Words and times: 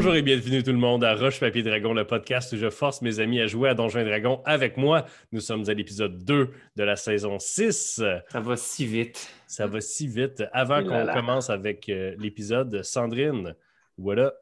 Bonjour 0.00 0.14
et 0.14 0.22
bienvenue 0.22 0.62
tout 0.62 0.72
le 0.72 0.78
monde 0.78 1.04
à 1.04 1.14
Roche 1.14 1.40
Papier 1.40 1.62
Dragon, 1.62 1.92
le 1.92 2.06
podcast 2.06 2.54
où 2.54 2.56
je 2.56 2.70
force 2.70 3.02
mes 3.02 3.20
amis 3.20 3.38
à 3.38 3.46
jouer 3.46 3.68
à 3.68 3.74
Donjons 3.74 3.98
et 3.98 4.04
Dragons 4.06 4.40
avec 4.46 4.78
moi. 4.78 5.04
Nous 5.30 5.40
sommes 5.40 5.68
à 5.68 5.74
l'épisode 5.74 6.24
2 6.24 6.48
de 6.76 6.82
la 6.82 6.96
saison 6.96 7.38
6. 7.38 8.02
Ça 8.30 8.40
va 8.40 8.56
si 8.56 8.86
vite. 8.86 9.30
Ça 9.46 9.66
va 9.66 9.82
si 9.82 10.08
vite. 10.08 10.42
Avant 10.54 10.82
qu'on 10.82 11.06
commence 11.12 11.50
avec 11.50 11.90
euh, 11.90 12.14
l'épisode, 12.18 12.82
Sandrine, 12.82 13.54
what 13.98 14.16
up? 14.16 14.34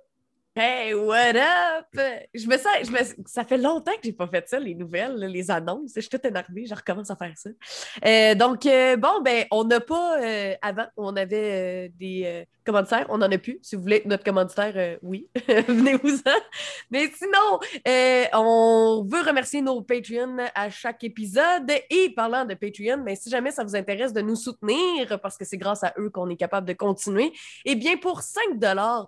Hey, 0.54 0.94
what 0.94 1.34
up? 1.34 1.86
Je 2.32 2.46
me 2.46 2.56
sens, 2.56 2.72
je 2.84 2.92
me, 2.92 3.24
ça 3.26 3.42
fait 3.42 3.58
longtemps 3.58 3.92
que 3.92 4.02
j'ai 4.04 4.12
pas 4.12 4.28
fait 4.28 4.48
ça, 4.48 4.60
les 4.60 4.76
nouvelles, 4.76 5.18
les 5.18 5.50
annonces. 5.50 5.90
Je 5.96 6.00
suis 6.00 6.10
toute 6.10 6.24
énervée, 6.24 6.66
je 6.66 6.74
recommence 6.74 7.10
à 7.10 7.16
faire 7.16 7.36
ça. 7.36 7.50
Euh, 8.06 8.36
donc, 8.36 8.64
euh, 8.64 8.96
bon, 8.96 9.22
ben, 9.24 9.44
on 9.50 9.64
n'a 9.64 9.80
pas, 9.80 10.20
avant, 10.62 10.86
on 10.96 11.16
avait 11.16 11.88
des 11.96 12.46
commanditaire, 12.68 13.06
on 13.08 13.16
n'en 13.16 13.32
a 13.32 13.38
plus. 13.38 13.58
Si 13.62 13.76
vous 13.76 13.82
voulez 13.82 14.02
notre 14.04 14.24
commanditaire, 14.24 14.74
euh, 14.76 14.96
oui, 15.02 15.26
venez-vous-en. 15.48 16.38
Mais 16.90 17.10
sinon, 17.16 17.58
euh, 17.86 18.24
on 18.34 19.06
veut 19.08 19.22
remercier 19.22 19.62
nos 19.62 19.80
Patreons 19.80 20.36
à 20.54 20.68
chaque 20.68 21.02
épisode. 21.02 21.70
Et 21.88 22.10
parlant 22.10 22.44
de 22.44 22.52
Patreon, 22.52 23.02
mais 23.02 23.16
si 23.16 23.30
jamais 23.30 23.52
ça 23.52 23.64
vous 23.64 23.74
intéresse 23.74 24.12
de 24.12 24.20
nous 24.20 24.36
soutenir, 24.36 25.18
parce 25.22 25.38
que 25.38 25.46
c'est 25.46 25.56
grâce 25.56 25.82
à 25.82 25.94
eux 25.98 26.10
qu'on 26.10 26.28
est 26.28 26.36
capable 26.36 26.66
de 26.66 26.74
continuer, 26.74 27.32
eh 27.64 27.74
bien, 27.74 27.96
pour 27.96 28.20
5 28.20 28.60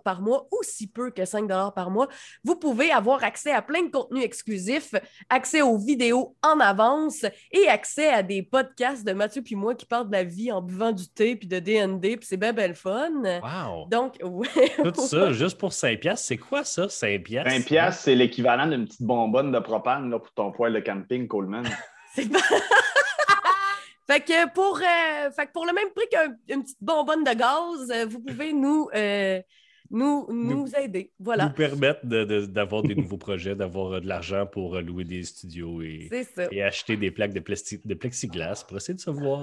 par 0.03 0.21
mois, 0.21 0.47
ou 0.51 0.57
si 0.63 0.87
peu 0.87 1.11
que 1.11 1.25
5 1.25 1.47
par 1.75 1.91
mois, 1.91 2.07
vous 2.43 2.55
pouvez 2.55 2.91
avoir 2.91 3.23
accès 3.23 3.51
à 3.51 3.61
plein 3.61 3.83
de 3.83 3.91
contenus 3.91 4.23
exclusifs, 4.23 4.95
accès 5.29 5.61
aux 5.61 5.77
vidéos 5.77 6.35
en 6.41 6.59
avance 6.59 7.25
et 7.51 7.67
accès 7.67 8.09
à 8.09 8.23
des 8.23 8.41
podcasts 8.41 9.05
de 9.05 9.13
Mathieu 9.13 9.43
puis 9.43 9.55
moi 9.55 9.75
qui 9.75 9.85
parlent 9.85 10.07
de 10.07 10.13
la 10.13 10.23
vie 10.23 10.51
en 10.51 10.61
buvant 10.61 10.91
du 10.91 11.07
thé 11.07 11.35
puis 11.35 11.47
de 11.47 11.59
DND, 11.59 12.17
puis 12.17 12.25
c'est 12.27 12.37
bien 12.37 12.53
belle 12.53 12.75
fun. 12.75 13.21
Donc, 13.89 14.17
ouais. 14.23 14.47
Tout 14.83 14.93
ça, 14.95 15.31
juste 15.31 15.57
pour 15.57 15.71
5$, 15.71 16.15
c'est 16.15 16.37
quoi 16.37 16.63
ça, 16.63 16.85
5$? 16.87 17.43
5$, 17.43 17.91
c'est 17.91 18.15
l'équivalent 18.15 18.67
d'une 18.67 18.85
petite 18.85 19.03
bonbonne 19.03 19.51
de 19.51 19.59
propane 19.59 20.09
là, 20.09 20.19
pour 20.19 20.31
ton 20.33 20.51
poêle 20.51 20.73
de 20.73 20.79
camping, 20.79 21.27
Coleman. 21.27 21.65
c'est 22.15 22.29
pas. 22.31 22.39
Fait 24.07 24.19
que, 24.19 24.49
pour, 24.49 24.77
euh, 24.77 25.31
fait 25.31 25.45
que 25.45 25.51
pour 25.53 25.65
le 25.65 25.71
même 25.71 25.89
prix 25.95 26.05
qu'une 26.11 26.63
petite 26.63 26.77
bonbonne 26.81 27.23
de 27.23 27.31
gaz, 27.33 27.89
euh, 27.91 28.05
vous 28.05 28.19
pouvez 28.19 28.51
nous, 28.51 28.89
euh, 28.93 29.41
nous, 29.91 30.27
nous, 30.31 30.67
aider. 30.75 31.11
Voilà. 31.19 31.45
Nous 31.45 31.53
permettre 31.53 32.05
d'avoir 32.05 32.81
des 32.83 32.95
nouveaux 32.95 33.17
projets, 33.17 33.55
d'avoir 33.55 34.01
de 34.01 34.07
l'argent 34.07 34.45
pour 34.45 34.79
louer 34.79 35.03
des 35.03 35.23
studios 35.23 35.81
et, 35.81 36.09
et 36.51 36.63
acheter 36.63 36.97
des 36.97 37.11
plaques 37.11 37.33
de, 37.33 37.43
de 37.85 37.93
plexiglas 37.93 38.65
pour 38.67 38.77
essayer 38.77 38.95
de 38.95 38.99
se 38.99 39.11
voir. 39.11 39.41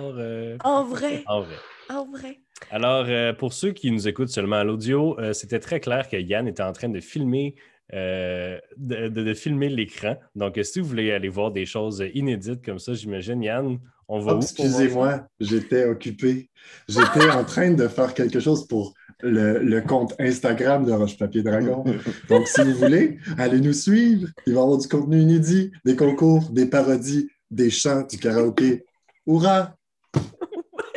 en 0.65 0.85
vrai. 0.85 1.23
En 1.27 1.41
vrai. 1.43 1.57
En 1.91 2.05
vrai. 2.05 2.41
Alors, 2.71 3.07
euh, 3.09 3.33
pour 3.33 3.53
ceux 3.53 3.73
qui 3.73 3.91
nous 3.91 4.09
écoutent 4.09 4.29
seulement 4.29 4.57
à 4.57 4.65
l'audio, 4.65 5.19
euh, 5.19 5.33
c'était 5.33 5.61
très 5.61 5.81
clair 5.81 6.09
que 6.09 6.17
Yann 6.17 6.47
était 6.47 6.63
en 6.63 6.73
train 6.73 6.89
de 6.89 7.01
filmer, 7.01 7.55
euh, 7.95 8.59
de, 8.77 9.35
filmer 9.35 9.69
l'écran. 9.69 10.17
Donc, 10.35 10.59
si 10.63 10.81
vous 10.81 10.89
voulez 10.89 11.13
aller 11.13 11.29
voir 11.29 11.51
des 11.51 11.67
choses 11.67 12.05
inédites 12.15 12.65
comme 12.65 12.79
ça, 12.79 12.95
j'imagine, 12.95 13.43
Yann, 13.43 13.79
on 14.09 14.21
va 14.21 14.35
oh, 14.35 14.41
Excusez-moi, 14.41 15.27
j'étais 15.41 15.85
occupé. 15.85 16.51
J'étais 16.89 17.31
en 17.31 17.45
train 17.45 17.71
de 17.71 17.89
faire 17.89 18.15
quelque 18.15 18.41
chose 18.41 18.67
pour 18.67 18.95
le, 19.23 19.81
compte 19.81 20.15
Instagram 20.19 20.85
de 20.85 20.93
Roche 20.93 21.17
Papier 21.17 21.43
Dragon. 21.43 21.85
Donc, 22.29 22.47
si 22.49 22.63
vous 22.63 22.75
voulez, 22.75 23.19
allez 23.37 23.61
nous 23.61 23.73
suivre. 23.73 24.29
Il 24.47 24.55
va 24.55 24.61
y 24.61 24.63
avoir 24.63 24.79
du 24.79 24.89
contenu 24.89 25.21
inédit, 25.21 25.73
des 25.85 25.97
concours, 25.97 26.51
des 26.51 26.67
parodies, 26.67 27.29
des 27.51 27.71
chants, 27.71 28.03
du 28.03 28.19
karaoké. 28.19 28.85
Hurrah! 29.27 29.75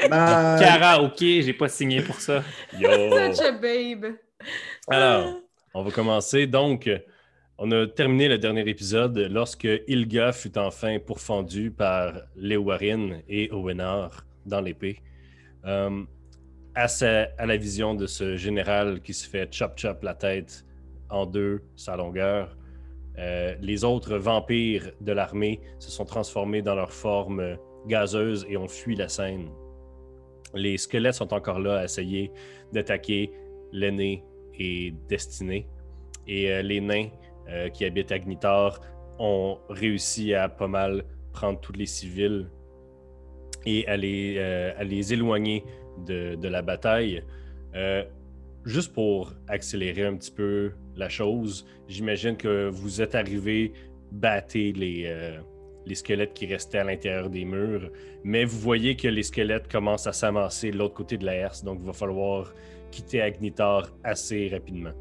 Karaoké, 0.10 1.42
j'ai 1.42 1.54
pas 1.54 1.70
signé 1.70 2.02
pour 2.02 2.20
ça. 2.20 2.44
Yo. 2.78 2.90
Such 2.90 3.46
a 3.46 3.52
babe. 3.52 4.16
Alors, 4.88 5.42
on 5.74 5.84
va 5.84 5.92
commencer. 5.92 6.48
Donc, 6.48 6.90
on 7.58 7.72
a 7.72 7.88
terminé 7.88 8.28
le 8.28 8.38
dernier 8.38 8.68
épisode 8.68 9.18
lorsque 9.32 9.68
Ilga 9.88 10.32
fut 10.32 10.58
enfin 10.58 10.98
pourfendu 11.00 11.72
par 11.72 12.14
Léowarine 12.36 13.22
et 13.28 13.52
Owenar 13.52 14.26
dans 14.46 14.62
l'épée. 14.62 15.02
Euh, 15.66 16.04
à, 16.76 16.88
à, 17.38 17.46
la 17.46 17.58
vision 17.58 17.96
de 17.96 18.08
ce 18.08 18.36
général 18.36 19.02
qui 19.02 19.14
se 19.14 19.28
fait 19.28 19.52
chop-chop 19.54 20.04
la 20.04 20.14
tête 20.14 20.66
en 21.10 21.26
deux, 21.26 21.62
sa 21.76 21.96
longueur, 21.96 22.56
euh, 23.18 23.56
les 23.60 23.84
autres 23.84 24.16
vampires 24.16 24.92
de 25.02 25.12
l'armée 25.12 25.60
se 25.80 25.92
sont 25.92 26.06
transformés 26.06 26.62
dans 26.62 26.76
leur 26.76 26.94
forme 26.94 27.58
gazeuse 27.88 28.46
et 28.50 28.58
ont 28.58 28.68
fui 28.68 28.96
la 28.96 29.10
scène. 29.10 29.50
Les 30.54 30.78
squelettes 30.78 31.16
sont 31.16 31.34
encore 31.34 31.60
là 31.60 31.80
à 31.80 31.84
essayer 31.86 32.32
d'attaquer 32.72 33.32
l'aîné 33.72 34.24
et 34.58 34.94
Destiné. 35.08 35.68
Et 36.28 36.52
euh, 36.52 36.62
les 36.62 36.82
nains 36.82 37.10
euh, 37.50 37.70
qui 37.70 37.86
habitent 37.86 38.12
Agnitar 38.12 38.80
ont 39.20 39.58
réussi 39.70 40.34
à 40.34 40.50
pas 40.50 40.68
mal 40.68 41.04
prendre 41.34 41.60
tous 41.60 41.74
les 41.74 41.86
civils 41.86 42.50
et 43.66 43.88
à 43.88 43.98
les, 43.98 44.36
euh, 44.38 44.84
les 44.84 45.14
éloigner 45.14 45.64
de, 46.06 46.48
la 46.48 46.62
bataille. 46.62 47.24
juste 48.66 48.94
pour 48.94 49.34
accélérer 49.48 50.06
un 50.06 50.16
petit 50.16 50.32
peu 50.32 50.72
la 50.96 51.10
chose, 51.10 51.66
j'imagine 51.88 52.38
que 52.38 52.70
vous 52.70 53.02
êtes 53.02 53.16
arrivé 53.16 53.74
battre 54.12 54.58
les, 54.58 55.34
les 55.86 55.96
squelettes 55.96 56.34
qui 56.34 56.46
restaient 56.46 56.80
à 56.80 56.84
l'intérieur 56.84 57.30
des 57.30 57.46
murs. 57.46 57.90
Mais 58.24 58.46
vous 58.46 58.60
voyez 58.60 58.96
que 58.96 59.08
les 59.08 59.24
squelettes 59.24 59.72
commencent 59.72 60.08
à 60.08 60.14
s'amasser 60.14 60.72
de 60.72 60.78
l'autre 60.78 60.94
côté 60.94 61.18
de 61.18 61.26
la 61.26 61.36
herse, 61.36 61.64
donc 61.64 61.80
il 61.82 61.86
va 61.86 61.94
falloir 61.94 62.54
quitter 62.92 63.22
Agnitar 63.22 63.90
assez 64.04 64.50
rapidement. 64.50 64.92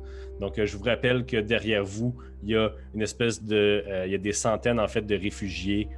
Donc, 0.40 0.58
euh, 0.58 0.64
je 0.64 0.76
vous 0.76 0.84
rappelle 0.84 1.26
que 1.26 1.36
derrière 1.36 1.84
vous, 1.84 2.14
il 2.42 2.50
y 2.50 2.56
a 2.56 2.72
une 2.94 3.02
espèce 3.02 3.42
de. 3.42 3.84
Euh, 3.86 4.06
il 4.06 4.12
y 4.12 4.14
a 4.14 4.18
des 4.18 4.32
centaines, 4.32 4.80
en 4.80 4.88
fait, 4.88 5.02
de 5.02 5.14
réfugiés 5.14 5.88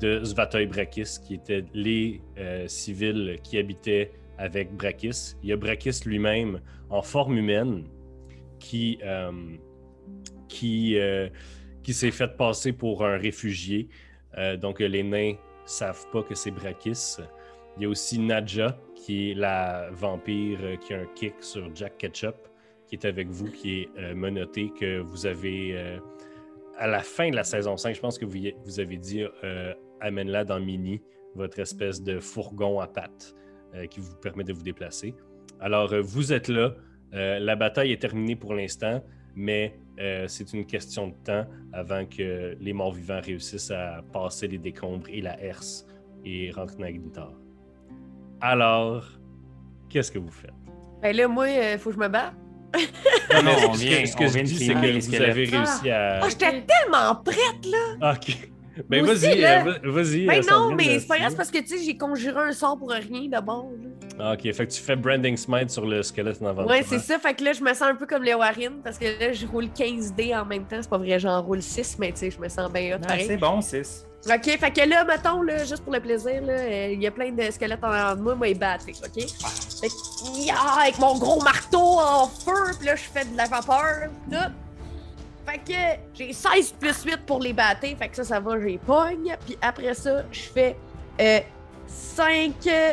de 0.00 0.22
Svatoy 0.22 0.66
Brakis, 0.66 1.18
qui 1.24 1.34
étaient 1.34 1.64
les 1.74 2.20
euh, 2.38 2.68
civils 2.68 3.38
qui 3.42 3.58
habitaient 3.58 4.12
avec 4.38 4.72
Brakis. 4.72 5.34
Il 5.42 5.50
y 5.50 5.52
a 5.52 5.56
Brakis 5.56 6.00
lui-même 6.06 6.60
en 6.90 7.02
forme 7.02 7.36
humaine 7.36 7.84
qui. 8.58 8.98
qui 10.48 10.96
qui 11.84 11.94
s'est 11.94 12.10
fait 12.10 12.36
passer 12.36 12.74
pour 12.74 13.06
un 13.06 13.16
réfugié 13.16 13.88
euh, 14.36 14.56
donc, 14.56 14.80
les 14.80 15.02
nains 15.02 15.34
savent 15.64 16.06
pas 16.12 16.22
que 16.22 16.34
c'est 16.34 16.50
Brakis. 16.50 17.16
Il 17.76 17.82
y 17.82 17.86
a 17.86 17.88
aussi 17.88 18.18
Nadja, 18.18 18.78
qui 18.94 19.30
est 19.30 19.34
la 19.34 19.88
vampire 19.92 20.58
euh, 20.62 20.76
qui 20.76 20.94
a 20.94 21.00
un 21.00 21.06
kick 21.14 21.34
sur 21.40 21.74
Jack 21.74 21.98
Ketchup, 21.98 22.36
qui 22.86 22.96
est 22.96 23.04
avec 23.04 23.28
vous, 23.28 23.50
qui 23.50 23.80
est 23.80 23.88
euh, 23.98 24.14
menotté, 24.14 24.70
que 24.78 25.00
vous 25.00 25.26
avez 25.26 25.98
à 26.76 26.86
la 26.86 27.00
fin 27.00 27.30
de 27.30 27.36
la 27.36 27.44
saison 27.44 27.76
5, 27.76 27.94
je 27.94 28.00
pense 28.00 28.18
que 28.18 28.24
vous, 28.24 28.38
vous 28.64 28.80
avez 28.80 28.98
dit 28.98 29.24
amène-la 30.00 30.44
dans 30.44 30.60
Mini, 30.60 31.00
votre 31.34 31.58
espèce 31.58 32.00
de 32.02 32.20
fourgon 32.20 32.78
à 32.78 32.86
pattes 32.86 33.34
qui 33.90 34.00
vous 34.00 34.14
permet 34.16 34.44
de 34.44 34.52
vous 34.52 34.62
déplacer. 34.62 35.14
Alors, 35.60 35.94
vous 36.02 36.32
êtes 36.32 36.48
là. 36.48 36.74
la 37.12 37.56
bataille 37.56 37.92
est 37.92 38.00
terminée 38.00 38.36
pour 38.36 38.54
l'instant, 38.54 39.02
mais 39.34 39.78
euh, 40.00 40.26
c'est 40.28 40.52
une 40.52 40.64
question 40.64 41.08
de 41.08 41.14
temps 41.24 41.46
avant 41.72 42.04
que 42.06 42.56
les 42.60 42.72
morts 42.72 42.92
vivants 42.92 43.20
réussissent 43.20 43.70
à 43.70 44.02
passer 44.12 44.46
les 44.46 44.58
décombres 44.58 45.08
et 45.08 45.20
la 45.20 45.40
herse 45.42 45.86
et 46.24 46.50
rentrer 46.50 46.76
dans 46.78 46.84
Agnitar. 46.84 47.32
Alors, 48.40 49.04
qu'est-ce 49.88 50.12
que 50.12 50.18
vous 50.18 50.30
faites? 50.30 50.52
Ben 51.02 51.16
là, 51.16 51.26
moi, 51.26 51.48
il 51.48 51.58
euh, 51.58 51.78
faut 51.78 51.90
que 51.90 51.96
je 51.96 52.00
me 52.00 52.08
batte. 52.08 52.34
Non, 53.34 53.42
non, 53.42 53.74
ce 53.74 54.16
que, 54.16 54.26
je 54.26 54.42
dis, 54.42 54.58
c'est 54.58 54.74
que 54.74 55.08
vous 55.08 55.14
avez 55.14 55.44
réussi 55.44 55.90
à. 55.90 56.20
Ah, 56.22 56.28
j'étais 56.28 56.64
tellement 56.64 57.14
prête, 57.16 57.66
là! 57.66 58.12
OK. 58.12 58.50
Ben 58.88 59.04
vas-y, 59.04 59.44
euh, 59.44 59.74
vas-y. 59.84 60.26
Ben 60.26 60.42
non, 60.50 60.74
mais 60.74 60.98
c'est 60.98 61.06
pas 61.06 61.18
grave 61.18 61.34
parce 61.36 61.50
que 61.50 61.58
tu 61.58 61.78
sais, 61.78 61.84
j'ai 61.84 61.96
conjuré 61.96 62.40
un 62.40 62.52
sort 62.52 62.78
pour 62.78 62.90
rien 62.90 63.28
d'abord. 63.28 63.70
Ah, 64.18 64.32
ok, 64.32 64.52
fait 64.52 64.66
que 64.66 64.72
tu 64.72 64.80
fais 64.80 64.96
Branding 64.96 65.36
Smite 65.36 65.70
sur 65.70 65.86
le 65.86 66.02
squelette 66.02 66.42
en 66.42 66.46
avant. 66.46 66.66
Ouais, 66.66 66.82
c'est 66.82 66.98
ça. 66.98 67.18
Fait 67.18 67.34
que 67.34 67.44
là, 67.44 67.52
je 67.52 67.62
me 67.62 67.72
sens 67.72 67.82
un 67.82 67.94
peu 67.94 68.06
comme 68.06 68.22
les 68.22 68.34
Warren 68.34 68.80
parce 68.82 68.98
que 68.98 69.04
là, 69.04 69.32
je 69.32 69.46
roule 69.46 69.68
15 69.70 70.14
dés 70.14 70.34
en 70.34 70.44
même 70.44 70.64
temps. 70.64 70.78
C'est 70.80 70.90
pas 70.90 70.98
vrai, 70.98 71.18
j'en 71.18 71.40
roule 71.42 71.62
6, 71.62 71.96
mais 71.98 72.12
tu 72.12 72.18
sais, 72.18 72.30
je 72.30 72.40
me 72.40 72.48
sens 72.48 72.70
bien 72.72 72.96
hot. 72.96 73.00
c'est 73.08 73.36
bon, 73.36 73.60
6. 73.60 74.04
Ok, 74.26 74.44
fait 74.58 74.70
que 74.72 74.88
là, 74.88 75.04
mettons, 75.04 75.42
là, 75.42 75.58
juste 75.64 75.84
pour 75.84 75.92
le 75.92 76.00
plaisir, 76.00 76.42
euh, 76.48 76.88
il 76.92 77.00
y 77.00 77.06
a 77.06 77.10
plein 77.10 77.30
de 77.30 77.50
squelettes 77.50 77.82
en 77.84 77.90
avant 77.90 78.16
de 78.16 78.20
moi, 78.20 78.34
moi, 78.34 78.48
ils 78.48 78.58
battent, 78.58 78.84
ok? 78.88 79.26
Fait 79.80 79.88
que, 79.88 80.82
avec 80.82 80.98
mon 80.98 81.16
gros 81.16 81.40
marteau 81.40 82.00
en 82.00 82.26
feu, 82.26 82.74
puis 82.78 82.86
là, 82.88 82.96
je 82.96 83.02
fais 83.02 83.24
de 83.24 83.36
la 83.36 83.46
vapeur, 83.46 84.10
là. 84.30 84.50
Fait 85.48 85.58
que 85.58 86.00
j'ai 86.12 86.32
16 86.32 86.72
plus 86.72 87.04
8 87.04 87.20
pour 87.24 87.40
les 87.40 87.52
battre. 87.52 87.80
Fait 87.80 88.08
que 88.08 88.16
ça, 88.16 88.24
ça 88.24 88.40
va, 88.40 88.60
j'ai 88.60 88.78
pogne. 88.78 89.34
Puis 89.46 89.56
après 89.62 89.94
ça, 89.94 90.24
je 90.30 90.40
fais 90.40 90.76
5, 91.86 92.52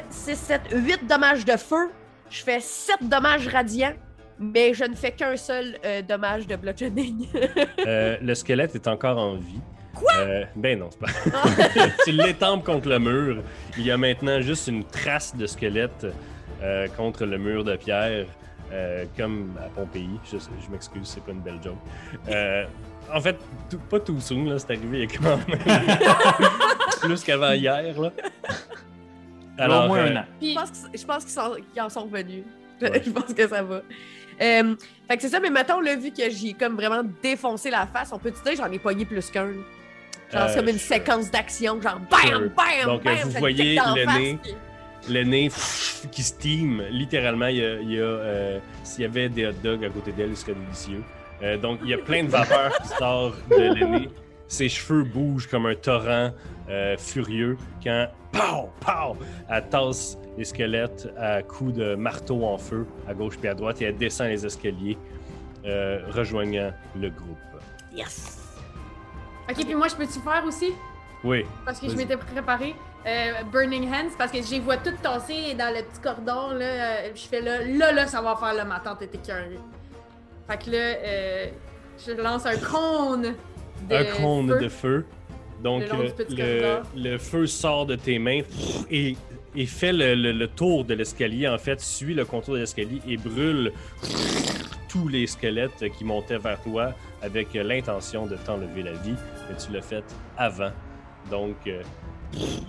6, 0.09 0.35
7, 0.35 0.61
8 0.71 1.07
dommages 1.07 1.43
de 1.43 1.57
feu. 1.57 1.89
Je 2.29 2.43
fais 2.43 2.59
7 2.61 2.97
dommages 3.01 3.47
radiants. 3.47 3.93
Mais 4.39 4.73
je 4.73 4.83
ne 4.83 4.95
fais 4.95 5.11
qu'un 5.11 5.37
seul 5.37 5.77
euh, 5.85 6.01
dommage 6.01 6.45
de 6.45 6.55
bludgeoning. 6.55 7.27
euh, 7.87 8.17
le 8.21 8.35
squelette 8.35 8.75
est 8.75 8.87
encore 8.87 9.17
en 9.17 9.35
vie. 9.35 9.61
Quoi? 9.93 10.11
Euh, 10.17 10.43
ben 10.57 10.77
non, 10.77 10.89
c'est 10.91 10.99
pas. 10.99 11.87
tu 12.05 12.11
l'étampes 12.11 12.65
contre 12.65 12.89
le 12.89 12.99
mur. 12.99 13.41
Il 13.77 13.85
y 13.85 13.91
a 13.91 13.97
maintenant 13.97 14.41
juste 14.41 14.67
une 14.67 14.83
trace 14.83 15.35
de 15.35 15.45
squelette 15.45 16.07
contre 16.97 17.25
le 17.25 17.37
mur 17.37 17.63
de 17.63 17.75
pierre. 17.75 18.25
Euh, 18.71 19.05
comme 19.17 19.53
à 19.63 19.69
Pompéi. 19.69 20.09
Je, 20.25 20.37
je 20.37 20.71
m'excuse, 20.71 21.07
c'est 21.07 21.23
pas 21.23 21.31
une 21.31 21.41
belle 21.41 21.59
joke. 21.63 21.77
Euh, 22.29 22.65
en 23.13 23.21
fait, 23.21 23.37
tout- 23.69 23.77
pas 23.89 23.99
tout 23.99 24.19
soon, 24.19 24.45
là, 24.49 24.57
c'est 24.59 24.71
arrivé 24.71 25.03
il 25.03 25.11
y 25.11 25.15
a 25.15 25.17
quand 25.17 25.37
même 25.37 25.59
plus 27.01 27.23
qu'avant 27.23 27.51
hier. 27.51 27.93
Là. 27.99 28.11
au 29.83 29.87
moins 29.87 29.99
euh, 29.99 30.11
un 30.11 30.15
an. 30.17 30.25
Je 30.41 30.45
Puis, 30.45 30.55
pense 30.55 30.69
que- 30.71 30.97
je 30.97 31.05
pense 31.05 31.25
qu'ils 31.25 31.81
en 31.81 31.89
sont 31.89 32.03
revenus. 32.05 32.43
Ouais. 32.81 33.01
je 33.05 33.09
pense 33.09 33.33
que 33.33 33.47
ça 33.47 33.63
va. 33.63 33.75
Euh, 34.41 34.75
fait 35.07 35.15
que 35.15 35.21
c'est 35.21 35.29
ça, 35.29 35.39
mais 35.39 35.49
mettons, 35.49 35.79
là, 35.79 35.95
vu 35.95 36.11
que 36.11 36.29
j'ai 36.29 36.51
comme 36.51 36.75
vraiment 36.75 37.03
défoncé 37.23 37.69
la 37.69 37.87
face, 37.87 38.11
on 38.11 38.19
peut-tu 38.19 38.41
dire 38.43 38.51
que 38.51 38.57
j'en 38.57 38.69
ai 38.69 38.79
pogné 38.79 39.05
plus 39.05 39.31
qu'un? 39.31 39.45
Genre, 39.47 39.53
c'est 40.29 40.39
Euh, 40.39 40.55
comme 40.57 40.67
une 40.67 40.77
séquence 40.77 41.31
d'action, 41.31 41.81
genre 41.81 41.99
bam, 42.11 42.49
bam, 42.53 42.85
Donc, 42.85 43.01
euh, 43.01 43.03
bam, 43.15 43.15
vous 43.23 43.31
te 43.31 43.37
voyez 43.39 43.75
le 43.75 43.81
face, 43.81 44.17
nez. 44.19 44.37
puis- 44.43 44.55
le 45.09 45.23
nez 45.23 45.49
pff, 45.49 46.07
qui 46.11 46.23
steam. 46.23 46.83
Littéralement, 46.89 47.47
il 47.47 47.57
y 47.57 47.65
a, 47.65 47.79
il 47.81 47.91
y 47.91 47.99
a, 47.99 48.03
euh, 48.03 48.59
s'il 48.83 49.03
y 49.03 49.05
avait 49.05 49.29
des 49.29 49.47
hot 49.47 49.53
dogs 49.63 49.83
à 49.83 49.89
côté 49.89 50.11
d'elle, 50.11 50.29
il 50.29 50.37
serait 50.37 50.53
délicieux. 50.55 51.03
Euh, 51.43 51.57
donc, 51.57 51.79
il 51.83 51.89
y 51.89 51.93
a 51.93 51.97
plein 51.97 52.23
de 52.23 52.29
vapeur 52.29 52.71
qui 52.81 52.87
sort 52.89 53.33
de 53.49 53.79
le 53.79 53.85
nez. 53.85 54.09
Ses 54.47 54.69
cheveux 54.69 55.03
bougent 55.03 55.47
comme 55.47 55.65
un 55.65 55.75
torrent 55.75 56.31
euh, 56.69 56.97
furieux 56.97 57.57
quand, 57.83 58.07
pow, 58.31 58.69
pow, 58.79 59.17
elle 59.49 59.69
tasse 59.69 60.17
les 60.37 60.45
squelettes 60.45 61.09
à 61.17 61.41
coups 61.41 61.73
de 61.73 61.95
marteau 61.95 62.43
en 62.43 62.57
feu 62.57 62.85
à 63.07 63.13
gauche 63.13 63.37
puis 63.37 63.47
à 63.47 63.53
droite 63.53 63.81
et 63.81 63.85
elle 63.85 63.97
descend 63.97 64.27
les 64.27 64.45
escaliers, 64.45 64.97
euh, 65.65 66.01
rejoignant 66.09 66.71
le 66.95 67.09
groupe. 67.09 67.37
Yes! 67.95 68.39
ok, 69.49 69.65
puis 69.65 69.75
moi, 69.75 69.87
je 69.87 69.95
peux-tu 69.95 70.19
faire 70.19 70.43
aussi? 70.45 70.73
Oui, 71.23 71.45
Parce 71.65 71.79
que 71.79 71.89
je 71.89 71.95
m'étais 71.95 72.17
préparé. 72.17 72.75
Euh, 73.07 73.43
Burning 73.51 73.87
Hands, 73.87 74.15
parce 74.17 74.31
que 74.31 74.41
je 74.41 74.49
les 74.51 74.59
vois 74.59 74.77
toutes 74.77 74.99
tasser 75.01 75.53
dans 75.53 75.71
le 75.73 75.83
petit 75.83 76.01
cordon, 76.01 76.55
là. 76.57 76.65
euh, 76.65 77.09
je 77.13 77.21
fais 77.21 77.39
là, 77.41 77.59
là, 77.63 77.91
là, 77.91 78.07
ça 78.07 78.19
va 78.21 78.35
faire 78.35 78.53
là, 78.55 78.65
ma 78.65 78.79
tante 78.79 79.03
était 79.03 79.17
écœurée. 79.17 79.59
Fait 80.49 80.57
que 80.63 80.71
là, 80.71 80.77
euh, 80.77 81.45
je 82.05 82.11
lance 82.13 82.45
un 82.47 82.57
cône 82.57 83.35
de 83.89 83.95
un 83.95 84.05
cône 84.17 84.49
feu. 84.49 84.59
de 84.59 84.69
feu. 84.69 85.05
Donc, 85.63 85.83
Le 85.87 86.13
le, 86.35 86.81
le 86.95 87.17
feu 87.17 87.45
sort 87.47 87.85
de 87.85 87.95
tes 87.95 88.17
mains 88.19 88.41
et, 88.89 89.15
et 89.55 89.65
fait 89.65 89.93
le, 89.93 90.15
le- 90.15 90.47
tour 90.47 90.83
de 90.83 90.93
l'escalier. 90.95 91.47
En 91.47 91.57
fait, 91.57 91.79
suit 91.81 92.13
le 92.13 92.25
contour 92.25 92.55
de 92.55 92.59
l'escalier 92.59 93.01
et 93.07 93.17
brûle 93.17 93.71
tous 94.89 95.07
les 95.07 95.27
squelettes 95.27 95.83
qui 95.97 96.03
montaient 96.03 96.37
vers 96.37 96.59
toi 96.61 96.93
avec 97.21 97.53
l'intention 97.53 98.25
de 98.25 98.35
t'enlever 98.35 98.83
la 98.83 98.93
vie. 98.93 99.15
Mais 99.49 99.55
tu 99.57 99.71
l'as 99.71 99.81
fait 99.81 100.03
avant. 100.37 100.71
Donc, 101.31 101.55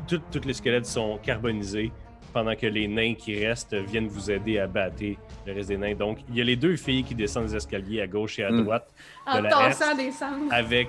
tous 0.07 0.45
les 0.45 0.55
squelettes 0.55 0.87
sont 0.87 1.19
carbonisés 1.23 1.93
pendant 2.33 2.55
que 2.55 2.67
les 2.67 2.87
nains 2.87 3.15
qui 3.15 3.45
restent 3.45 3.75
viennent 3.75 4.09
vous 4.09 4.31
aider 4.31 4.59
à 4.59 4.67
battre 4.67 5.03
le 5.47 5.53
reste 5.55 5.69
des 5.69 5.79
nains. 5.79 5.95
Donc, 5.95 6.19
il 6.29 6.37
y 6.37 6.41
a 6.41 6.45
les 6.45 6.57
deux 6.57 6.77
filles 6.77 7.03
qui 7.03 7.15
descendent 7.15 7.49
les 7.49 7.57
escaliers 7.57 8.03
à 8.03 8.07
gauche 8.07 8.39
et 8.39 8.45
à 8.45 8.51
Mm. 8.51 8.63
droite 8.63 8.89
En 9.27 9.41
la 9.41 9.95
des 9.95 10.11
avec, 10.51 10.89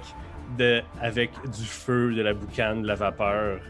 de, 0.57 0.81
avec 1.01 1.31
du 1.45 1.65
feu, 1.65 2.13
de 2.13 2.21
la 2.21 2.33
boucane, 2.33 2.81
de 2.81 2.87
la 2.87 2.95
vapeur. 2.95 3.61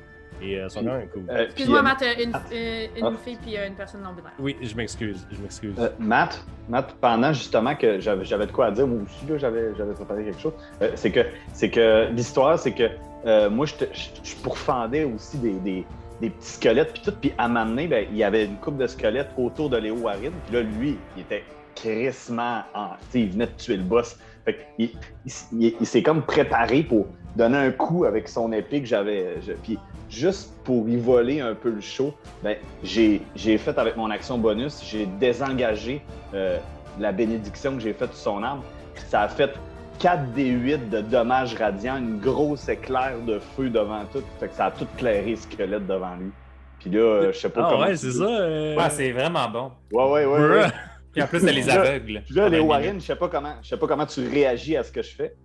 Et 0.41 0.59
euh, 0.59 0.69
sont 0.69 0.83
quand 0.83 0.93
même 0.97 1.07
cool. 1.09 1.23
Euh, 1.29 1.45
Excuse-moi, 1.45 1.81
Matt, 1.81 2.01
euh, 2.03 2.23
une, 2.23 2.31
ah. 2.33 2.41
euh, 2.53 2.87
une 2.95 3.05
Ah. 3.05 3.11
fille 3.23 3.37
puis 3.41 3.57
euh, 3.57 3.67
une 3.67 3.73
personne 3.75 4.01
non 4.03 4.11
binaire. 4.13 4.31
Oui, 4.39 4.55
je 4.61 4.75
m'excuse, 4.75 5.25
je 5.31 5.41
m'excuse. 5.41 5.73
Euh, 5.79 5.89
Matt, 5.99 6.45
Matt, 6.69 6.95
pendant 7.01 7.33
justement 7.33 7.75
que 7.75 7.99
j'avais 7.99 8.23
j'avais 8.25 8.45
de 8.45 8.51
quoi 8.51 8.67
à 8.67 8.71
dire, 8.71 8.85
moi 8.87 9.01
aussi, 9.03 9.25
là, 9.27 9.37
j'avais 9.37 9.75
j'avais 9.77 9.93
préparé 9.93 10.23
quelque 10.25 10.39
chose, 10.39 10.53
euh, 10.81 10.91
c'est 10.95 11.11
que, 11.11 11.21
c'est 11.53 11.69
que 11.69 12.07
l'histoire, 12.11 12.59
c'est 12.59 12.73
que 12.73 12.89
euh, 13.25 13.49
moi, 13.49 13.65
je 13.65 13.73
te- 13.75 13.93
je 13.93 14.09
je 14.23 14.35
pourfendais 14.37 15.03
aussi 15.03 15.37
des, 15.39 15.53
des, 15.53 15.85
des 16.21 16.29
petits 16.29 16.49
squelettes, 16.53 16.93
puis 16.93 17.01
tout, 17.03 17.13
puis 17.19 17.33
à 17.37 17.47
m'amener, 17.47 17.87
ben, 17.87 18.05
il 18.11 18.17
y 18.17 18.23
avait 18.23 18.45
une 18.45 18.57
coupe 18.57 18.77
de 18.77 18.87
squelettes 18.87 19.29
autour 19.37 19.69
de 19.69 19.77
Léo 19.77 19.95
Warren, 19.95 20.31
puis 20.45 20.55
là, 20.55 20.61
lui, 20.61 20.97
il 21.15 21.21
était 21.21 21.43
crissement 21.75 22.61
en. 22.73 22.89
Tu 22.89 22.95
sais, 23.11 23.19
il 23.21 23.29
venait 23.31 23.47
de 23.47 23.51
tuer 23.57 23.77
le 23.77 23.83
boss. 23.83 24.17
Fait 24.47 24.53
que 24.53 24.59
il, 24.77 24.89
il, 25.25 25.31
il- 25.59 25.73
il 25.81 25.85
s'est 25.85 26.01
comme 26.01 26.21
préparé 26.21 26.81
pour 26.81 27.05
donner 27.35 27.57
un 27.57 27.71
coup 27.71 28.05
avec 28.05 28.29
son 28.29 28.53
épée 28.53 28.79
que 28.79 28.87
j'avais. 28.87 29.41
je- 29.45 29.51
Puis 29.51 29.77
juste 30.09 30.53
pour 30.63 30.87
y 30.87 30.95
voler 30.95 31.41
un 31.41 31.53
peu 31.53 31.69
le 31.69 31.81
show, 31.81 32.13
ben, 32.41 32.55
j'ai 32.81 33.21
j'ai 33.35 33.57
fait 33.57 33.77
avec 33.77 33.97
mon 33.97 34.09
action 34.09 34.37
bonus, 34.37 34.81
j'ai 34.89 35.05
désengagé 35.05 36.01
euh, 36.33 36.57
la 36.97 37.11
bénédiction 37.11 37.73
que 37.75 37.81
j'ai 37.81 37.91
faite 37.93 38.13
sur 38.13 38.31
son 38.33 38.41
arme. 38.43 38.61
Ça 39.09 39.23
a 39.23 39.27
fait 39.27 39.51
4 39.99 40.31
des 40.31 40.47
8 40.47 40.89
de 40.89 41.01
dommages 41.01 41.55
radiants, 41.55 41.97
une 41.97 42.19
grosse 42.19 42.69
éclair 42.69 43.15
de 43.27 43.39
feu 43.39 43.69
devant 43.69 44.05
tout. 44.13 44.23
Fait 44.39 44.47
que 44.47 44.53
ça 44.55 44.67
a 44.67 44.71
tout 44.71 44.87
clairé 44.97 45.31
le 45.31 45.35
squelette 45.35 45.85
devant 45.85 46.15
lui. 46.15 46.31
Puis 46.79 46.89
là, 46.91 46.99
euh, 46.99 47.31
je 47.33 47.37
sais 47.37 47.49
pas 47.49 47.63
ah 47.65 47.69
comment. 47.69 47.85
ouais, 47.85 47.97
c'est 47.97 48.11
ça. 48.11 48.23
euh, 48.23 48.75
Ouais, 48.77 48.89
c'est 48.91 49.11
vraiment 49.11 49.49
bon. 49.49 49.71
Ouais, 49.91 50.05
ouais, 50.05 50.25
ouais. 50.25 50.49
ouais. 50.61 50.67
Puis 51.17 51.23
en 51.23 51.27
plus, 51.27 51.47
elle 51.47 51.55
les 51.55 51.69
aveugle. 51.69 52.23
Là, 52.29 52.49
les 52.49 52.59
Warren, 52.59 52.87
minute. 52.87 53.01
je 53.01 53.07
sais 53.07 53.15
pas 53.15 53.27
comment, 53.27 53.55
je 53.63 53.69
sais 53.69 53.77
pas 53.77 53.87
comment 53.87 54.05
tu 54.05 54.27
réagis 54.27 54.77
à 54.77 54.83
ce 54.83 54.91
que 54.91 55.01
je 55.01 55.15
fais. 55.15 55.35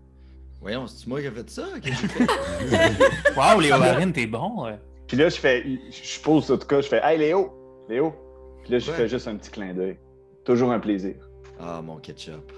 Voyons, 0.60 0.86
c'est 0.86 1.06
moi 1.06 1.20
qui 1.20 1.26
ai 1.26 1.30
fait 1.30 1.48
ça? 1.50 1.64
Fait? 1.82 2.24
Wow, 3.36 3.60
les 3.60 3.70
Warren, 3.70 4.12
t'es 4.12 4.26
bon. 4.26 4.64
ouais. 4.66 4.78
Puis 5.08 5.16
là, 5.16 5.28
je 5.28 5.36
fais, 5.36 5.64
je 5.90 6.20
pose 6.20 6.50
en 6.50 6.58
tout 6.58 6.66
cas, 6.66 6.80
je 6.80 6.88
fais, 6.88 7.00
hey 7.02 7.18
Léo, 7.18 7.52
Léo. 7.88 8.14
Puis 8.62 8.72
là, 8.72 8.78
je 8.78 8.90
Ouais. 8.90 8.96
fais 8.96 9.08
juste 9.08 9.26
un 9.28 9.36
petit 9.36 9.50
clin 9.50 9.72
d'œil. 9.74 9.98
Toujours 10.44 10.70
un 10.72 10.78
plaisir. 10.78 11.14
Ah, 11.60 11.80
mon 11.82 11.96
ketchup. 11.96 12.52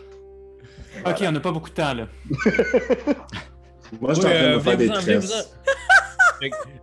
Ok, 1.06 1.16
on 1.22 1.32
n'a 1.32 1.40
pas 1.40 1.52
beaucoup 1.52 1.70
de 1.70 1.74
temps 1.74 1.94
là. 1.94 2.08
Moi, 4.00 4.12
je 4.14 4.20
suis 4.20 4.26
en 4.26 4.28
Ouais, 4.30 4.34
train 4.34 4.50
de 4.50 4.56
euh, 4.56 4.60
faire 4.60 4.76
des 4.76 4.88
tresses. 4.88 5.56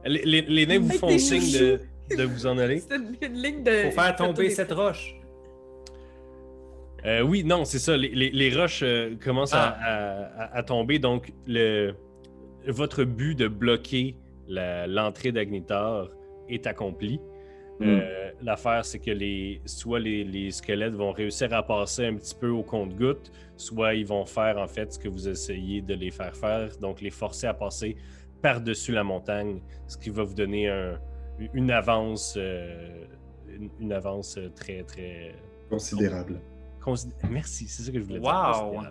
Les, 0.05 0.21
les- 0.25 0.41
les 0.41 0.65
nains 0.65 0.79
vous 0.79 0.91
font 0.97 1.17
signe 1.17 1.51
de, 1.59 1.79
de 2.17 2.23
vous 2.23 2.45
en 2.45 2.57
aller. 2.57 2.79
C'est 2.87 2.95
une, 3.27 3.33
ligne 3.33 3.63
de. 3.63 3.83
Faut 3.89 3.91
faire 4.01 4.15
tomber 4.15 4.49
cette 4.49 4.71
roche. 4.71 5.15
Euh, 7.05 7.21
oui, 7.21 7.43
non, 7.43 7.65
c'est 7.65 7.79
ça. 7.79 7.97
Les, 7.97 8.09
les- 8.09 8.29
les 8.31 8.55
roches 8.55 8.81
euh, 8.83 9.15
commencent 9.23 9.53
à- 9.53 9.75
Ah. 9.79 9.85
à, 10.37 10.43
à- 10.43 10.57
à 10.57 10.63
tomber. 10.63 10.99
Donc, 10.99 11.31
le, 11.47 11.93
votre 12.67 13.03
but 13.03 13.35
de 13.37 13.47
bloquer 13.47 14.15
l'entrée 14.47 15.31
d'Agnitar 15.31 16.07
est 16.49 16.67
accompli. 16.67 17.19
Euh, 17.81 18.29
L'affaire, 18.43 18.85
c'est 18.85 18.99
que 18.99 19.09
les, 19.11 19.61
soit 19.65 19.99
les, 19.99 20.23
les 20.23 20.51
squelettes 20.51 20.93
vont 20.93 21.11
réussir 21.11 21.51
à 21.53 21.63
passer 21.63 22.05
un 22.05 22.15
petit 22.15 22.35
peu 22.35 22.49
au 22.49 22.61
compte-goutte, 22.63 23.31
soit 23.55 23.93
ils 23.95 24.05
vont 24.05 24.25
faire 24.25 24.57
en 24.59 24.67
fait 24.67 24.93
ce 24.93 24.99
que 24.99 25.07
vous 25.07 25.27
essayez 25.29 25.81
de 25.81 25.93
les 25.95 26.11
faire 26.11 26.35
faire, 26.35 26.69
donc 26.79 27.01
les 27.01 27.09
forcer 27.11 27.47
à 27.47 27.53
passer 27.55 27.95
par-dessus 28.41 28.91
la 28.91 29.03
montagne, 29.03 29.61
ce 29.87 29.97
qui 29.97 30.09
va 30.11 30.23
vous 30.23 30.33
donner 30.35 30.69
un- 30.69 30.99
une 31.53 31.71
avance, 31.71 32.35
euh, 32.37 33.03
une, 33.49 33.69
une 33.79 33.93
avance 33.93 34.39
très, 34.55 34.83
très 34.83 35.33
Considérable. 35.69 36.39
Consid- 36.83 37.13
Merci, 37.29 37.67
c'est 37.67 37.83
ça 37.83 37.91
que 37.91 37.99
je 37.99 38.03
voulais 38.03 38.19
dire. 38.19 38.29
Wow. 38.29 38.81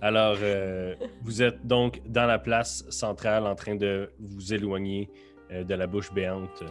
Alors, 0.00 0.36
euh, 0.42 0.94
vous 1.22 1.42
êtes 1.42 1.66
donc 1.66 2.02
dans 2.06 2.26
la 2.26 2.38
place 2.38 2.84
centrale 2.90 3.46
en 3.46 3.54
train 3.54 3.74
de 3.76 4.10
vous 4.20 4.52
éloigner 4.52 5.10
euh, 5.50 5.64
de 5.64 5.74
la 5.74 5.86
bouche 5.86 6.12
béante. 6.12 6.62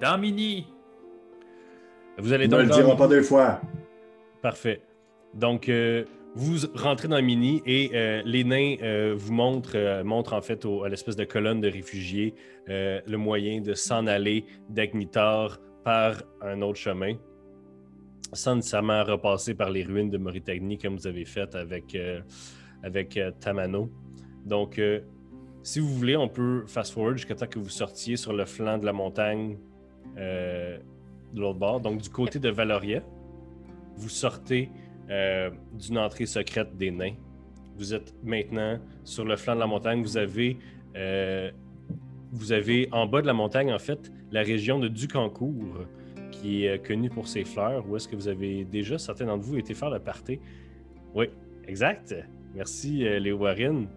Dans 0.00 0.18
Mini. 0.18 0.66
Vous 2.18 2.32
allez 2.32 2.44
On 2.46 2.48
ne 2.48 2.52
donc 2.52 2.60
le 2.62 2.68
dans- 2.68 2.76
dira 2.76 2.96
pas 2.96 3.08
deux 3.08 3.22
fois. 3.22 3.60
Parfait. 4.42 4.80
Donc, 5.34 5.68
euh, 5.68 6.04
vous 6.34 6.56
rentrez 6.74 7.08
dans 7.08 7.20
Mini 7.20 7.62
et 7.66 7.90
euh, 7.94 8.22
les 8.24 8.44
nains 8.44 8.76
euh, 8.82 9.14
vous 9.16 9.32
montrent, 9.32 9.72
euh, 9.76 10.04
montrent 10.04 10.34
en 10.34 10.42
fait 10.42 10.64
au- 10.64 10.84
à 10.84 10.88
l'espèce 10.88 11.16
de 11.16 11.24
colonne 11.24 11.60
de 11.60 11.68
réfugiés 11.68 12.34
euh, 12.68 13.00
le 13.06 13.16
moyen 13.16 13.60
de 13.60 13.74
s'en 13.74 14.06
aller 14.06 14.44
d'Agnitar 14.68 15.58
par 15.84 16.22
un 16.42 16.62
autre 16.62 16.78
chemin, 16.78 17.14
sans 18.32 18.56
nécessairement 18.56 19.04
repasser 19.04 19.54
par 19.54 19.70
les 19.70 19.84
ruines 19.84 20.10
de 20.10 20.18
Mauritanie 20.18 20.78
comme 20.78 20.96
vous 20.96 21.06
avez 21.06 21.24
fait 21.24 21.54
avec, 21.54 21.94
euh, 21.94 22.20
avec 22.82 23.16
euh, 23.16 23.30
Tamano. 23.40 23.90
Donc, 24.44 24.78
euh, 24.78 25.00
si 25.62 25.80
vous 25.80 25.88
voulez, 25.88 26.16
on 26.16 26.28
peut 26.28 26.64
fast-forward 26.66 27.16
jusqu'à 27.16 27.34
temps 27.34 27.46
que 27.46 27.58
vous 27.58 27.68
sortiez 27.68 28.16
sur 28.16 28.32
le 28.32 28.44
flanc 28.44 28.78
de 28.78 28.86
la 28.86 28.92
montagne 28.92 29.58
de 30.16 30.80
l'autre 31.34 31.58
bord, 31.58 31.80
donc 31.80 32.00
du 32.00 32.08
côté 32.08 32.38
de 32.38 32.48
Valoria 32.48 33.02
vous 33.96 34.08
sortez 34.08 34.70
d'une 35.08 35.98
entrée 35.98 36.24
secrète 36.24 36.76
des 36.76 36.90
nains. 36.90 37.14
Vous 37.76 37.92
êtes 37.92 38.14
maintenant 38.22 38.78
sur 39.04 39.24
le 39.24 39.36
flanc 39.36 39.54
de 39.54 39.60
la 39.60 39.66
montagne. 39.66 40.02
Vous 40.02 40.16
avez, 40.16 40.56
vous 42.32 42.52
avez 42.52 42.88
en 42.92 43.06
bas 43.06 43.20
de 43.20 43.26
la 43.26 43.32
montagne, 43.32 43.72
en 43.72 43.78
fait, 43.78 44.10
la 44.30 44.42
région 44.42 44.78
de 44.78 44.88
Ducancourt, 44.88 45.86
qui 46.46 46.64
est 46.64 46.68
euh, 46.68 46.78
connue 46.78 47.10
pour 47.10 47.26
ses 47.26 47.44
fleurs. 47.44 47.84
Où 47.88 47.96
est-ce 47.96 48.06
que 48.06 48.14
vous 48.16 48.28
avez 48.28 48.64
déjà, 48.64 48.98
certains 48.98 49.26
d'entre 49.26 49.44
vous, 49.44 49.56
été 49.56 49.74
faire 49.74 49.90
le 49.90 49.98
party? 49.98 50.38
Oui, 51.14 51.30
exact. 51.66 52.14
Merci, 52.54 53.06
euh, 53.06 53.18
Léo 53.18 53.38
Warren. 53.38 53.88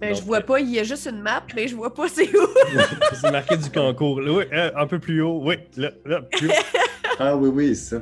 Ben, 0.00 0.14
je 0.14 0.22
vois 0.22 0.38
euh, 0.38 0.42
pas, 0.42 0.60
il 0.60 0.70
y 0.70 0.78
a 0.78 0.84
juste 0.84 1.06
une 1.10 1.20
map, 1.20 1.42
mais 1.56 1.66
je 1.66 1.74
vois 1.74 1.92
pas 1.92 2.08
c'est 2.08 2.28
où. 2.28 2.46
C'est 3.14 3.32
marqué 3.32 3.56
Ducancourt. 3.56 4.18
Oui, 4.18 4.44
euh, 4.52 4.70
un 4.76 4.86
peu 4.86 4.98
plus 4.98 5.22
haut. 5.22 5.40
Oui, 5.42 5.56
là, 5.76 5.90
là, 6.04 6.22
plus 6.22 6.48
haut. 6.48 6.52
Ah 7.20 7.36
oui, 7.36 7.48
oui, 7.48 7.74
ça. 7.74 8.00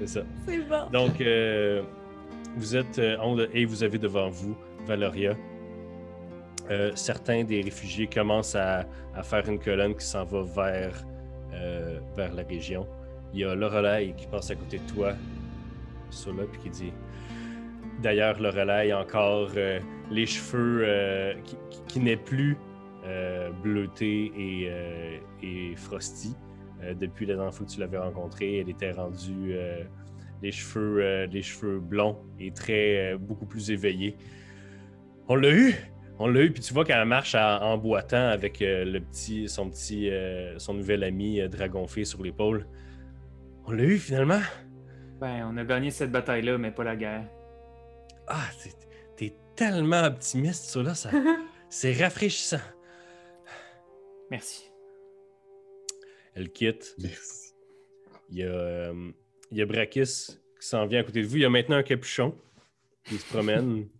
C'est 0.00 0.06
ça. 0.06 0.20
c'est 0.46 0.58
bon. 0.58 0.90
Donc, 0.92 1.18
euh, 1.22 1.82
vous 2.56 2.76
êtes 2.76 2.98
euh, 2.98 3.46
et 3.54 3.64
vous 3.64 3.82
avez 3.82 3.96
devant 3.96 4.28
vous 4.28 4.54
Valoria. 4.84 5.34
Euh, 6.70 6.92
certains 6.94 7.42
des 7.42 7.62
réfugiés 7.62 8.06
commencent 8.06 8.54
à, 8.54 8.84
à 9.14 9.22
faire 9.22 9.48
une 9.48 9.58
colonne 9.58 9.94
qui 9.94 10.04
s'en 10.04 10.24
va 10.24 10.42
vers, 10.42 11.04
euh, 11.60 12.00
vers 12.16 12.32
la 12.34 12.42
région. 12.42 12.86
il 13.32 13.40
y 13.40 13.44
a 13.44 13.54
Lorelai 13.54 14.14
qui 14.16 14.26
passe 14.26 14.50
à 14.50 14.56
côté 14.56 14.78
de 14.78 14.92
toi, 14.92 15.14
sur 16.10 16.34
là, 16.34 16.44
puis 16.50 16.60
qui 16.62 16.70
dit 16.70 16.92
D'ailleurs, 18.02 18.40
Lorelai 18.40 18.92
encore 18.92 19.50
euh, 19.56 19.78
les 20.10 20.26
cheveux 20.26 20.82
euh, 20.84 21.34
qui, 21.86 22.00
n'est 22.00 22.16
plus 22.16 22.56
bleutés 23.62 24.30
et, 24.36 24.70
et 25.42 25.74
frosty. 25.74 26.36
Depuis 27.00 27.26
la 27.26 27.34
dernière 27.34 27.52
fois 27.52 27.66
que 27.66 27.72
tu 27.72 27.80
l'avais 27.80 27.98
rencontrée, 27.98 28.58
elle 28.58 28.68
était 28.68 28.92
rendue 28.92 29.56
les, 30.42 30.52
cheveux, 30.52 31.24
les 31.24 31.42
cheveux 31.42 31.80
blonds 31.80 32.18
et 32.38 32.52
très 32.52 33.16
beaucoup 33.18 33.46
plus 33.46 33.70
éveillés. 33.70 34.16
On 35.28 35.34
l'a 35.34 35.50
eu! 35.50 35.74
On 36.22 36.26
l'a 36.28 36.42
eu, 36.42 36.52
puis 36.52 36.62
tu 36.62 36.74
vois 36.74 36.84
qu'elle 36.84 37.02
marche 37.06 37.34
en, 37.34 37.62
en 37.62 37.78
boitant 37.78 38.28
avec 38.28 38.60
euh, 38.60 38.84
le 38.84 39.00
petit, 39.00 39.48
son 39.48 39.70
petit, 39.70 40.10
euh, 40.10 40.58
son 40.58 40.74
nouvel 40.74 41.02
ami 41.02 41.40
euh, 41.40 41.48
Dragonfée 41.48 42.04
sur 42.04 42.22
l'épaule. 42.22 42.66
On 43.64 43.72
l'a 43.72 43.84
eu 43.84 43.96
finalement! 43.98 44.40
Ben, 45.18 45.48
on 45.50 45.56
a 45.56 45.64
gagné 45.64 45.90
cette 45.90 46.12
bataille-là, 46.12 46.58
mais 46.58 46.72
pas 46.72 46.84
la 46.84 46.96
guerre. 46.96 47.24
Ah, 48.26 48.44
t'es- 49.16 49.34
tellement 49.56 50.04
optimiste, 50.04 50.64
ça 50.70 50.82
là, 50.82 50.94
ça, 50.94 51.10
c'est 51.70 51.92
rafraîchissant. 51.92 52.60
Merci. 54.30 54.70
Elle 56.34 56.50
quitte. 56.50 56.94
Merci. 57.02 57.52
Il 58.30 58.38
y 58.38 58.42
a, 58.42 58.46
euh, 58.46 59.10
il 59.50 59.58
y 59.58 59.62
a 59.62 59.66
Brakis 59.66 60.38
qui 60.60 60.66
s'en 60.66 60.86
vient 60.86 61.00
à 61.00 61.02
côté 61.02 61.20
de 61.22 61.26
vous. 61.26 61.36
Il 61.36 61.42
y 61.42 61.44
a 61.44 61.50
maintenant 61.50 61.76
un 61.76 61.82
capuchon 61.82 62.34
qui 63.04 63.16
se 63.18 63.26
promène. 63.26 63.86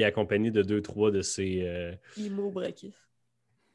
Est 0.00 0.04
accompagné 0.04 0.50
de 0.50 0.62
deux, 0.62 0.80
trois 0.82 1.10
de 1.10 1.20
ses. 1.22 1.62
euh, 1.62 1.94
Imo 2.16 2.50
Brakis. 2.50 2.94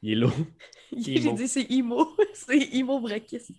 il 0.02 0.12
est 0.12 0.14
lourd. 0.16 0.32
J'ai 0.96 1.32
dit 1.32 1.48
c'est 1.48 1.62
Imo. 1.70 2.08
c'est 2.34 2.58
Imo 2.58 3.00
Brakis. 3.00 3.54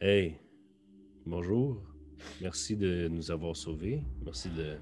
Hey, 0.00 0.36
bonjour. 1.26 1.82
Merci 2.40 2.76
de 2.76 3.08
nous 3.08 3.30
avoir 3.30 3.54
sauvés. 3.56 4.02
Merci 4.24 4.48
de 4.50 4.76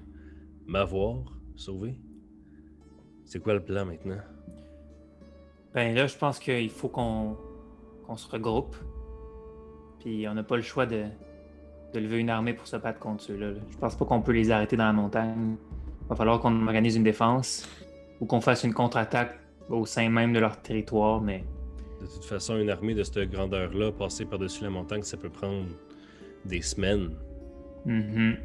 m'avoir 0.65 1.37
sauvé. 1.55 1.95
C'est 3.25 3.39
quoi 3.39 3.53
le 3.53 3.63
plan 3.63 3.85
maintenant? 3.85 4.19
Ben 5.73 5.93
là, 5.93 6.07
je 6.07 6.17
pense 6.17 6.39
qu'il 6.39 6.69
faut 6.69 6.89
qu'on 6.89 7.37
qu'on 8.05 8.17
se 8.17 8.27
regroupe. 8.27 8.75
Puis 9.99 10.27
on 10.27 10.33
n'a 10.33 10.43
pas 10.43 10.55
le 10.55 10.61
choix 10.63 10.85
de, 10.85 11.05
de 11.93 11.99
lever 11.99 12.17
une 12.17 12.29
armée 12.29 12.53
pour 12.53 12.65
se 12.65 12.77
battre 12.77 12.99
contre 12.99 13.21
ceux-là. 13.23 13.51
là. 13.51 13.59
Je 13.69 13.77
pense 13.77 13.95
pas 13.95 14.05
qu'on 14.05 14.21
peut 14.21 14.31
les 14.31 14.49
arrêter 14.51 14.75
dans 14.77 14.85
la 14.85 14.93
montagne. 14.93 15.57
Va 16.09 16.15
falloir 16.15 16.39
qu'on 16.39 16.67
organise 16.67 16.95
une 16.95 17.03
défense 17.03 17.69
ou 18.19 18.25
qu'on 18.25 18.41
fasse 18.41 18.63
une 18.63 18.73
contre-attaque 18.73 19.39
au 19.69 19.85
sein 19.85 20.09
même 20.09 20.33
de 20.33 20.39
leur 20.39 20.61
territoire, 20.61 21.21
mais 21.21 21.43
De 22.01 22.07
toute 22.07 22.25
façon, 22.25 22.57
une 22.57 22.69
armée 22.69 22.95
de 22.95 23.03
cette 23.03 23.29
grandeur-là, 23.29 23.91
passer 23.91 24.25
par-dessus 24.25 24.63
la 24.63 24.69
montagne, 24.69 25.03
ça 25.03 25.17
peut 25.17 25.29
prendre 25.29 25.67
des 26.45 26.61
semaines. 26.61 27.11
Mhm. 27.85 28.37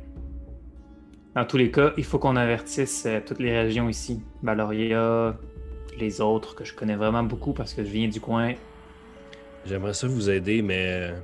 Dans 1.35 1.45
tous 1.45 1.57
les 1.57 1.71
cas, 1.71 1.93
il 1.97 2.05
faut 2.05 2.19
qu'on 2.19 2.37
avertisse 2.37 3.07
euh, 3.07 3.21
toutes 3.25 3.41
les 3.41 3.57
régions 3.57 3.89
ici. 3.89 4.23
Valoria, 4.43 5.37
les 5.99 6.21
autres 6.21 6.55
que 6.55 6.65
je 6.65 6.75
connais 6.75 6.97
vraiment 6.97 7.23
beaucoup 7.23 7.53
parce 7.53 7.75
que 7.75 7.85
je 7.85 7.91
viens 7.91 8.09
du 8.09 8.21
coin. 8.21 8.55
J'aimerais 9.67 9.95
ça 9.95 10.07
vous 10.07 10.31
aider, 10.31 10.63
mais 10.63 11.15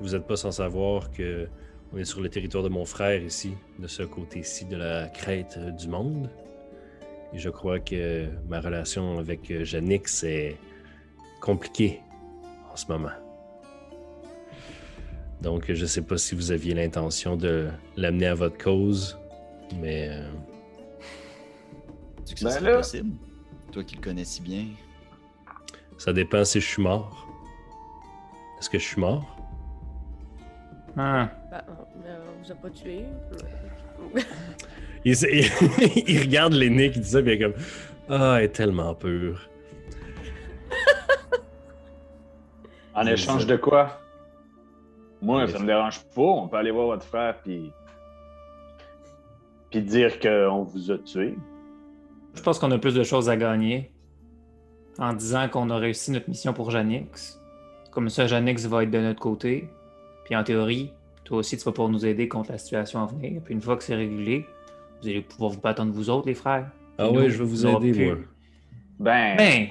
vous 0.00 0.10
n'êtes 0.10 0.26
pas 0.26 0.36
sans 0.36 0.52
savoir 0.52 1.10
que 1.10 1.48
on 1.92 1.98
est 1.98 2.04
sur 2.04 2.20
le 2.20 2.28
territoire 2.28 2.62
de 2.62 2.68
mon 2.68 2.84
frère 2.84 3.22
ici, 3.22 3.54
de 3.78 3.86
ce 3.86 4.02
côté-ci 4.02 4.64
de 4.64 4.76
la 4.76 5.08
crête 5.08 5.56
euh, 5.58 5.70
du 5.70 5.88
monde. 5.88 6.30
Et 7.32 7.38
je 7.38 7.50
crois 7.50 7.80
que 7.80 8.26
ma 8.48 8.60
relation 8.60 9.18
avec 9.18 9.50
euh, 9.50 9.64
Janix 9.64 10.22
est 10.24 10.56
compliquée 11.40 12.00
en 12.72 12.76
ce 12.76 12.86
moment. 12.90 13.10
Donc, 15.40 15.72
je 15.72 15.86
sais 15.86 16.02
pas 16.02 16.18
si 16.18 16.34
vous 16.34 16.52
aviez 16.52 16.74
l'intention 16.74 17.34
de 17.36 17.68
l'amener 17.96 18.26
à 18.26 18.34
votre 18.34 18.58
cause, 18.58 19.18
mais 19.80 20.08
euh, 20.10 20.30
Tu 22.26 22.34
que 22.34 22.40
ça 22.40 22.46
Ben 22.48 22.54
serait 22.58 22.70
là- 22.72 22.76
possible? 22.78 23.10
Toi 23.72 23.84
qui 23.84 23.94
le 23.96 24.00
connais 24.02 24.24
si 24.24 24.42
bien. 24.42 24.66
ça 25.96 26.12
dépend 26.12 26.44
si 26.44 26.60
je 26.60 26.66
suis 26.66 26.82
mort. 26.82 27.26
Est-ce 28.58 28.68
que 28.68 28.78
je 28.78 28.84
suis 28.84 29.00
mort? 29.00 29.36
Ah, 30.96 31.30
Ben, 31.50 31.62
euh, 31.68 31.79
vous 32.42 32.52
a 32.52 32.54
pas 32.54 32.70
tué. 32.70 33.04
Il, 35.04 36.20
regarde 36.20 36.52
l'aîné 36.52 36.90
qui 36.90 37.00
dit 37.00 37.08
ça, 37.08 37.22
puis 37.22 37.32
il 37.32 37.34
est 37.34 37.38
comme 37.38 37.54
Ah, 38.08 38.36
elle 38.38 38.44
est 38.44 38.48
tellement 38.48 38.94
pure. 38.94 39.48
En 42.94 43.06
échange 43.06 43.42
ça. 43.42 43.46
de 43.46 43.56
quoi? 43.56 44.00
Moi, 45.22 45.46
ça. 45.46 45.58
me 45.58 45.66
dérange 45.66 46.00
pas. 46.14 46.20
On 46.20 46.48
peut 46.48 46.56
aller 46.56 46.72
voir 46.72 46.86
votre 46.88 47.06
frère 47.06 47.36
puis. 47.42 47.72
Puis 49.70 49.80
dire 49.80 50.18
qu'on 50.18 50.64
vous 50.64 50.90
a 50.90 50.98
tué. 50.98 51.36
je 52.34 52.42
pense 52.42 52.58
qu'on 52.58 52.70
a 52.72 52.78
plus 52.78 52.94
de 52.94 53.04
choses 53.04 53.30
à 53.30 53.36
gagner 53.36 53.92
en 54.98 55.12
disant 55.12 55.48
qu'on 55.48 55.70
a 55.70 55.76
réussi 55.76 56.10
notre 56.10 56.28
mission 56.28 56.52
pour 56.52 56.70
Janix. 56.70 57.40
Comme 57.92 58.08
ça, 58.08 58.26
Janix 58.26 58.66
va 58.66 58.82
être 58.82 58.90
de 58.90 58.98
notre 58.98 59.20
côté. 59.20 59.68
Puis 60.24 60.34
en 60.36 60.42
théorie, 60.42 60.92
toi 61.24 61.38
aussi, 61.38 61.56
tu 61.56 61.64
vas 61.64 61.72
pouvoir 61.72 61.90
nous 61.90 62.04
aider 62.06 62.28
contre 62.28 62.52
la 62.52 62.58
situation 62.58 63.02
à 63.02 63.06
venir. 63.06 63.40
Puis 63.44 63.54
une 63.54 63.60
fois 63.60 63.76
que 63.76 63.84
c'est 63.84 63.94
réglé, 63.94 64.46
vous 65.02 65.08
allez 65.08 65.20
pouvoir 65.22 65.50
vous 65.50 65.60
battre 65.60 65.82
entre 65.82 65.92
vous 65.92 66.10
autres, 66.10 66.26
les 66.26 66.34
frères. 66.34 66.70
Ah 66.98 67.08
nous, 67.12 67.28
je 67.28 67.38
vais 67.38 67.44
vous 67.44 67.66
aider, 67.66 67.92
pu- 67.92 68.06
moi. 68.06 68.16
Ben. 68.98 69.36
Ben, 69.36 69.68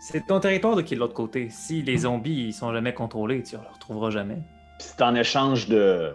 c'est 0.00 0.26
ton 0.26 0.40
territoire 0.40 0.76
de 0.76 0.82
qui 0.82 0.94
est 0.94 0.96
de 0.96 1.00
l'autre 1.00 1.14
côté. 1.14 1.48
Si 1.50 1.82
les 1.82 1.98
zombies 1.98 2.46
ils 2.48 2.52
sont 2.52 2.72
jamais 2.72 2.92
contrôlés, 2.92 3.42
tu 3.42 3.56
ne 3.56 3.60
les 3.60 3.68
retrouveras 3.68 4.10
jamais. 4.10 4.38
Puis 4.78 4.88
c'est 4.88 5.02
en 5.02 5.14
échange 5.14 5.68
de. 5.68 6.12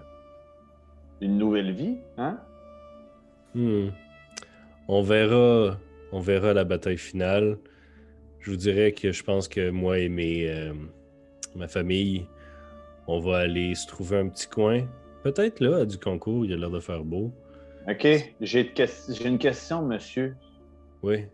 Une 1.22 1.38
nouvelle 1.38 1.72
vie, 1.74 1.98
hein? 2.18 2.38
Hmm. 3.54 3.90
On 4.88 5.02
verra, 5.02 5.78
on 6.12 6.20
verra 6.20 6.54
la 6.54 6.64
bataille 6.64 6.98
finale. 6.98 7.58
Je 8.40 8.52
vous 8.52 8.58
dirais 8.58 8.94
que 8.94 9.12
je 9.12 9.22
pense 9.24 9.48
que 9.50 9.70
moi 9.70 10.00
et 10.00 10.08
mes, 10.08 10.50
euh, 10.50 10.74
ma 11.56 11.68
famille, 11.68 12.26
on 13.10 13.20
va 13.20 13.39
aller 13.39 13.74
se 13.74 13.88
trouver 13.88 14.20
un 14.20 14.30
petit 14.30 14.48
coin. 14.48 14.86
Peut-être 15.24 15.60
là, 15.62 15.80
à 15.80 15.86
du 15.86 15.98
concours, 15.98 16.46
il 16.46 16.54
a 16.54 16.58
l'air 16.58 16.70
de 16.70 16.80
faire 16.80 17.04
beau. 17.04 17.32
OK. 17.89 18.08
J'ai 18.39 18.72
une 19.25 19.39
question, 19.39 19.82
monsieur. 19.82 20.36
Oui. 21.01 21.25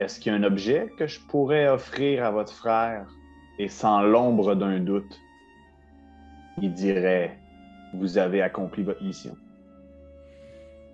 Est-ce 0.00 0.18
qu'il 0.18 0.32
y 0.32 0.34
a 0.34 0.38
un 0.38 0.42
objet 0.42 0.90
que 0.98 1.06
je 1.06 1.20
pourrais 1.20 1.68
offrir 1.68 2.24
à 2.24 2.32
votre 2.32 2.52
frère? 2.52 3.06
Et 3.60 3.68
sans 3.68 4.02
l'ombre 4.02 4.56
d'un 4.56 4.80
doute, 4.80 5.20
il 6.60 6.72
dirait 6.72 7.38
Vous 7.94 8.18
avez 8.18 8.42
accompli 8.42 8.82
votre 8.82 9.04
mission. 9.04 9.36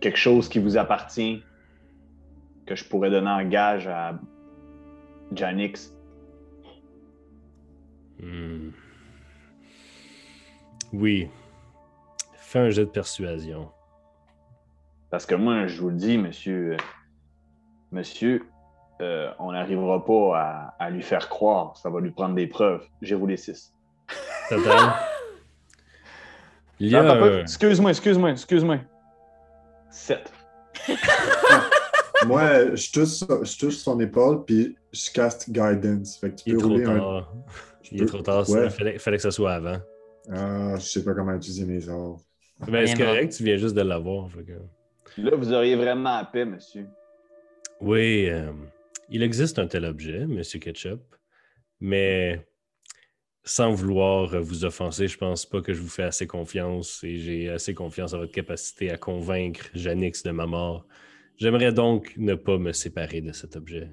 Quelque 0.01 0.19
chose 0.19 0.51
qui 0.51 0.59
vous 0.59 0.77
appartient 0.77 1.43
que 2.67 2.77
je 2.77 2.85
pourrais 2.85 3.11
donner 3.11 3.31
en 3.31 3.49
gage 3.49 3.87
à 3.87 4.21
Janix. 5.33 5.97
Hmm. 8.21 8.50
Oui. 10.93 11.29
Fais 12.35 12.59
un 12.59 12.71
jet 12.71 12.85
de 12.85 12.91
persuasion. 12.91 13.71
Parce 15.11 15.27
que 15.27 15.35
moi, 15.35 15.67
je 15.67 15.81
vous 15.81 15.91
le 15.91 15.97
dis, 15.97 16.19
monsieur, 16.19 16.77
monsieur, 17.93 18.43
euh, 19.01 19.31
on 19.39 19.53
n'arrivera 19.53 20.05
pas 20.05 20.39
à, 20.39 20.75
à 20.79 20.91
lui 20.91 21.03
faire 21.03 21.29
croire. 21.29 21.77
Ça 21.77 21.91
va 21.91 22.01
lui 22.01 22.11
prendre 22.11 22.35
des 22.35 22.47
preuves. 22.47 22.85
J'ai 23.03 23.15
roulé 23.15 23.37
6. 23.37 23.73
Total. 24.49 24.79
Il 26.81 26.89
y 26.89 26.97
a 26.97 27.03
un- 27.03 27.39
Excuse-moi, 27.41 27.91
excuse-moi, 27.91 28.31
excuse-moi. 28.31 28.79
7. 29.91 30.33
Moi, 32.27 32.75
je 32.77 32.93
touche, 32.93 33.45
je 33.47 33.59
touche 33.59 33.77
son 33.77 33.99
épaule, 34.01 34.45
puis 34.45 34.77
je 34.93 35.11
caste 35.11 35.51
Guidance. 35.51 36.19
Fait 36.19 36.31
que 36.31 36.37
tu 36.37 36.43
Il 36.47 36.53
est 36.53 36.55
peux 36.57 36.61
trop 36.63 36.69
rouler 36.71 36.85
un. 36.85 36.99
tard. 36.99 37.33
je 37.83 37.89
Il 37.93 37.97
est 37.97 38.05
peux- 38.05 38.07
trop 38.11 38.23
tard. 38.23 38.49
Ouais. 38.51 38.65
Il 38.67 38.71
fallait, 38.71 38.99
fallait 38.99 39.17
que 39.17 39.23
ça 39.23 39.31
soit 39.31 39.53
avant. 39.55 39.79
Ah, 40.33 40.75
je 40.77 40.83
sais 40.85 41.05
pas 41.05 41.15
comment 41.15 41.35
utiliser 41.35 41.65
mes 41.67 41.89
ordres. 41.89 42.23
Ben, 42.69 42.87
c'est 42.87 42.97
correct, 42.99 43.33
tu 43.33 43.45
viens 43.45 43.57
juste 43.57 43.75
de 43.75 43.81
l'avoir. 43.81 44.29
que- 44.31 45.21
Là, 45.21 45.35
vous 45.37 45.53
auriez 45.53 45.77
vraiment 45.77 46.17
la 46.19 46.25
paix, 46.25 46.45
monsieur. 46.45 46.87
Oui, 47.81 48.29
euh, 48.29 48.53
il 49.09 49.23
existe 49.23 49.59
un 49.59 49.67
tel 49.67 49.87
objet, 49.87 50.27
Monsieur 50.27 50.59
Ketchup, 50.59 51.01
mais 51.81 52.47
sans 53.43 53.73
vouloir 53.73 54.41
vous 54.41 54.65
offenser, 54.67 55.09
je 55.09 55.17
pense 55.17 55.47
pas 55.47 55.63
que 55.63 55.73
je 55.73 55.81
vous 55.81 55.89
fais 55.89 56.03
assez 56.03 56.27
confiance 56.27 57.03
et 57.03 57.17
j'ai 57.17 57.49
assez 57.49 57.73
confiance 57.75 58.13
en 58.13 58.19
votre 58.19 58.33
capacité 58.33 58.91
à 58.91 58.99
convaincre 58.99 59.71
Janix 59.75 60.23
de 60.23 60.31
ma 60.31 60.47
mort. 60.47 60.87
J'aimerais 61.39 61.73
donc 61.73 62.13
ne 62.19 62.35
pas 62.35 62.59
me 62.59 62.73
séparer 62.73 63.23
de 63.23 63.33
cet 63.33 63.57
objet. 63.57 63.89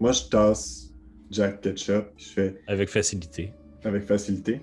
Moi, 0.00 0.12
je 0.12 0.22
tasse 0.30 0.90
Jack 1.30 1.60
Ketchup, 1.60 2.06
je 2.16 2.26
fais 2.28 2.62
Avec 2.66 2.88
facilité. 2.88 3.52
Avec 3.84 4.04
facilité. 4.04 4.60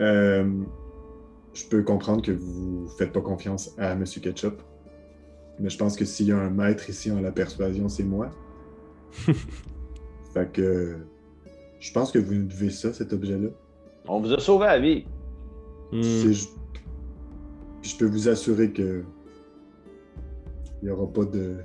Euh, 0.00 0.62
je 1.52 1.64
peux 1.66 1.82
comprendre 1.82 2.22
que 2.22 2.32
vous 2.32 2.88
faites 2.98 3.12
pas 3.12 3.20
confiance 3.20 3.74
à 3.78 3.94
Monsieur 3.94 4.20
Ketchup. 4.20 4.60
Mais 5.60 5.70
je 5.70 5.78
pense 5.78 5.96
que 5.96 6.04
s'il 6.04 6.26
y 6.26 6.32
a 6.32 6.38
un 6.38 6.50
maître 6.50 6.90
ici 6.90 7.10
en 7.12 7.20
la 7.20 7.30
persuasion, 7.30 7.88
c'est 7.88 8.02
moi. 8.02 8.30
fait 10.34 10.52
que 10.52 10.96
Je 11.78 11.92
pense 11.92 12.10
que 12.10 12.18
vous 12.18 12.34
nous 12.34 12.46
devez 12.46 12.70
ça, 12.70 12.92
cet 12.92 13.12
objet-là. 13.12 13.50
On 14.08 14.20
vous 14.20 14.32
a 14.32 14.40
sauvé 14.40 14.66
la 14.66 14.78
vie. 14.80 15.04
Hmm. 15.92 16.32
Je 17.82 17.96
peux 17.96 18.06
vous 18.06 18.28
assurer 18.28 18.72
que 18.72 19.04
il 20.82 20.86
n'y 20.86 20.90
aura 20.90 21.06
pas 21.06 21.24
de. 21.24 21.56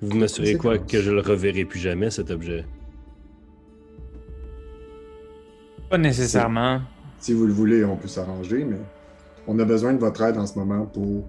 Vous 0.00 0.16
m'assurez 0.16 0.56
quoi? 0.56 0.78
Que 0.78 1.00
je 1.00 1.10
le 1.10 1.20
reverrai 1.20 1.64
plus 1.64 1.78
jamais, 1.78 2.10
cet 2.10 2.30
objet? 2.30 2.64
Pas 5.90 5.98
nécessairement. 5.98 6.80
Si 7.18 7.32
vous 7.32 7.46
le 7.46 7.52
voulez, 7.52 7.84
on 7.84 7.96
peut 7.96 8.08
s'arranger, 8.08 8.64
mais 8.64 8.76
on 9.46 9.58
a 9.58 9.64
besoin 9.64 9.92
de 9.94 9.98
votre 9.98 10.20
aide 10.22 10.36
en 10.36 10.46
ce 10.46 10.58
moment 10.58 10.84
pour 10.86 11.24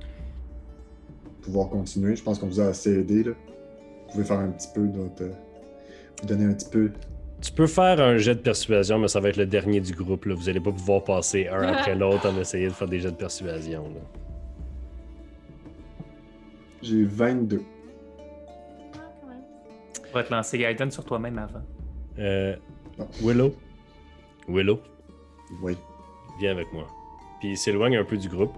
pouvoir 1.42 1.70
continuer. 1.70 2.16
Je 2.16 2.24
pense 2.24 2.40
qu'on 2.40 2.48
vous 2.48 2.60
a 2.60 2.66
assez 2.66 3.00
aidé. 3.00 3.24
Là. 3.24 3.32
Vous 3.32 4.12
pouvez 4.14 4.24
faire 4.24 4.40
un 4.40 4.50
petit 4.50 4.68
peu 4.74 4.88
d'autre. 4.88 5.22
euh, 5.22 5.32
Vous 6.22 6.28
donner 6.28 6.46
un 6.46 6.54
petit 6.54 6.70
peu. 6.70 6.92
Tu 7.42 7.52
peux 7.52 7.68
faire 7.68 8.02
un 8.02 8.18
jet 8.18 8.36
de 8.36 8.40
persuasion, 8.42 8.98
mais 8.98 9.08
ça 9.08 9.20
va 9.20 9.30
être 9.30 9.38
le 9.38 9.46
dernier 9.46 9.80
du 9.80 9.94
groupe. 9.94 10.26
Là. 10.26 10.34
Vous 10.36 10.46
n'allez 10.46 10.60
pas 10.60 10.72
pouvoir 10.72 11.04
passer 11.04 11.48
un 11.48 11.62
après 11.68 11.96
l'autre 11.96 12.28
en 12.28 12.38
essayant 12.40 12.70
de 12.70 12.74
faire 12.74 12.88
des 12.88 13.00
jets 13.00 13.12
de 13.12 13.16
persuasion. 13.16 13.84
là. 13.84 14.02
J'ai 16.82 17.04
22. 17.04 17.62
On 20.10 20.14
va 20.14 20.24
te 20.24 20.34
lancer 20.34 20.58
Gaëtan 20.58 20.90
sur 20.90 21.04
toi-même 21.06 21.38
avant. 21.38 21.62
Euh. 22.20 22.56
Willow? 23.22 23.54
Willow, 24.48 24.80
Oui. 25.62 25.78
viens 26.40 26.52
avec 26.52 26.72
moi. 26.74 26.88
Puis 27.40 27.50
il 27.52 27.58
s'éloigne 27.58 27.98
un 27.98 28.04
peu 28.04 28.18
du 28.18 28.30
groupe. 28.30 28.54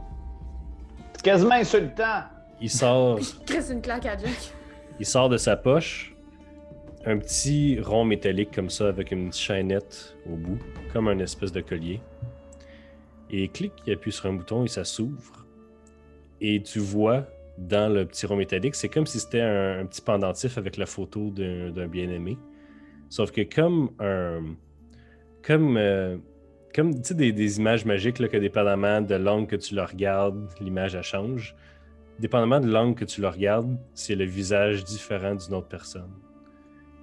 C'est 1.13 1.23
quasiment 1.23 1.55
insultant. 1.55 2.23
Il 2.61 2.69
sort, 2.69 3.19
une 3.71 3.81
claque 3.81 4.05
à 4.05 4.17
Jack. 4.17 4.53
il 4.99 5.05
sort 5.05 5.29
de 5.29 5.37
sa 5.37 5.55
poche 5.55 6.13
un 7.05 7.17
petit 7.17 7.79
rond 7.79 8.03
métallique 8.03 8.53
comme 8.53 8.69
ça 8.69 8.89
avec 8.89 9.11
une 9.11 9.29
petite 9.29 9.41
chaînette 9.41 10.17
au 10.29 10.35
bout, 10.35 10.59
comme 10.91 11.07
un 11.07 11.17
espèce 11.19 11.51
de 11.53 11.61
collier. 11.61 12.01
Et 13.29 13.47
clic, 13.47 13.71
il 13.87 13.93
appuie 13.93 14.11
sur 14.11 14.25
un 14.25 14.33
bouton 14.33 14.65
et 14.65 14.67
ça 14.67 14.83
s'ouvre. 14.83 15.45
Et 16.41 16.61
tu 16.61 16.79
vois 16.79 17.25
dans 17.57 17.91
le 17.93 18.05
petit 18.05 18.25
rond 18.25 18.35
métallique, 18.35 18.75
c'est 18.75 18.89
comme 18.89 19.05
si 19.05 19.19
c'était 19.19 19.41
un, 19.41 19.79
un 19.81 19.85
petit 19.85 20.01
pendentif 20.01 20.57
avec 20.57 20.75
la 20.77 20.85
photo 20.85 21.29
d'un 21.29 21.69
d'un 21.71 21.87
bien-aimé. 21.87 22.37
Sauf 23.09 23.31
que 23.31 23.41
comme 23.41 23.91
un. 23.99 24.41
Comme. 25.41 25.77
euh, 25.77 26.17
comme 26.73 26.93
des 26.93 27.57
images 27.57 27.85
magiques, 27.85 28.19
là, 28.19 28.27
que 28.27 28.37
dépendamment 28.37 29.01
de 29.01 29.15
l'angle 29.15 29.47
que 29.47 29.55
tu 29.55 29.75
le 29.75 29.83
regardes, 29.83 30.49
l'image 30.61 30.95
elle 30.95 31.03
change. 31.03 31.55
Dépendamment 32.19 32.59
de 32.59 32.69
l'angle 32.69 32.95
que 32.95 33.05
tu 33.05 33.21
le 33.21 33.27
regardes, 33.27 33.77
c'est 33.93 34.15
le 34.15 34.25
visage 34.25 34.83
différent 34.83 35.35
d'une 35.35 35.55
autre 35.55 35.67
personne. 35.67 36.11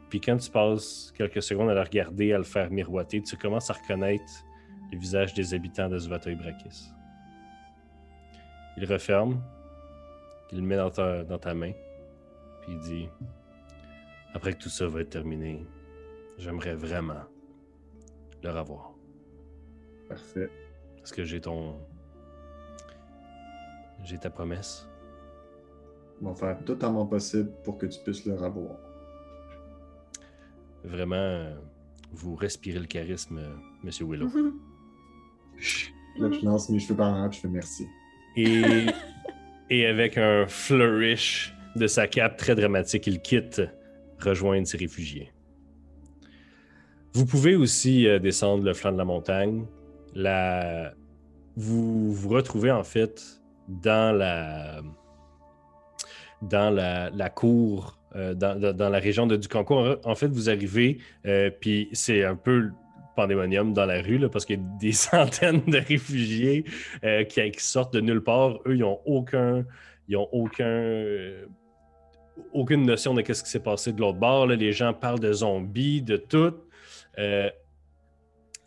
Puis 0.08 0.20
quand 0.20 0.36
tu 0.36 0.50
passes 0.50 1.12
quelques 1.16 1.42
secondes 1.42 1.70
à 1.70 1.74
le 1.74 1.80
regarder, 1.80 2.32
à 2.32 2.38
le 2.38 2.44
faire 2.44 2.70
miroiter, 2.70 3.20
tu 3.22 3.36
commences 3.36 3.70
à 3.70 3.74
reconnaître 3.74 4.24
le 4.92 4.98
visage 4.98 5.34
des 5.34 5.52
habitants 5.52 5.88
de 5.88 5.98
Zvatoy 5.98 6.36
Brakis. 6.36 6.92
Il 8.76 8.84
referme, 8.84 9.42
il 10.52 10.60
le 10.60 10.64
met 10.64 10.76
dans 10.76 10.90
ta, 10.90 11.24
dans 11.24 11.38
ta 11.38 11.54
main, 11.54 11.72
puis 12.60 12.72
il 12.72 12.78
dit 12.78 13.08
Après 14.34 14.52
que 14.52 14.58
tout 14.58 14.68
ça 14.68 14.86
va 14.86 15.00
être 15.00 15.10
terminé, 15.10 15.66
j'aimerais 16.38 16.74
vraiment 16.74 17.24
le 18.46 18.52
revoir. 18.58 18.94
Parfait. 20.08 20.50
Est-ce 21.02 21.12
que 21.12 21.24
j'ai 21.24 21.40
ton. 21.40 21.74
J'ai 24.04 24.18
ta 24.18 24.30
promesse? 24.30 24.88
On 26.23 26.32
va 26.32 26.34
faire 26.34 26.64
tout 26.64 26.82
en 26.84 26.92
mon 26.92 27.06
possible 27.06 27.50
pour 27.64 27.78
que 27.78 27.86
tu 27.86 27.99
puisses 28.02 28.25
le 28.25 28.34
revoir. 28.34 28.76
Vraiment, 30.84 31.47
vous 32.12 32.34
respirez 32.36 32.78
le 32.78 32.86
charisme, 32.86 33.40
Monsieur 33.82 34.06
Willow. 34.06 34.28
Là, 36.18 36.30
je 36.30 36.44
lance 36.44 36.71
mes 36.71 36.78
cheveux 36.78 36.97
par 36.97 37.12
en 37.12 37.30
je 37.30 37.40
fais 37.40 37.49
merci. 37.49 37.86
Et, 38.36 38.86
et 39.71 39.86
avec 39.86 40.16
un 40.16 40.47
flourish 40.47 41.54
de 41.75 41.86
sa 41.86 42.06
cape 42.06 42.36
très 42.36 42.54
dramatique, 42.54 43.06
il 43.06 43.21
quitte 43.21 43.62
rejoindre 44.18 44.66
ses 44.66 44.78
réfugiés. 44.78 45.32
Vous 47.16 47.24
pouvez 47.24 47.56
aussi 47.56 48.06
euh, 48.06 48.18
descendre 48.18 48.62
le 48.62 48.74
flanc 48.74 48.92
de 48.92 48.98
la 48.98 49.06
montagne. 49.06 49.64
Vous 51.56 52.12
vous 52.12 52.28
retrouvez 52.28 52.70
en 52.70 52.84
fait 52.84 53.40
dans 53.68 54.14
la, 54.14 54.82
dans 56.42 56.68
la, 56.68 57.08
la 57.08 57.30
cour, 57.30 57.98
euh, 58.14 58.34
dans, 58.34 58.60
dans- 58.60 58.90
la 58.90 58.98
région 58.98 59.26
de 59.26 59.36
Ducancourt. 59.36 59.96
En 60.04 60.14
fait, 60.14 60.26
vous 60.26 60.50
arrivez, 60.50 60.98
euh, 61.24 61.50
puis 61.58 61.88
c'est 61.94 62.22
un 62.22 62.36
peu 62.36 62.70
pandémonium 63.16 63.72
dans 63.72 63.86
la 63.86 64.02
rue, 64.02 64.28
parce 64.28 64.44
qu'il 64.44 64.60
y 64.60 64.62
a 64.62 64.78
des 64.78 64.92
centaines 65.32 65.62
de 65.66 65.78
réfugiés 65.78 66.64
qui, 67.30 67.50
sortent 67.56 67.94
de 67.94 68.02
nulle 68.02 68.22
part. 68.22 68.58
Eux, 68.66 68.74
ils 68.74 68.80
n'ont 68.80 69.00
aucun, 69.06 69.64
ils 70.06 70.18
ont 70.18 70.28
aucun, 70.32 71.02
aucune 72.52 72.84
notion 72.84 73.14
de 73.14 73.22
ce 73.22 73.42
qui 73.42 73.48
s'est 73.48 73.62
passé 73.62 73.94
de 73.94 74.02
l'autre 74.02 74.18
bord. 74.18 74.46
Les 74.46 74.72
gens 74.72 74.92
parlent 74.92 75.18
de 75.18 75.32
zombies, 75.32 76.02
de 76.02 76.18
tout. 76.18 76.52
Euh, 77.18 77.50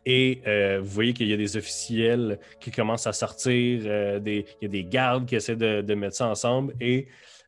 et 0.05 0.41
euh, 0.47 0.79
vous 0.81 0.89
voyez 0.89 1.13
qu'il 1.13 1.27
y 1.27 1.33
a 1.33 1.38
des 1.38 1.57
officiels 1.57 2.39
qui 2.59 2.71
commencent 2.71 3.05
à 3.07 3.13
sortir, 3.13 3.81
euh, 3.85 4.19
des- 4.19 4.45
il 4.59 4.63
y 4.63 4.65
a 4.65 4.69
des 4.69 4.83
gardes 4.85 5.25
qui 5.27 5.35
essaient 5.35 5.55
de, 5.55 5.81
de 5.81 5.93
mettre 5.93 6.15
ça 6.15 6.27
ensemble. 6.27 6.73
Et 6.79 7.07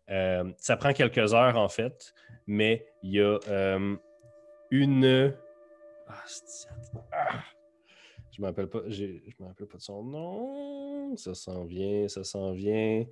euh, 0.10 0.52
ça 0.58 0.76
prend 0.78 0.94
quelques 0.94 1.34
heures, 1.34 1.58
en 1.58 1.70
fait, 1.70 2.14
mais 2.46 2.86
il 3.04 3.12
y 3.14 3.20
a 3.22 3.40
euh, 3.48 3.96
une... 4.70 5.34
Ah, 6.08 6.24
c'est- 6.28 6.68
ah. 7.14 7.40
Je 8.36 8.42
me 8.42 8.48
rappelle 8.48 8.68
pas, 8.68 8.82
je 8.88 9.06
me 9.06 9.46
rappelle 9.48 9.68
pas 9.68 9.78
de 9.78 9.82
son 9.82 10.04
nom. 10.04 11.16
Ça 11.18 11.34
s'en 11.34 11.66
vient, 11.66 12.08
ça 12.08 12.24
s'en 12.24 12.52
vient. 12.54 13.06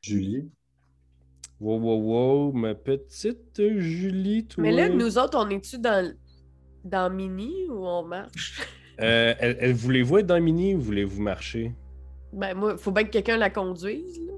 Julie, 0.00 0.50
Wow, 1.60 1.78
wow, 1.78 1.98
wow, 1.98 2.52
ma 2.52 2.74
petite 2.74 3.60
Julie, 3.78 4.46
toi. 4.46 4.62
Mais 4.62 4.72
là, 4.72 4.88
nous 4.88 5.18
autres, 5.18 5.38
on 5.38 5.48
est-tu 5.50 5.78
dans, 5.78 6.14
dans 6.84 7.10
Mini 7.12 7.68
ou 7.68 7.86
on 7.86 8.02
marche? 8.02 8.60
Euh, 9.00 9.34
elle, 9.38 9.56
elle- 9.60 9.72
voulez-vous 9.74 10.18
être 10.18 10.26
dans 10.26 10.40
Mini 10.40 10.74
ou 10.74 10.80
voulez-vous 10.80 11.22
marcher? 11.22 11.72
Ben, 12.32 12.54
moi, 12.54 12.76
faut 12.76 12.92
bien 12.92 13.04
que 13.04 13.10
quelqu'un 13.10 13.36
la 13.38 13.50
conduise, 13.50 14.20
là. 14.26 14.32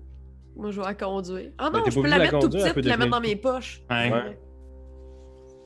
Moi, 0.54 0.70
je 0.70 0.80
vais 0.80 0.86
la 0.86 0.94
conduire. 0.94 1.50
Ah 1.58 1.70
Ben, 1.70 1.78
non, 1.78 1.84
t'es 1.84 1.90
je 1.90 2.00
peux 2.00 2.08
la 2.08 2.18
mettre 2.18 2.38
tout 2.38 2.48
petite 2.50 2.76
et 2.76 2.82
la 2.82 2.96
mettre 2.96 3.10
dans 3.10 3.20
mes 3.20 3.36
poches. 3.36 3.82
Ouais. 3.90 4.12
Ouais. 4.12 4.38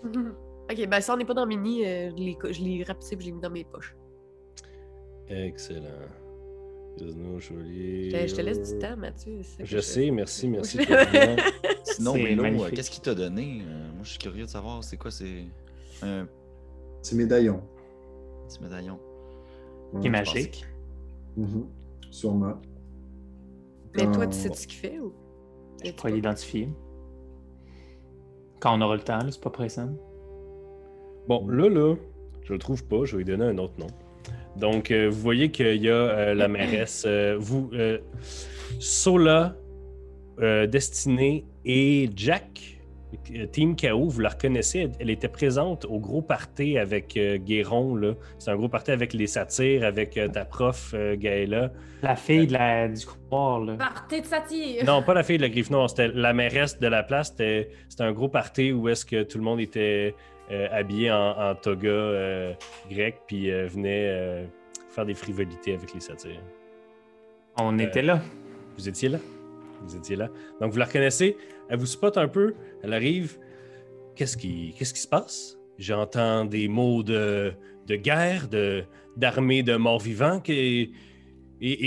ok, 0.70 0.88
ben, 0.88 1.00
si 1.00 1.10
on 1.10 1.16
n'est 1.16 1.24
pas 1.24 1.34
dans 1.34 1.46
Mini, 1.46 1.84
euh, 1.84 2.10
je 2.10 2.22
l'ai- 2.22 2.38
je 2.52 2.60
l'ai 2.62 2.82
rapetissé 2.84 3.14
et 3.16 3.20
je 3.20 3.26
l'ai 3.26 3.32
mis 3.32 3.40
dans 3.40 3.50
mes 3.50 3.64
poches. 3.64 3.94
Excellent. 5.28 5.82
Je 6.98 7.04
te- 7.04 8.26
je 8.26 8.34
te 8.34 8.40
laisse 8.40 8.72
du 8.72 8.78
temps, 8.78 8.96
Mathieu. 8.96 9.42
ça 9.42 9.62
Je 9.64 9.78
sais, 9.78 10.10
merci, 10.10 10.48
merci. 10.48 10.78
Claudia. 10.78 11.36
Sinon, 11.84 12.14
euh, 12.16 12.36
magnifique. 12.36 12.74
qu'est-ce 12.74 12.90
qu'il 12.90 13.02
t'a 13.02 13.14
donné? 13.14 13.62
Euh, 13.66 13.88
moi, 13.94 14.02
je 14.02 14.10
suis 14.10 14.18
curieux 14.18 14.44
de 14.44 14.50
savoir, 14.50 14.82
c'est 14.82 14.96
quoi, 14.96 15.10
c'est 15.10 15.44
un 16.02 16.26
c'est 17.07 17.16
médaillon. 17.16 17.61
petit 18.49 18.62
médaillon. 18.62 18.99
Ouais, 19.92 20.01
Qui 20.01 20.07
est 20.07 20.11
magique. 20.11 20.66
pense. 21.37 21.49
Mhm. 21.49 21.66
Sûrement. 22.11 22.55
Mais 23.95 24.05
toi, 24.05 24.25
Quand- 24.25 24.31
tu 24.31 24.37
sais 24.37 24.53
ce 24.53 24.66
qu'il 24.66 24.79
fait 24.79 24.99
ou? 24.99 25.12
Je 25.85 25.92
pourrais 25.92 26.12
l'identifier. 26.12 26.69
Quand 28.61 28.77
on 28.77 28.81
aura 28.81 28.97
le 28.97 29.03
temps, 29.03 29.21
c'est 29.31 29.40
pas 29.40 29.51
pressant. 29.51 29.90
Bon, 31.29 31.47
là, 31.49 31.69
là, 31.69 31.95
je 32.42 32.53
le 32.53 32.59
trouve 32.59 32.85
pas, 32.85 33.05
je 33.05 33.12
vais 33.16 33.19
lui 33.19 33.25
donner 33.25 33.45
un 33.45 33.59
autre 33.59 33.75
nom. 33.79 33.87
Donc, 34.57 34.90
euh, 34.90 35.09
vous 35.11 35.21
voyez 35.21 35.51
qu'il 35.51 35.83
y 35.83 35.88
a 35.90 35.92
euh, 35.95 36.35
la 36.35 36.49
mairesse, 36.49 37.05
euh, 37.07 37.37
vous, 37.38 37.69
euh, 37.75 37.99
Sola, 38.79 39.57
euh, 40.40 40.66
Destinée 40.66 41.45
et 41.64 42.09
Jack, 42.16 42.75
euh, 42.75 42.75
Team 43.52 43.76
KO, 43.76 44.09
vous 44.09 44.20
la 44.20 44.31
reconnaissez, 44.31 44.90
elle, 44.98 45.11
était 45.11 45.29
présente 45.29 45.85
au 45.85 45.98
gros 45.98 46.22
party 46.22 46.79
avec 46.79 47.16
euh, 47.16 47.38
Guéron. 47.38 48.16
C'est 48.38 48.50
un 48.50 48.57
gros 48.57 48.68
party 48.68 48.90
avec 48.90 49.12
les 49.12 49.26
satires, 49.26 49.85
avec 49.85 50.16
euh, 50.16 50.29
ta 50.29 50.44
prof 50.44 50.92
euh, 50.94 51.16
Gaëla. 51.16 51.70
La 52.02 52.16
fille 52.16 52.46
de 52.46 52.52
la, 52.52 52.88
du 52.88 53.05
couloir, 53.05 53.61
là. 53.61 53.76
De 54.11 54.24
satire. 54.24 54.85
Non, 54.85 55.02
pas 55.02 55.14
la 55.14 55.22
fille 55.22 55.38
de 55.38 55.42
la 55.42 55.48
griffe 55.48 55.70
noire, 55.70 55.88
c'était 55.88 56.09
la 56.09 56.33
mairesse 56.33 56.79
de 56.79 56.87
la 56.87 57.02
place. 57.02 57.29
C'était 57.29 57.68
un 58.00 58.12
gros 58.12 58.29
party 58.29 58.72
où 58.72 58.88
est-ce 58.88 59.05
que 59.05 59.22
tout 59.22 59.38
le 59.38 59.44
monde 59.44 59.61
était 59.61 60.14
euh, 60.52 60.68
habillé 60.70 61.11
en, 61.11 61.31
en 61.31 61.55
toga 61.57 61.88
euh, 61.88 62.52
grec, 62.88 63.20
puis 63.26 63.50
euh, 63.50 63.66
venait 63.66 64.09
euh, 64.09 64.44
faire 64.90 65.05
des 65.05 65.14
frivolités 65.14 65.74
avec 65.74 65.92
les 65.92 66.00
satires. 66.00 66.40
On 67.59 67.79
était 67.79 68.02
là. 68.02 68.20
Vous 68.76 68.88
étiez 68.88 69.09
là? 69.09 69.18
Vous 69.83 69.96
étiez 69.96 70.16
là. 70.16 70.29
Donc, 70.61 70.72
vous 70.72 70.79
la 70.79 70.85
reconnaissez. 70.85 71.37
Elle 71.68 71.79
vous 71.79 71.87
spot 71.87 72.16
un 72.16 72.29
peu. 72.29 72.55
Elle 72.83 72.92
arrive. 72.92 73.38
Qu'est-ce 74.14 74.37
qui, 74.37 74.74
qu'est-ce 74.79 74.94
qui 74.94 75.00
se 75.00 75.09
passe? 75.09 75.59
J'entends 75.79 76.44
des 76.44 76.68
mots 76.68 77.02
de, 77.02 77.52
de 77.87 77.96
guerre, 77.96 78.48
de, 78.48 78.85
d'armée 79.16 79.62
de 79.62 79.76
morts 79.76 80.00
vivants. 80.00 80.42
Et, 80.48 80.90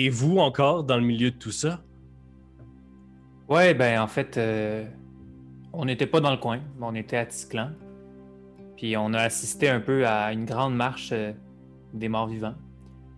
vous 0.09 0.37
encore 0.37 0.83
dans 0.83 0.97
le 0.97 1.03
milieu 1.03 1.31
de 1.31 1.37
tout 1.37 1.51
ça? 1.51 1.83
Ouais, 3.47 3.73
ben 3.73 3.99
en 3.99 4.07
fait, 4.07 4.37
euh, 4.37 4.85
on 5.73 5.85
n'était 5.85 6.05
pas 6.05 6.21
dans 6.21 6.31
le 6.31 6.37
coin, 6.37 6.59
on 6.79 6.93
était 6.93 7.17
à 7.17 7.25
Tisclan. 7.25 7.71
Puis 8.77 8.95
on 8.95 9.13
a 9.13 9.21
assisté 9.21 9.69
un 9.69 9.79
peu 9.79 10.05
à 10.05 10.31
une 10.31 10.45
grande 10.45 10.75
marche 10.75 11.09
euh, 11.11 11.33
des 11.93 12.09
morts 12.09 12.27
vivants. 12.27 12.55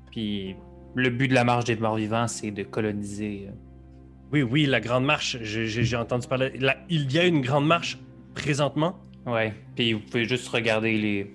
Puis 0.10 0.56
le 0.96 1.10
but 1.10 1.28
de 1.28 1.34
la 1.34 1.44
marche 1.44 1.66
des 1.66 1.76
morts 1.76 1.96
vivants, 1.96 2.28
c'est 2.28 2.52
de 2.52 2.64
coloniser. 2.64 3.48
euh, 3.50 3.52
Oui, 4.32 4.44
oui, 4.44 4.66
la 4.66 4.80
grande 4.80 5.06
marche. 5.06 5.38
J'ai- 5.42 5.96
entendu 5.96 6.28
parler. 6.28 6.52
La- 6.60 6.78
il 6.90 7.12
y 7.12 7.20
a 7.20 7.26
une 7.26 7.42
grande 7.42 7.68
marche 7.68 7.98
présentement? 8.34 8.98
Ouais, 9.26 9.54
puis 9.76 9.94
vous 9.94 10.00
pouvez 10.00 10.26
juste 10.26 10.48
regarder 10.48 10.98
les, 10.98 11.32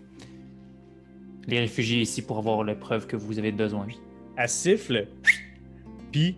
les 1.46 1.60
réfugiés 1.60 2.00
ici 2.00 2.22
pour 2.22 2.38
avoir 2.38 2.64
la 2.64 2.74
preuve 2.74 3.06
que 3.06 3.16
vous 3.16 3.38
avez 3.38 3.52
besoin. 3.52 3.86
Elle 4.36 4.48
siffle. 4.48 5.06
Puis, 6.10 6.36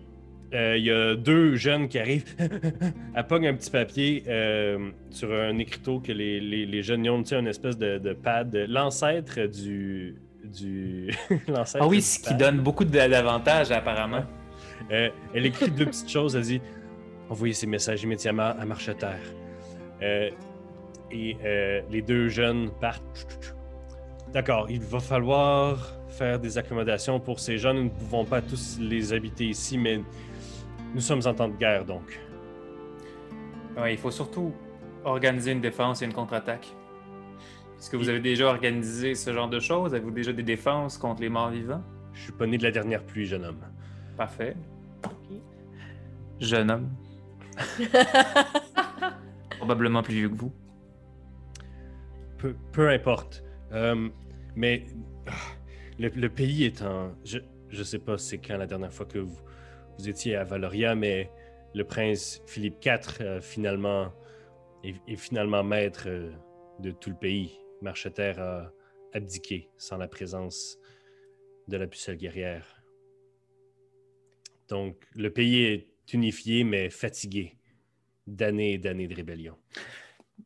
euh, 0.53 0.77
il 0.77 0.83
y 0.85 0.91
a 0.91 1.15
deux 1.15 1.55
jeunes 1.55 1.87
qui 1.87 1.97
arrivent. 1.97 2.25
Elle 3.15 3.27
pogne 3.27 3.47
un 3.47 3.53
petit 3.53 3.71
papier 3.71 4.23
euh, 4.27 4.89
sur 5.09 5.33
un 5.33 5.57
écriteau 5.57 5.99
que 5.99 6.11
les, 6.11 6.39
les, 6.39 6.65
les 6.65 6.83
jeunes 6.83 7.05
y 7.05 7.09
ont, 7.09 7.21
tu 7.23 7.29
sais, 7.29 7.39
une 7.39 7.47
espèce 7.47 7.77
de, 7.77 7.97
de 7.97 8.13
pad. 8.13 8.55
L'ancêtre 8.67 9.47
du. 9.47 10.15
du 10.43 11.11
l'ancêtre 11.47 11.83
Ah 11.83 11.87
oui, 11.87 12.01
ce 12.01 12.19
qui 12.19 12.33
donne 12.35 12.59
beaucoup 12.59 12.85
d'avantages 12.85 13.71
apparemment. 13.71 14.23
Euh, 14.91 15.09
elle 15.35 15.45
écrit 15.45 15.69
deux 15.69 15.85
petites 15.85 16.09
choses. 16.09 16.35
Elle 16.35 16.43
dit 16.43 16.61
Envoyez 17.29 17.53
ces 17.53 17.67
messages 17.67 18.01
immédiatement 18.01 18.55
à 18.59 18.65
Marcheterre. 18.65 19.19
Euh, 20.01 20.31
et 21.11 21.37
euh, 21.43 21.81
les 21.89 22.01
deux 22.01 22.27
jeunes 22.27 22.71
partent. 22.81 23.53
D'accord, 24.33 24.67
il 24.69 24.81
va 24.81 24.99
falloir 24.99 25.95
faire 26.09 26.39
des 26.39 26.57
accommodations 26.57 27.19
pour 27.19 27.39
ces 27.39 27.57
jeunes. 27.57 27.77
Nous 27.77 27.83
ne 27.83 27.89
pouvons 27.89 28.25
pas 28.25 28.41
tous 28.41 28.77
les 28.79 29.13
habiter 29.13 29.45
ici, 29.45 29.77
mais 29.77 30.01
nous 30.93 31.01
sommes 31.01 31.21
en 31.25 31.33
temps 31.33 31.47
de 31.47 31.55
guerre 31.55 31.85
donc. 31.85 32.19
Ouais, 33.77 33.93
il 33.93 33.97
faut 33.97 34.11
surtout 34.11 34.53
organiser 35.03 35.51
une 35.51 35.61
défense 35.61 36.01
et 36.01 36.05
une 36.05 36.13
contre-attaque. 36.13 36.67
Est-ce 37.77 37.89
que 37.89 37.97
vous 37.97 38.09
avez 38.09 38.19
déjà 38.19 38.47
organisé 38.47 39.15
ce 39.15 39.31
genre 39.31 39.47
de 39.49 39.59
choses? 39.59 39.93
Avez-vous 39.93 40.11
déjà 40.11 40.33
des 40.33 40.43
défenses 40.43 40.97
contre 40.97 41.21
les 41.21 41.29
morts 41.29 41.49
vivants? 41.49 41.81
Je 42.13 42.23
suis 42.23 42.31
pas 42.33 42.45
né 42.45 42.57
de 42.57 42.63
la 42.63 42.71
dernière 42.71 43.03
pluie, 43.03 43.25
jeune 43.25 43.45
homme. 43.45 43.63
Parfait. 44.19 44.53
Jeune 46.41 46.69
homme. 46.71 46.89
Probablement 49.57 50.03
plus 50.03 50.15
vieux 50.15 50.29
que 50.29 50.35
vous. 50.35 50.51
Peu, 52.37 52.53
peu 52.73 52.89
importe. 52.89 53.45
Euh, 53.71 54.09
mais 54.57 54.83
le, 55.97 56.09
le 56.09 56.27
pays 56.29 56.65
est 56.65 56.81
en. 56.81 57.15
Je, 57.23 57.39
je 57.69 57.81
sais 57.81 57.99
pas 57.99 58.17
c'est 58.17 58.39
quand 58.39 58.57
la 58.57 58.67
dernière 58.67 58.91
fois 58.91 59.05
que 59.05 59.19
vous, 59.19 59.39
vous 59.97 60.09
étiez 60.09 60.35
à 60.35 60.43
Valoria, 60.43 60.95
mais 60.95 61.31
le 61.73 61.85
prince 61.85 62.41
Philippe 62.45 62.83
IV 62.85 63.21
euh, 63.21 63.39
finalement 63.39 64.11
est, 64.83 64.97
est 65.07 65.15
finalement 65.15 65.63
maître 65.63 66.07
euh, 66.07 66.29
de 66.79 66.91
tout 66.91 67.11
le 67.11 67.15
pays. 67.15 67.57
Marcheterre 67.81 68.41
a 68.41 68.69
abdiqué 69.13 69.69
sans 69.77 69.95
la 69.95 70.09
présence 70.09 70.77
de 71.69 71.77
la 71.77 71.87
pucelle 71.87 72.17
guerrière. 72.17 72.78
Donc 74.69 74.95
le 75.15 75.29
pays 75.31 75.63
est 75.63 75.87
unifié 76.13 76.63
mais 76.63 76.89
fatigué 76.89 77.55
d'années 78.27 78.73
et 78.73 78.77
d'années 78.77 79.07
de 79.07 79.15
rébellion. 79.15 79.55
Je 80.37 80.43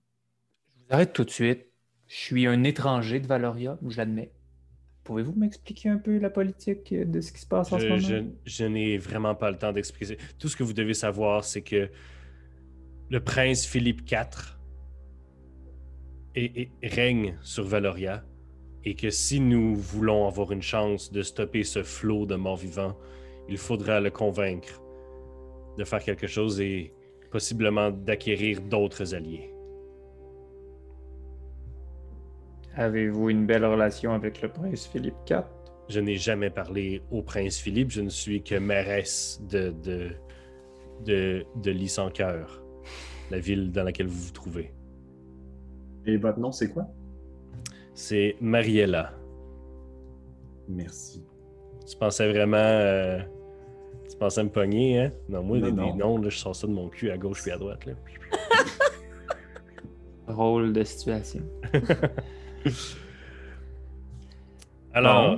vous 0.79 0.93
arrête 0.93 1.13
tout 1.13 1.23
de 1.25 1.29
suite. 1.29 1.67
Je 2.07 2.15
suis 2.15 2.47
un 2.47 2.63
étranger 2.63 3.19
de 3.19 3.27
Valoria, 3.27 3.77
je 3.87 3.97
l'admets. 3.97 4.31
Pouvez-vous 5.03 5.33
m'expliquer 5.33 5.89
un 5.89 5.97
peu 5.97 6.17
la 6.17 6.29
politique 6.29 6.93
de 6.93 7.19
ce 7.21 7.31
qui 7.33 7.41
se 7.41 7.45
passe 7.47 7.73
en 7.73 7.79
ce 7.79 7.83
Je, 7.83 7.89
moment? 7.89 8.07
je- 8.07 8.23
je 8.45 8.65
n'ai 8.65 8.97
vraiment 8.97 9.35
pas 9.35 9.51
le 9.51 9.57
temps 9.57 9.73
d'expliquer. 9.73 10.17
Tout 10.39 10.47
ce 10.47 10.55
que 10.55 10.63
vous 10.63 10.73
devez 10.73 10.93
savoir, 10.93 11.43
c'est 11.43 11.61
que 11.61 11.89
le 13.09 13.19
prince 13.19 13.65
Philippe 13.65 14.09
IV 14.09 14.57
est- 16.35 16.69
est- 16.83 16.87
règne 16.87 17.37
sur 17.41 17.65
Valoria 17.65 18.23
et 18.85 18.95
que 18.95 19.09
si 19.09 19.39
nous 19.39 19.75
voulons 19.75 20.27
avoir 20.27 20.51
une 20.51 20.61
chance 20.61 21.11
de 21.11 21.21
stopper 21.21 21.63
ce 21.63 21.83
flot 21.83 22.25
de 22.25 22.35
morts 22.35 22.57
vivants, 22.57 22.97
il 23.49 23.57
faudra 23.57 23.99
le 23.99 24.09
convaincre 24.09 24.81
de 25.77 25.83
faire 25.83 26.03
quelque 26.03 26.27
chose 26.27 26.59
et 26.61 26.93
possiblement 27.31 27.91
d'acquérir 27.91 28.61
d'autres 28.61 29.15
alliés. 29.15 29.49
Avez-vous 32.75 33.29
une 33.29 33.45
belle 33.45 33.65
relation 33.65 34.13
avec 34.13 34.41
le 34.41 34.49
prince 34.49 34.87
Philippe 34.87 35.15
IV? 35.29 35.43
Je 35.89 35.99
n'ai 35.99 36.15
jamais 36.15 36.49
parlé 36.49 37.01
au 37.11 37.21
prince 37.21 37.57
Philippe, 37.57 37.91
je 37.91 38.01
ne 38.01 38.09
suis 38.09 38.41
que 38.41 38.55
mairesse 38.55 39.41
de, 39.49 39.71
de, 39.83 40.11
de, 41.05 41.45
de 41.61 41.71
Lysancoeur, 41.71 42.63
la 43.29 43.39
ville 43.39 43.71
dans 43.71 43.83
laquelle 43.83 44.07
vous 44.07 44.27
vous 44.27 44.31
trouvez. 44.31 44.71
Et 46.05 46.17
votre 46.17 46.39
nom, 46.39 46.51
c'est 46.51 46.69
quoi? 46.69 46.87
C'est 47.93 48.35
Mariella. 48.41 49.13
Merci. 50.67 51.23
Tu 51.89 51.97
pensais 51.97 52.29
vraiment. 52.31 52.57
euh, 52.57 53.19
tu 54.09 54.17
pensais 54.17 54.43
me 54.43 54.49
pogner, 54.49 54.99
hein? 54.99 55.11
Non, 55.29 55.43
moi, 55.43 55.57
Non, 55.59 55.71
des, 55.71 55.93
noms, 55.93 56.17
là, 56.17 56.29
je 56.29 56.37
sors 56.37 56.55
ça 56.55 56.67
de 56.67 56.71
mon 56.71 56.87
cul 56.89 57.09
à 57.11 57.17
gauche 57.17 57.41
puis 57.41 57.51
à 57.51 57.57
droite. 57.57 57.85
Là. 57.85 57.93
Rôle 60.27 60.71
de 60.73 60.83
situation. 60.83 61.41
Alors, 64.93 65.37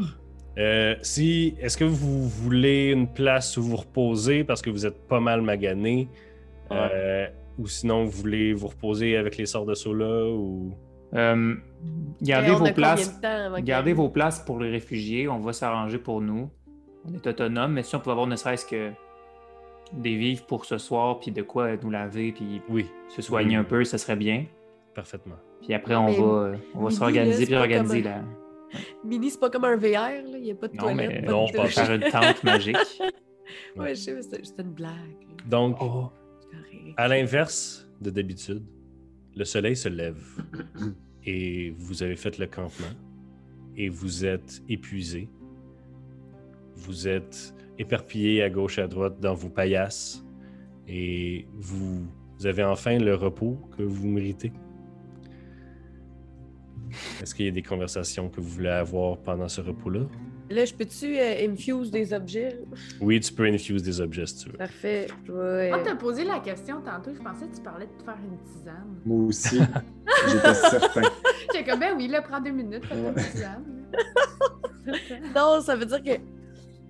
euh, 0.58 0.96
si. 1.02 1.56
Est-ce 1.60 1.78
que 1.78 1.86
vous 1.86 2.28
voulez 2.28 2.92
une 2.92 3.08
place 3.08 3.58
où 3.58 3.64
vous 3.64 3.78
reposez 3.78 4.44
parce 4.44 4.62
que 4.62 4.70
vous 4.70 4.86
êtes 4.86 5.08
pas 5.08 5.20
mal 5.20 5.42
magané? 5.42 6.08
Euh, 6.72 7.28
ou 7.58 7.68
sinon, 7.68 8.04
vous 8.06 8.12
voulez 8.12 8.54
vous 8.54 8.68
reposer 8.68 9.18
avec 9.18 9.38
les 9.38 9.46
sorts 9.46 9.66
de 9.66 9.74
Sola 9.74 10.28
ou. 10.28 10.74
Euh, 11.16 11.56
gardez 12.22 12.52
on 12.52 12.56
vos 12.58 12.72
places. 12.74 13.20
Gardez 13.62 13.94
vos 13.94 14.10
places 14.10 14.40
pour 14.40 14.60
les 14.60 14.70
réfugiés. 14.70 15.28
On 15.28 15.40
va 15.40 15.54
s'arranger 15.54 15.98
pour 15.98 16.22
nous. 16.22 16.50
On 17.08 17.14
est 17.14 17.26
autonome, 17.28 17.74
mais 17.74 17.84
si 17.84 17.96
on 17.96 18.00
peut 18.00 18.12
avoir 18.12 18.28
ne 18.28 18.36
serait-ce 18.36 18.66
que 18.66 18.92
des 19.94 20.16
vivres 20.16 20.46
pour 20.48 20.66
ce 20.66 20.78
soir, 20.80 21.20
puis 21.20 21.32
de 21.32 21.42
quoi 21.44 21.78
nous 21.78 21.92
laver, 21.92 22.32
puis 22.32 22.62
Oui, 22.70 22.88
se 23.10 23.22
soigner 23.22 23.50
Oui. 23.50 23.56
un 23.56 23.64
peu, 23.64 23.84
ça 23.84 23.98
serait 23.98 24.16
bien. 24.16 24.46
parfaitement. 24.96 25.36
Puis 25.62 25.74
après, 25.74 25.96
on 25.96 26.06
Mais 26.08 26.18
va, 26.18 26.24
on 26.74 26.84
va 26.88 27.12
là, 27.12 27.32
c'est 27.34 27.46
puis 27.46 27.56
organiser 27.56 28.02
la. 28.02 28.22
Mini, 29.06 29.30
c'est 29.30 29.40
pas 29.40 29.50
comme 29.50 29.66
un 29.66 29.76
VR, 29.78 30.24
là. 30.24 30.38
Il 30.38 30.42
n'y 30.42 30.52
a 30.52 30.56
pas 30.56 30.68
de 30.68 30.76
Non, 30.76 30.84
toilette. 30.84 31.10
mais 31.10 31.22
pas 31.22 31.32
non, 31.32 31.46
de 31.46 31.52
pense 31.54 31.66
douche. 31.66 31.74
Faire 31.76 31.92
une 31.94 32.10
tente 32.12 32.44
magique. 32.44 32.78
Ouais, 33.78 33.90
je 33.94 34.00
sais, 34.02 34.22
c'est 34.24 34.44
c'est 34.44 34.60
une 34.62 34.72
blague. 34.74 34.92
Donc, 35.46 35.78
Oh. 35.80 36.10
À 36.98 37.08
l'inverse 37.08 37.88
de 38.02 38.10
d'habitude, 38.10 38.64
le 39.36 39.46
soleil 39.46 39.76
se 39.76 39.88
lève 39.88 40.18
et 41.26 41.72
vous 41.78 42.04
avez 42.04 42.16
fait 42.16 42.38
le 42.38 42.48
campement 42.48 42.96
et 43.76 43.90
vous 43.90 44.26
êtes 44.26 44.62
épuisé. 44.70 45.30
Vous 46.76 47.08
êtes 47.08 47.54
éparpillé 47.78 48.44
à 48.44 48.50
gauche 48.50 48.78
et 48.78 48.82
à 48.82 48.88
droite 48.88 49.20
dans 49.20 49.34
vos 49.34 49.50
paillasses 49.50 50.24
et 50.88 51.48
vous 51.54 52.08
avez 52.44 52.64
enfin 52.64 52.98
le 52.98 53.16
repos 53.16 53.58
que 53.78 53.84
vous 53.84 54.08
méritez. 54.08 54.52
Est-ce 57.22 57.34
qu'il 57.34 57.46
y 57.46 57.50
a 57.50 57.52
des 57.52 57.62
conversations 57.62 58.30
que 58.30 58.40
vous 58.40 58.50
voulez 58.50 58.70
avoir 58.70 59.18
pendant 59.18 59.48
ce 59.48 59.62
repos-là? 59.62 60.02
Là, 60.50 60.64
je 60.64 60.74
peux-tu 60.74 61.18
euh, 61.18 61.48
infuse 61.50 61.90
des 61.90 62.14
objets? 62.14 62.60
Oui, 63.02 63.20
tu 63.20 63.34
peux 63.34 63.46
infuse 63.46 63.82
des 63.82 64.00
objets 64.00 64.28
si 64.28 64.44
tu 64.44 64.50
veux. 64.52 64.58
Parfait. 64.58 65.08
Moi, 65.28 65.38
euh, 65.38 65.84
t'as 65.84 65.96
posé 65.96 66.24
la 66.24 66.40
question 66.40 66.82
tantôt, 66.82 67.12
je 67.16 67.20
pensais 67.22 67.48
que 67.48 67.56
tu 67.56 67.62
parlais 67.62 67.88
de 67.88 67.92
te 67.98 68.04
faire 68.04 68.18
une 68.24 68.38
tisane. 68.54 68.96
Moi 69.06 69.26
aussi, 69.26 69.58
j'étais 70.28 70.54
certain. 70.54 71.02
J'étais 71.54 71.70
comme, 71.70 71.80
ben 71.80 71.94
oui, 71.98 72.08
là, 72.08 72.22
prends 72.22 72.40
deux 72.42 72.52
minutes, 72.52 72.86
fais 72.86 72.96
une 72.96 73.14
tisane. 73.16 73.64
Non, 75.36 75.62
ça 75.62 75.76
veut 75.76 75.86
dire 75.86 76.04
que 76.04 76.22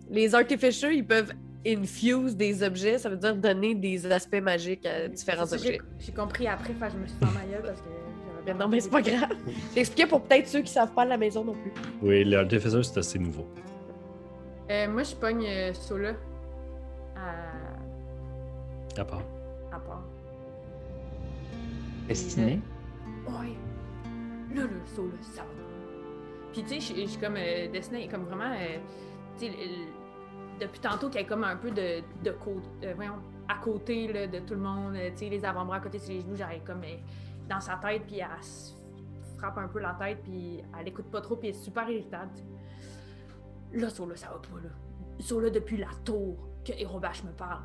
les 0.10 0.36
artificers, 0.36 0.92
ils 0.92 1.06
peuvent 1.06 1.32
infuse 1.66 2.36
des 2.36 2.62
objets. 2.62 2.98
Ça 2.98 3.10
veut 3.10 3.16
dire 3.16 3.36
donner 3.36 3.74
des 3.74 4.06
aspects 4.12 4.42
magiques 4.42 4.86
à 4.86 5.08
différents 5.08 5.46
j'ai- 5.46 5.56
objets. 5.56 5.82
J'ai 6.00 6.12
compris 6.12 6.48
après, 6.48 6.74
que 6.74 6.80
je 6.80 6.98
me 6.98 7.08
suis 7.08 7.18
fait 7.18 7.26
ma 7.26 7.58
parce 7.66 7.80
que 7.82 7.88
Mais 8.46 8.54
non, 8.54 8.68
mais 8.68 8.80
c'est 8.80 8.90
pas 8.90 9.02
grave. 9.02 9.30
J'expliquais 9.74 10.08
pour 10.08 10.22
peut-être 10.22 10.48
ceux 10.48 10.62
qui 10.62 10.72
savent 10.72 10.92
pas 10.94 11.02
à 11.04 11.06
la 11.06 11.18
maison 11.18 11.44
non 11.44 11.54
plus. 11.54 11.74
Oui, 12.02 12.24
l'artificer, 12.24 12.84
c'est 12.84 13.00
assez 13.00 13.20
nouveau. 13.20 13.46
Euh, 14.70 14.88
moi, 14.92 15.04
je 15.04 15.16
pogne 15.16 15.46
euh, 15.48 15.74
Sola 15.74 16.14
à... 17.16 19.00
À 19.02 19.06
part. 19.06 19.22
à 19.72 19.80
part. 19.80 20.04
destiné. 22.08 22.60
Ouais. 23.28 23.56
Là, 24.56 24.64
là, 24.64 24.70
Sola, 24.96 25.12
ça 25.22 25.42
va. 25.42 25.48
Puis, 26.54 26.64
tu 26.64 26.80
sais, 26.80 26.96
je- 26.96 27.08
suis 27.08 27.20
comme 27.20 27.36
euh, 27.38 27.68
Destiné, 27.72 28.08
comme 28.08 28.24
vraiment. 28.24 28.54
euh, 28.54 28.78
tu 29.38 29.46
sais, 29.48 29.52
le- 29.52 29.58
le- 29.58 30.66
depuis 30.66 30.80
tantôt 30.80 31.10
qu'elle 31.10 31.24
est 31.24 31.28
comme 31.28 31.44
un 31.44 31.58
peu 31.58 31.70
de, 31.72 32.02
de 32.24 32.32
côté. 32.32 32.94
voyons, 32.96 33.16
à 33.50 33.56
côté 33.62 34.08
là, 34.12 34.26
de 34.28 34.40
tout 34.40 34.54
le 34.54 34.62
monde. 34.62 34.94
Tu 35.18 35.26
sais, 35.26 35.30
les 35.30 35.44
avant-bras 35.44 35.78
à 35.78 35.80
côté 35.82 36.00
sur 36.00 36.14
les 36.14 36.22
genoux, 36.22 36.36
j'arrive 36.38 36.62
comme 36.66 36.84
euh, 36.84 36.96
dans 37.48 37.60
sa 37.60 37.76
tête, 37.78 38.04
puis 38.08 38.20
elle 38.20 38.44
se 38.44 38.74
frappe 39.38 39.58
un 39.58 39.68
peu 39.68 39.80
la 39.80 39.94
tête, 39.94 40.22
puis 40.24 40.64
elle 40.80 40.88
écoute 40.88 41.10
pas 41.12 41.22
trop, 41.22 41.36
puis 41.36 41.50
elle 41.50 41.56
est 41.56 41.60
super 41.60 41.90
irritante. 41.90 42.44
Là, 43.74 43.90
Sola, 43.90 44.16
ça 44.16 44.30
va 44.30 44.36
pas, 44.40 44.62
là. 44.64 44.70
Sola, 45.20 45.50
depuis 45.50 45.78
la 45.78 45.90
tour 46.04 46.38
que 46.64 46.72
Hérobache 46.74 47.24
me 47.24 47.32
parle. 47.32 47.64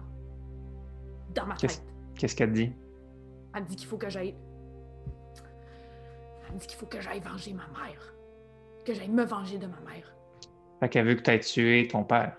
Dans 1.34 1.46
ma 1.46 1.54
tête. 1.54 1.82
Qu'est-ce 2.16 2.34
qu'elle 2.36 2.52
dit? 2.52 2.72
Elle 3.54 3.62
me 3.62 3.68
dit 3.68 3.76
qu'il 3.76 3.86
faut 3.88 3.98
que 3.98 4.08
j'aille. 4.08 4.34
Elle 6.48 6.54
me 6.54 6.58
dit 6.58 6.66
qu'il 6.66 6.78
faut 6.78 6.86
que 6.86 7.00
j'aille 7.00 7.20
venger 7.20 7.52
ma 7.52 7.66
mère. 7.68 8.14
Que 8.84 8.94
j'aille 8.94 9.08
me 9.10 9.24
venger 9.24 9.58
de 9.58 9.66
ma 9.66 9.80
mère. 9.80 10.12
Fait 10.80 10.88
qu'elle 10.88 11.06
veut 11.06 11.14
que 11.14 11.22
tu 11.22 11.30
aies 11.30 11.40
tué 11.40 11.88
ton 11.88 12.04
père. 12.04 12.36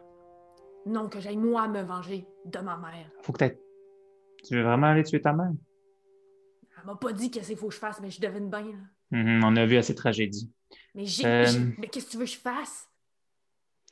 Non, 0.86 1.08
que 1.08 1.20
j'aille 1.20 1.38
moi 1.38 1.68
me 1.68 1.82
venger 1.84 2.28
de 2.46 2.60
ma 2.60 2.76
mère. 2.78 3.10
Faut 3.22 3.32
que 3.34 3.38
t'aies- 3.38 3.60
Tu 4.44 4.56
veux 4.56 4.64
vraiment 4.64 4.88
aller 4.88 5.04
tuer 5.04 5.22
ta 5.22 5.32
mère? 5.32 5.52
Elle 6.82 6.88
m'a 6.88 6.96
pas 6.96 7.14
dit 7.14 7.30
qu'est-ce 7.32 7.48
qu'il 7.48 7.58
faut 7.58 7.68
que 7.70 7.74
je 7.74 7.80
fasse, 7.80 8.00
mais 8.02 8.10
je 8.10 8.20
devine 8.20 8.50
bien. 8.50 8.62
là. 8.62 8.78
Mhm, 9.24 9.44
on 9.44 9.56
a 9.56 9.66
vu 9.66 9.78
assez 9.78 9.94
de 9.94 9.98
tragédies. 9.98 10.52
Mais 10.96 11.06
j'ai. 11.06 11.26
Euh, 11.26 11.46
Mais 11.78 11.88
qu'est-ce 11.88 12.06
que 12.08 12.12
tu 12.12 12.18
veux 12.18 12.26
que 12.26 12.32
je 12.32 12.38
fasse? 12.38 12.88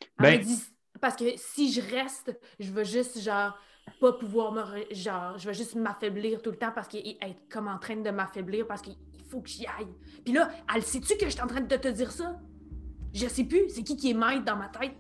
Elle 0.01 0.07
Ben- 0.19 0.37
m'a 0.37 0.43
dit. 0.43 0.59
Parce 1.01 1.15
que 1.15 1.25
si 1.37 1.71
je 1.71 1.81
reste, 1.81 2.37
je 2.59 2.71
vais 2.71 2.83
juste, 2.85 3.19
genre, 3.21 3.57
pas 4.01 4.13
pouvoir 4.13 4.51
me. 4.51 4.61
re- 4.61 4.93
Genre, 4.95 5.37
je 5.37 5.47
vais 5.47 5.53
juste 5.53 5.75
m'affaiblir 5.75 6.41
tout 6.41 6.51
le 6.51 6.57
temps 6.57 6.71
parce 6.73 6.87
qu'elle 6.87 7.05
est 7.07 7.37
comme 7.49 7.67
en 7.67 7.77
train 7.79 7.95
de 7.97 8.09
m'affaiblir 8.09 8.65
parce 8.67 8.81
qu'il 8.81 8.95
faut 9.29 9.41
que 9.41 9.49
j'y 9.49 9.65
aille. 9.65 9.87
Puis 10.25 10.33
là, 10.33 10.49
elle 10.75 10.83
sait-tu 10.83 11.15
que 11.17 11.25
je 11.25 11.31
suis 11.31 11.41
en 11.41 11.47
train 11.47 11.61
de 11.61 11.75
te 11.75 11.87
dire 11.87 12.11
ça? 12.11 12.39
Je 13.13 13.27
sais 13.27 13.43
plus. 13.43 13.69
C'est 13.69 13.83
qui 13.83 13.95
qui 13.97 14.11
est 14.11 14.13
maître 14.13 14.43
dans 14.45 14.55
ma 14.57 14.67
tête? 14.69 14.93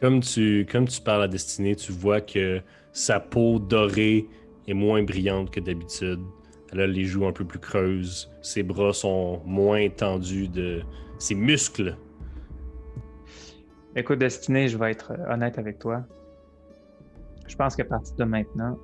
Comme 0.00 0.20
tu, 0.20 0.66
comme 0.70 0.86
tu 0.86 1.00
parles 1.00 1.22
à 1.24 1.28
Destinée, 1.28 1.74
tu 1.76 1.92
vois 1.92 2.20
que 2.20 2.62
sa 2.92 3.20
peau 3.20 3.58
dorée 3.58 4.28
est 4.66 4.74
moins 4.74 5.02
brillante 5.02 5.50
que 5.50 5.60
d'habitude. 5.60 6.20
Elle 6.72 6.80
a 6.80 6.86
les 6.86 7.04
joues 7.04 7.26
un 7.26 7.32
peu 7.32 7.44
plus 7.44 7.58
creuses. 7.58 8.30
Ses 8.42 8.62
bras 8.62 8.92
sont 8.92 9.40
moins 9.44 9.88
tendus 9.88 10.48
de 10.48 10.82
ses 11.18 11.34
muscles. 11.34 11.96
Écoute, 13.96 14.18
Destiné, 14.18 14.68
je 14.68 14.76
vais 14.76 14.92
être 14.92 15.12
euh, 15.12 15.32
honnête 15.32 15.58
avec 15.58 15.78
toi. 15.78 16.04
Je 17.46 17.56
pense 17.56 17.74
qu'à 17.74 17.84
partir 17.84 18.14
de 18.16 18.24
maintenant, 18.24 18.78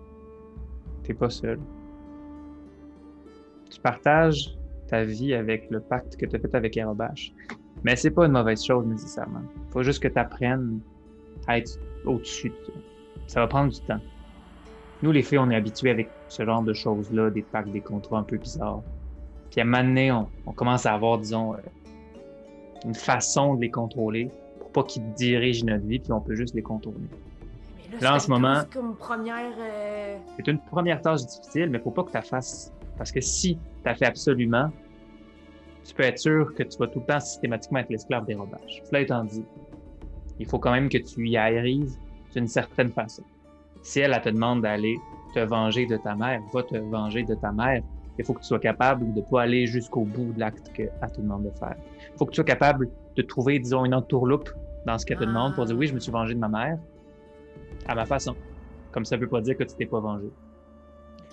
t'es 1.02 1.14
pas 1.14 1.30
seul. 1.30 1.60
Tu 3.70 3.80
partages 3.80 4.56
ta 4.88 5.04
vie 5.04 5.34
avec 5.34 5.70
le 5.70 5.80
pacte 5.80 6.16
que 6.16 6.26
tu 6.26 6.36
as 6.36 6.38
fait 6.38 6.54
avec 6.54 6.76
Aerobash. 6.76 7.32
Mais 7.84 7.96
c'est 7.96 8.10
pas 8.10 8.26
une 8.26 8.32
mauvaise 8.32 8.64
chose 8.64 8.86
nécessairement. 8.86 9.42
Faut 9.70 9.82
juste 9.82 10.02
que 10.02 10.08
tu 10.08 10.18
apprennes 10.18 10.80
à 11.46 11.58
être 11.58 11.78
au-dessus 12.06 12.48
de 12.48 12.56
ça. 12.66 12.72
Ça 13.26 13.40
va 13.40 13.46
prendre 13.46 13.72
du 13.72 13.80
temps. 13.80 14.00
Nous, 15.02 15.12
les 15.12 15.22
filles, 15.22 15.38
on 15.38 15.50
est 15.50 15.56
habitués 15.56 15.90
avec 15.90 16.10
ce 16.28 16.44
genre 16.44 16.62
de 16.62 16.72
choses-là, 16.72 17.30
des 17.30 17.42
pactes, 17.42 17.70
des 17.70 17.80
contrats 17.80 18.18
un 18.18 18.22
peu 18.22 18.36
bizarres. 18.38 18.82
Puis 19.50 19.60
à 19.60 19.64
un 19.64 19.66
moment 19.66 19.84
donné, 19.84 20.10
on, 20.12 20.28
on 20.46 20.52
commence 20.52 20.86
à 20.86 20.94
avoir, 20.94 21.18
disons, 21.18 21.54
euh, 21.54 21.58
une 22.84 22.94
façon 22.94 23.54
de 23.54 23.60
les 23.62 23.70
contrôler 23.70 24.30
pour 24.60 24.70
pas 24.72 24.82
qu'ils 24.84 25.12
dirigent 25.14 25.64
notre 25.66 25.84
vie, 25.86 25.98
puis 25.98 26.12
on 26.12 26.20
peut 26.20 26.34
juste 26.34 26.54
les 26.54 26.62
contourner. 26.62 27.06
Mais 27.76 28.00
Là, 28.00 28.14
en 28.14 28.18
c'est 28.18 28.26
ce 28.26 28.30
moment- 28.30 28.62
comme 28.72 28.96
première. 28.96 29.52
euh, 29.58 30.18
C'est 30.36 30.48
une 30.48 30.58
première 30.58 31.00
tâche 31.02 31.20
difficile, 31.26 31.70
mais 31.70 31.78
faut 31.78 31.90
pas 31.90 32.02
que 32.04 32.10
tu 32.10 32.14
la 32.16 32.22
fasses. 32.22 32.72
Parce 32.96 33.12
que 33.12 33.20
si 33.20 33.58
tu 33.82 33.88
as 33.88 33.94
fait 33.94 34.06
absolument, 34.06 34.70
tu 35.84 35.94
peux 35.94 36.02
être 36.04 36.18
sûr 36.18 36.54
que 36.54 36.62
tu 36.62 36.78
vas 36.78 36.86
tout 36.86 37.00
le 37.00 37.06
temps 37.06 37.20
systématiquement 37.20 37.80
être 37.80 37.90
l'esclave 37.90 38.24
des 38.24 38.34
robages. 38.34 38.82
Cela 38.88 39.00
étant 39.02 39.22
dit, 39.24 39.44
il 40.38 40.46
faut 40.46 40.58
quand 40.58 40.72
même 40.72 40.88
que 40.88 40.98
tu 40.98 41.28
y 41.28 41.36
arrives 41.36 41.92
d'une 42.34 42.48
certaine 42.48 42.90
façon. 42.90 43.22
Si 43.84 44.00
elle, 44.00 44.12
elle 44.12 44.22
te 44.22 44.28
demande 44.30 44.62
d'aller 44.62 44.96
te 45.32 45.40
venger 45.40 45.86
de 45.86 45.96
ta 45.96 46.14
mère, 46.16 46.40
va 46.52 46.62
te 46.62 46.76
venger 46.76 47.22
de 47.22 47.34
ta 47.34 47.52
mère. 47.52 47.82
Il 48.18 48.24
faut 48.24 48.32
que 48.32 48.40
tu 48.40 48.46
sois 48.46 48.58
capable 48.58 49.12
de 49.12 49.20
pas 49.20 49.42
aller 49.42 49.66
jusqu'au 49.66 50.04
bout 50.04 50.32
de 50.32 50.40
l'acte 50.40 50.72
qu'elle 50.72 50.90
te 51.14 51.20
demande 51.20 51.44
de 51.44 51.50
faire. 51.50 51.74
Il 51.78 52.18
faut 52.18 52.26
que 52.26 52.30
tu 52.30 52.36
sois 52.36 52.44
capable 52.44 52.88
de 53.16 53.22
trouver, 53.22 53.58
disons, 53.58 53.84
une 53.84 53.94
entourloupe 53.94 54.48
dans 54.84 54.98
ce 54.98 55.06
qu'elle 55.06 55.18
te 55.18 55.24
demande 55.24 55.54
pour 55.54 55.64
dire 55.64 55.76
oui, 55.76 55.86
je 55.86 55.94
me 55.94 56.00
suis 56.00 56.12
vengé 56.12 56.34
de 56.34 56.38
ma 56.38 56.48
mère 56.48 56.78
à 57.86 57.94
ma 57.94 58.06
façon. 58.06 58.34
Comme 58.92 59.04
ça 59.04 59.16
veut 59.16 59.28
pas 59.28 59.40
dire 59.40 59.56
que 59.56 59.64
tu 59.64 59.74
t'es 59.76 59.86
pas 59.86 60.00
vengé 60.00 60.30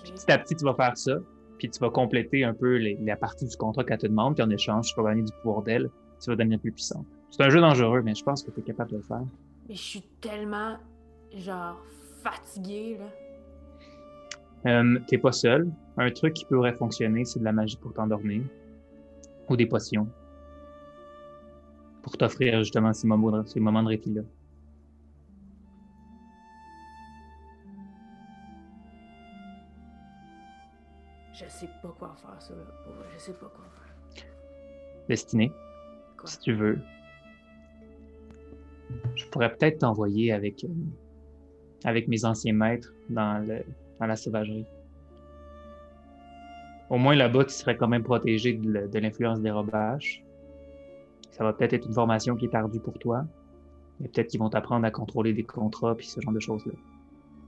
petit 0.04 0.30
à 0.32 0.38
petit, 0.38 0.56
tu 0.56 0.64
vas 0.64 0.74
faire 0.74 0.96
ça, 0.96 1.16
puis 1.58 1.70
tu 1.70 1.78
vas 1.78 1.90
compléter 1.90 2.44
un 2.44 2.54
peu 2.54 2.76
les- 2.76 2.98
la 3.02 3.16
partie 3.16 3.46
du 3.46 3.56
contrat 3.56 3.84
qu'elle 3.84 3.98
te 3.98 4.06
demande, 4.06 4.34
puis 4.34 4.42
en 4.44 4.50
échange, 4.50 4.88
tu 4.88 5.00
vas 5.00 5.08
gagner 5.10 5.22
du 5.22 5.32
pouvoir 5.42 5.62
d'elle, 5.62 5.90
tu 6.20 6.30
vas 6.30 6.36
devenir 6.36 6.58
plus 6.60 6.72
puissant. 6.72 7.04
C'est 7.30 7.42
un 7.42 7.48
jeu 7.48 7.60
dangereux, 7.60 8.02
mais 8.02 8.14
je 8.14 8.22
pense 8.24 8.42
que 8.42 8.50
tu 8.50 8.60
es 8.60 8.62
capable 8.62 8.90
de 8.90 8.96
le 8.96 9.02
faire. 9.02 9.22
Mais 9.68 9.74
je 9.74 9.80
suis 9.80 10.02
tellement, 10.20 10.76
genre, 11.36 11.80
fatiguée, 12.22 12.98
là. 12.98 13.06
Euh, 14.66 14.98
T'es 15.06 15.18
pas 15.18 15.32
seul. 15.32 15.70
Un 15.96 16.10
truc 16.10 16.34
qui 16.34 16.44
pourrait 16.44 16.74
fonctionner, 16.74 17.24
c'est 17.24 17.40
de 17.40 17.44
la 17.44 17.52
magie 17.52 17.76
pour 17.76 17.92
t'endormir, 17.92 18.42
ou 19.48 19.56
des 19.56 19.66
potions, 19.66 20.08
pour 22.02 22.16
t'offrir 22.16 22.58
justement 22.60 22.92
ces 22.92 23.06
moments 23.06 23.30
de, 23.30 23.46
ces 23.46 23.60
moments 23.60 23.82
de 23.82 23.88
répit-là. 23.88 24.22
Je 31.34 31.44
sais 31.48 31.68
pas 31.82 31.94
quoi 31.98 32.14
faire, 32.16 32.40
ça, 32.40 32.54
là. 32.54 32.62
Je 33.14 33.18
sais 33.18 33.32
pas 33.32 33.46
quoi 33.46 33.64
faire. 33.64 34.24
Destinée, 35.08 35.52
si 36.24 36.38
tu 36.38 36.52
veux, 36.52 36.78
je 39.16 39.26
pourrais 39.26 39.52
peut-être 39.54 39.78
t'envoyer 39.78 40.32
avec, 40.32 40.64
euh, 40.64 40.68
avec 41.84 42.08
mes 42.08 42.24
anciens 42.24 42.52
maîtres 42.52 42.92
dans, 43.10 43.46
la 44.00 44.16
sauvagerie. 44.16 44.66
Au 46.90 46.98
moins 46.98 47.14
là-bas, 47.14 47.44
tu 47.44 47.52
serais 47.52 47.76
quand 47.76 47.88
même 47.88 48.02
protégé 48.02 48.52
de 48.54 48.98
l'influence 48.98 49.40
des 49.40 49.50
robages. 49.50 50.22
Ça 51.30 51.44
va 51.44 51.52
peut-être 51.52 51.72
être 51.72 51.86
une 51.86 51.94
formation 51.94 52.36
qui 52.36 52.44
est 52.46 52.54
ardue 52.54 52.80
pour 52.80 52.98
toi. 52.98 53.24
Et 54.02 54.08
peut-être 54.08 54.28
qu'ils 54.28 54.40
vont 54.40 54.50
t'apprendre 54.50 54.84
à 54.84 54.90
contrôler 54.90 55.32
des 55.32 55.44
contrats 55.44 55.94
puis 55.94 56.06
ce 56.06 56.20
genre 56.20 56.32
de 56.32 56.40
choses-là. 56.40 56.72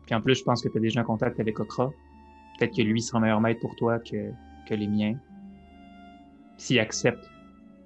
Puis 0.06 0.14
en 0.14 0.20
plus, 0.20 0.36
je 0.36 0.44
pense 0.44 0.62
que 0.62 0.68
tu 0.68 0.78
as 0.78 0.80
déjà 0.80 1.00
un 1.00 1.04
contact 1.04 1.40
avec 1.40 1.58
Okra. 1.60 1.90
Peut-être 2.58 2.76
que 2.76 2.82
lui 2.82 3.02
sera 3.02 3.20
meilleur 3.20 3.40
maître 3.40 3.60
pour 3.60 3.74
toi 3.76 3.98
que, 3.98 4.30
que 4.68 4.74
les 4.74 4.86
miens. 4.86 5.16
S'il 6.56 6.78
accepte 6.78 7.28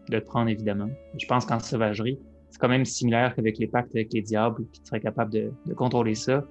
de 0.08 0.18
te 0.18 0.24
prendre, 0.24 0.50
évidemment. 0.50 0.90
Je 1.18 1.26
pense 1.26 1.46
qu'en 1.46 1.58
sauvagerie, 1.58 2.18
c'est 2.50 2.58
quand 2.58 2.68
même 2.68 2.84
similaire 2.84 3.34
qu'avec 3.34 3.58
les 3.58 3.66
pactes 3.66 3.94
avec 3.94 4.12
les 4.12 4.22
diables, 4.22 4.64
puis 4.64 4.80
tu 4.80 4.86
serais 4.86 5.00
capable 5.00 5.32
de, 5.32 5.52
de 5.66 5.74
contrôler 5.74 6.14
ça, 6.14 6.44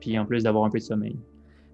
puis 0.00 0.18
en 0.18 0.26
plus 0.26 0.42
d'avoir 0.42 0.64
un 0.64 0.70
peu 0.70 0.78
de 0.78 0.84
sommeil. 0.84 1.18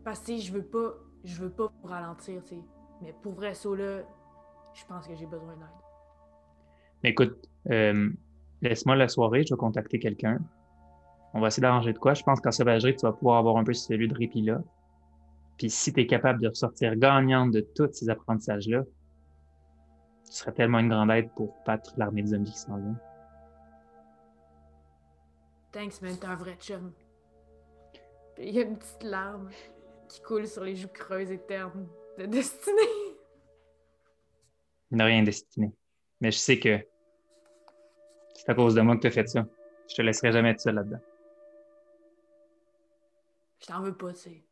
Parce 0.05 0.21
que, 0.21 0.37
je 0.37 0.53
veux 0.53 0.63
pas, 0.63 0.95
je 1.25 1.35
veux 1.43 1.51
pas 1.51 1.71
vous 1.83 1.89
ralentir, 1.89 2.43
tu 2.45 2.57
sais. 2.57 2.61
Mais 3.03 3.15
pour 3.23 3.33
vrai, 3.33 3.55
ça, 3.55 3.69
là, 3.71 4.03
je 4.75 4.85
pense 4.87 5.07
que 5.07 5.15
j'ai 5.15 5.27
besoin 5.27 5.55
d'aide. 5.55 5.69
Mais 7.03 7.11
écoute, 7.11 7.49
euh, 7.71 8.11
laisse-moi 8.63 8.97
la 8.97 9.09
soirée, 9.09 9.45
je 9.45 9.55
vais 9.55 9.59
contacter 9.59 9.99
quelqu'un. 9.99 10.39
On 11.35 11.41
va 11.41 11.49
essayer 11.49 11.61
d'arranger 11.61 11.93
de 11.93 11.99
quoi. 11.99 12.15
Je 12.15 12.23
pense 12.23 12.41
qu'en 12.41 12.51
sauvagerie, 12.51 12.97
tu 12.97 13.07
vas 13.07 13.13
pouvoir 13.13 13.39
avoir 13.39 13.57
un 13.57 13.65
peu 13.65 13.73
ce 13.73 13.93
lieu 13.93 14.09
de 14.09 14.15
répit-là. 14.15 14.61
Puis 15.59 15.71
si 15.71 15.93
tu 15.93 16.01
es 16.01 16.07
capable 16.07 16.41
de 16.41 16.49
ressortir 16.49 16.97
gagnante 16.97 17.53
de 17.53 17.61
tous 17.61 17.93
ces 17.93 18.09
apprentissages-là, 18.09 18.85
tu 20.25 20.33
serais 20.33 20.53
tellement 20.53 20.79
une 20.79 20.89
grande 20.89 21.11
aide 21.11 21.31
pour 21.37 21.55
battre 21.67 21.95
l'armée 21.97 22.23
de 22.23 22.29
zombies 22.29 22.53
qui 22.53 22.59
s'en 22.59 22.77
vient. 22.77 22.97
Thanks, 25.73 26.01
man, 26.01 26.19
t'es 26.19 26.27
un 26.27 26.35
vrai 26.35 26.57
chum. 26.61 26.93
Il 28.39 28.51
y 28.51 28.61
a 28.61 28.63
une 28.63 28.79
petite 28.79 29.03
larme 29.03 29.51
qui 30.09 30.21
coule 30.23 30.47
sur 30.47 30.65
les 30.65 30.77
joues 30.77 30.89
creuses 30.89 31.31
et 31.31 31.39
ternes 31.39 31.87
de 32.19 32.27
destinée. 32.27 33.17
Il 34.91 34.97
n'a 34.97 35.05
rien 35.05 35.23
destiné. 35.23 35.73
Mais 36.21 36.31
je 36.31 36.39
sais 36.39 36.59
que 36.59 36.79
c'est 38.35 38.49
à 38.49 38.55
cause 38.55 38.75
de 38.75 38.81
moi 38.81 38.97
que 38.97 39.03
tu 39.03 39.07
as 39.09 39.11
fait 39.11 39.29
ça. 39.29 39.45
Je 39.89 39.95
te 39.95 40.03
laisserai 40.03 40.33
jamais 40.33 40.51
être 40.51 40.61
seul 40.61 40.77
là-dedans. 40.77 41.01
Je 43.61 43.67
t'en 43.67 43.83
veux 43.83 43.97
pas, 43.97 44.13
tu 44.13 44.21
sais. 44.21 44.45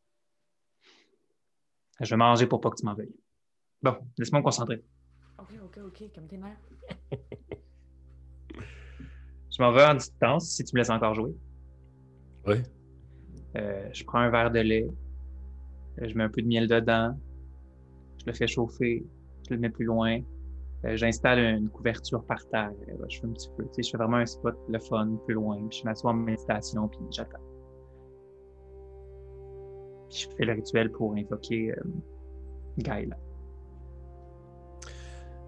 Je 2.00 2.10
vais 2.10 2.16
manger 2.16 2.46
pour 2.46 2.60
pas 2.60 2.70
que 2.70 2.76
tu 2.76 2.84
m'en 2.84 2.94
veuilles. 2.94 3.16
Bon, 3.82 3.96
laisse-moi 4.18 4.40
me 4.40 4.44
concentrer. 4.44 4.84
Ok, 5.38 5.54
ok, 5.64 5.78
ok, 5.86 6.14
comme 6.14 6.28
tes 6.28 6.36
nerfs. 6.36 6.58
Je 9.56 9.62
m'en 9.62 9.72
vais 9.72 9.84
en 9.84 9.94
distance 9.94 10.50
si 10.50 10.64
tu 10.64 10.74
me 10.74 10.80
laisses 10.80 10.90
encore 10.90 11.14
jouer. 11.14 11.34
Oui. 12.46 12.56
Euh, 13.56 13.88
je 13.92 14.04
prends 14.04 14.18
un 14.18 14.30
verre 14.30 14.50
de 14.50 14.58
lait. 14.60 14.86
euh, 16.02 16.08
Je 16.08 16.14
mets 16.16 16.24
un 16.24 16.28
peu 16.28 16.42
de 16.42 16.46
miel 16.46 16.68
dedans. 16.68 17.16
Je 18.20 18.26
le 18.26 18.32
fais 18.34 18.46
chauffer. 18.46 19.02
Je 19.48 19.54
le 19.54 19.60
mets 19.60 19.70
plus 19.70 19.86
loin. 19.86 20.20
Euh, 20.84 20.94
J'installe 20.96 21.38
une 21.38 21.70
couverture 21.70 22.22
par 22.26 22.46
terre. 22.48 22.72
Je 23.08 23.18
fais 23.18 23.26
un 23.26 23.30
petit 23.32 23.48
peu. 23.56 23.64
Tu 23.64 23.70
sais, 23.76 23.82
je 23.84 23.90
fais 23.92 23.96
vraiment 23.96 24.18
un 24.18 24.26
spot, 24.26 24.56
le 24.68 24.78
fun, 24.78 25.16
plus 25.24 25.34
loin. 25.34 25.56
Puis 25.70 25.78
je 25.80 25.84
m'assois 25.84 26.10
en 26.10 26.14
méditation, 26.14 26.88
puis 26.88 26.98
j'attends. 27.10 27.38
Je 30.10 30.26
fais 30.36 30.44
le 30.44 30.52
rituel 30.52 30.90
pour 30.92 31.14
invoquer 31.14 31.72
euh, 31.72 31.82
Gaïla. 32.78 33.16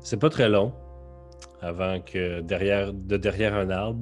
C'est 0.01 0.16
pas 0.18 0.31
très 0.31 0.49
long 0.49 0.73
avant 1.61 2.01
que 2.01 2.40
derrière, 2.40 2.92
de 2.92 3.16
derrière 3.16 3.55
un 3.55 3.71
arbre 3.71 4.01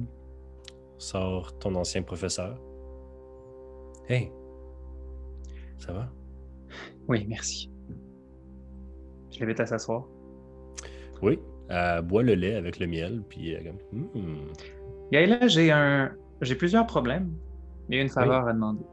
sort 0.97 1.57
ton 1.59 1.75
ancien 1.75 2.01
professeur. 2.03 2.57
Hey, 4.09 4.31
ça 5.77 5.93
va? 5.93 6.09
Oui, 7.07 7.25
merci. 7.27 7.69
Je 9.31 9.39
l'invite 9.39 9.59
à 9.59 9.65
s'asseoir. 9.65 10.05
Oui, 11.21 11.39
elle 11.69 12.01
boit 12.03 12.23
le 12.23 12.33
lait 12.35 12.55
avec 12.55 12.79
le 12.79 12.87
miel, 12.87 13.21
puis 13.27 13.55
comme, 13.63 14.11
Hmm, 14.13 14.47
Gaïla, 15.11 15.47
j'ai 15.47 15.71
un, 15.71 16.11
j'ai 16.41 16.55
plusieurs 16.55 16.85
problèmes. 16.85 17.31
A 17.91 17.95
une 17.95 18.09
faveur 18.09 18.47
à 18.47 18.53
demander. 18.53 18.83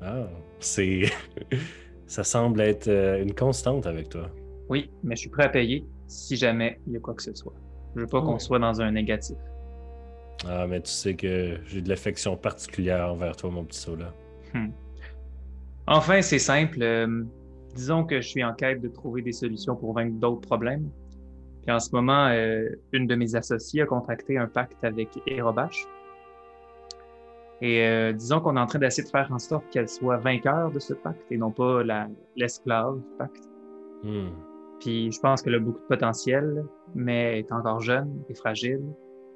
ah, 0.00 0.26
c'est, 0.58 1.02
ça 2.06 2.24
semble 2.24 2.60
être 2.60 2.88
euh, 2.88 3.22
une 3.22 3.34
constante 3.34 3.86
avec 3.86 4.08
toi. 4.08 4.28
Oui, 4.68 4.90
mais 5.04 5.14
je 5.16 5.20
suis 5.22 5.30
prêt 5.30 5.44
à 5.44 5.48
payer 5.48 5.86
si 6.12 6.36
jamais 6.36 6.78
il 6.86 6.92
y 6.92 6.96
a 6.96 7.00
quoi 7.00 7.14
que 7.14 7.22
ce 7.22 7.34
soit. 7.34 7.54
Je 7.96 8.00
veux 8.00 8.06
pas 8.06 8.20
qu'on 8.22 8.38
soit 8.38 8.58
dans 8.58 8.80
un 8.80 8.90
négatif. 8.92 9.36
Ah, 10.46 10.66
mais 10.66 10.80
tu 10.80 10.90
sais 10.90 11.14
que 11.14 11.58
j'ai 11.66 11.82
de 11.82 11.88
l'affection 11.88 12.36
particulière 12.36 13.10
envers 13.12 13.36
toi, 13.36 13.50
mon 13.50 13.64
petit 13.64 13.78
Sola. 13.78 14.12
Enfin, 15.86 16.22
c'est 16.22 16.38
simple. 16.38 16.82
euh, 16.82 17.24
disons 17.74 18.04
que 18.04 18.20
je 18.20 18.28
suis 18.28 18.44
en 18.44 18.52
quête 18.54 18.80
de 18.80 18.88
trouver 18.88 19.22
des 19.22 19.32
solutions 19.32 19.76
pour 19.76 19.94
vaincre 19.94 20.14
d'autres 20.18 20.40
problèmes. 20.46 20.88
Puis 21.62 21.70
en 21.72 21.78
ce 21.80 21.90
moment, 21.92 22.26
euh, 22.28 22.68
une 22.92 23.06
de 23.06 23.14
mes 23.14 23.34
associées 23.36 23.82
a 23.82 23.86
contracté 23.86 24.36
un 24.38 24.46
pacte 24.46 24.82
avec 24.84 25.08
Erobash. 25.26 25.86
Et 27.60 27.86
euh, 27.86 28.12
disons 28.12 28.40
qu'on 28.40 28.56
est 28.56 28.60
en 28.60 28.66
train 28.66 28.80
d'essayer 28.80 29.04
de 29.04 29.10
faire 29.10 29.28
en 29.30 29.38
sorte 29.38 29.64
qu'elle 29.70 29.88
soit 29.88 30.16
vainqueur 30.16 30.72
de 30.72 30.80
ce 30.80 30.94
pacte 30.94 31.30
et 31.30 31.36
non 31.36 31.52
pas 31.52 31.84
la- 31.84 32.08
l'esclave 32.36 32.96
du 32.96 33.04
pacte. 33.18 33.48
Hmm. 34.02 34.30
Puis 34.82 35.12
je 35.12 35.20
pense 35.20 35.42
qu'elle 35.42 35.54
a 35.54 35.60
beaucoup 35.60 35.78
de 35.78 35.86
potentiel, 35.86 36.64
mais 36.96 37.38
est 37.38 37.52
encore 37.52 37.80
jeune 37.80 38.20
et 38.28 38.34
fragile. 38.34 38.82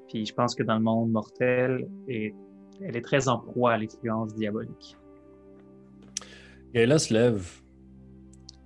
Puis 0.09 0.25
je 0.25 0.33
pense 0.33 0.53
que 0.53 0.61
dans 0.61 0.75
le 0.75 0.83
monde 0.83 1.09
mortel, 1.09 1.87
elle 2.09 2.95
est 2.97 3.01
très 3.01 3.29
en 3.29 3.39
proie 3.39 3.71
à 3.73 3.77
l'influence 3.77 4.35
diabolique. 4.35 4.97
Gaëla 6.73 6.99
se 6.99 7.13
lève, 7.13 7.49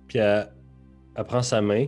puis 0.08 0.18
elle, 0.18 0.48
prend 1.24 1.42
sa 1.42 1.62
main, 1.62 1.86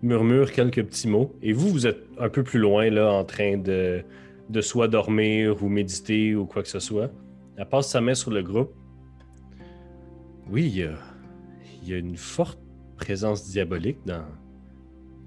murmure 0.00 0.52
quelques 0.52 0.82
petits 0.82 1.08
mots, 1.08 1.36
et 1.42 1.52
vous, 1.52 1.68
vous 1.68 1.86
êtes 1.86 2.02
un 2.18 2.30
peu 2.30 2.42
plus 2.42 2.58
loin, 2.58 2.88
là, 2.88 3.12
en 3.12 3.24
train 3.24 3.58
de, 3.58 4.02
de 4.48 4.60
soit 4.62 4.88
dormir 4.88 5.62
ou 5.62 5.68
méditer 5.68 6.34
ou 6.34 6.46
quoi 6.46 6.62
que 6.62 6.68
ce 6.68 6.80
soit. 6.80 7.10
Elle 7.58 7.68
passe 7.68 7.90
sa 7.90 8.00
main 8.00 8.14
sur 8.14 8.30
le 8.30 8.42
groupe. 8.42 8.72
Oui, 10.50 10.64
il 11.82 11.88
y 11.88 11.92
a 11.92 11.98
une 11.98 12.16
forte 12.16 12.63
présence 12.96 13.48
diabolique 13.50 13.98
dans 14.06 14.24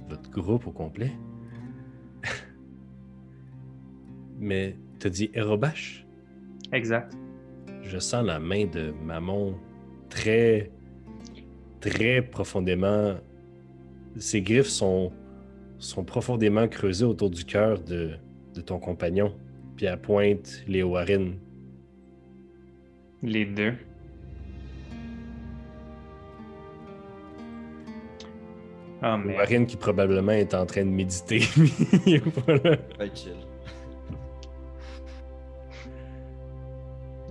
votre 0.10 0.30
groupe 0.30 0.67
au 0.67 0.71
complet. 0.71 1.12
Mais 4.39 4.75
t'as 4.99 5.10
dit 5.10 5.30
Erobash? 5.34 6.06
Exact. 6.71 7.13
Je 7.82 7.97
sens 7.99 8.25
la 8.25 8.39
main 8.39 8.65
de 8.65 8.93
Mammon 9.03 9.56
très, 10.10 10.71
très 11.80 12.21
profondément. 12.21 13.15
Ses 14.17 14.41
griffes 14.41 14.67
sont, 14.67 15.12
sont 15.77 16.03
profondément 16.03 16.67
creusées 16.67 17.06
autour 17.06 17.30
du 17.30 17.45
cœur 17.45 17.80
de, 17.80 18.12
de 18.53 18.62
ton 18.62 18.80
compagnon. 18.80 19.34
Puis 19.75 19.86
elle 19.86 20.01
pointe 20.01 20.63
les 20.67 20.84
Warren. 20.84 21.36
Les 23.21 23.45
deux. 23.45 23.73
Oh, 29.03 29.15
mais 29.23 29.36
Warren 29.36 29.67
qui 29.67 29.77
probablement 29.77 30.31
est 30.31 30.53
en 30.53 30.65
train 30.65 30.83
de 30.83 30.89
méditer. 30.89 31.39
Voilà. 32.45 32.77
Chill. 33.13 33.33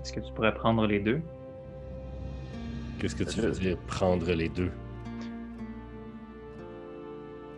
est-ce 0.00 0.12
que 0.12 0.20
tu 0.20 0.32
pourrais 0.32 0.54
prendre 0.54 0.86
les 0.86 1.00
deux? 1.00 1.20
Qu'est-ce 2.98 3.16
que 3.16 3.24
tu 3.24 3.40
veux 3.40 3.50
dire, 3.50 3.76
prendre 3.88 4.30
les 4.32 4.48
deux? 4.48 4.70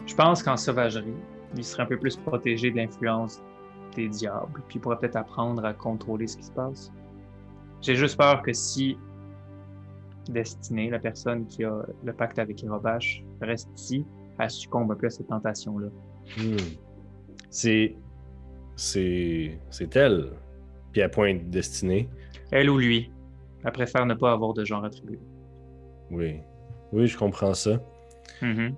Je 0.07 0.15
pense 0.15 0.43
qu'en 0.43 0.57
sauvagerie, 0.57 1.15
il 1.55 1.65
serait 1.65 1.83
un 1.83 1.87
peu 1.87 1.99
plus 1.99 2.17
protégé 2.17 2.71
de 2.71 2.77
l'influence 2.77 3.43
des 3.95 4.09
diables, 4.09 4.63
puis 4.69 4.79
il 4.79 4.81
pourrait 4.81 4.99
peut-être 4.99 5.17
apprendre 5.17 5.65
à 5.65 5.75
contrôler 5.75 6.27
ce 6.27 6.39
qui 6.39 6.45
se 6.45 6.53
passe. 6.53 6.91
J'ai 7.83 7.95
juste 7.95 8.17
peur 8.17 8.43
que 8.43 8.53
si 8.55 8.97
Destinée, 10.29 10.91
la 10.91 10.99
personne 10.99 11.47
qui 11.47 11.65
a 11.65 11.83
le 12.05 12.13
pacte 12.13 12.39
avec 12.39 12.63
Hirobash, 12.63 13.25
reste 13.41 13.69
ici, 13.77 14.05
elle 14.39 14.51
succombe 14.51 14.93
un 14.93 14.95
peu 14.95 15.07
à 15.07 15.11
cette 15.11 15.29
tentation-là. 15.29 15.89
Hmm. 16.37 16.57
C'est. 17.51 17.97
C'est. 18.77 19.59
C'est 19.71 19.97
elle. 19.97 20.33
Puis 20.93 21.01
elle 21.01 21.11
pointe 21.11 21.49
destinée. 21.51 22.09
Elle 22.51 22.71
ou 22.71 22.79
lui, 22.79 23.11
elle 23.65 23.73
préfère 23.73 24.07
ne 24.07 24.15
pas 24.15 24.33
avoir 24.33 24.55
de 24.55 24.65
genre 24.65 24.85
attribué. 24.85 25.19
Oui. 26.11 26.41
Oui, 26.93 27.07
je 27.07 27.19
comprends 27.19 27.55
ça. 27.55 27.83
Mhm. 28.41 28.75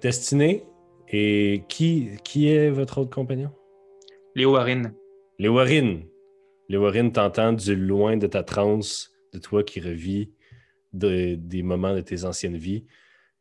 Destinée. 0.00 0.64
Et 1.10 1.64
qui, 1.68 2.10
qui 2.22 2.50
est 2.50 2.70
votre 2.70 2.98
autre 2.98 3.10
compagnon? 3.10 3.50
Léo 4.34 4.52
Warren, 4.52 4.92
Les 5.38 5.48
Warren. 5.48 6.02
Warren 6.76 7.12
t'entendent 7.12 7.56
du 7.56 7.74
loin 7.74 8.16
de 8.16 8.26
ta 8.26 8.42
transe, 8.42 9.10
de 9.32 9.38
toi 9.38 9.62
qui 9.64 9.80
revis 9.80 10.30
de- 10.92 11.34
des 11.36 11.62
moments 11.62 11.94
de 11.94 12.00
tes 12.00 12.24
anciennes 12.24 12.56
vies. 12.56 12.84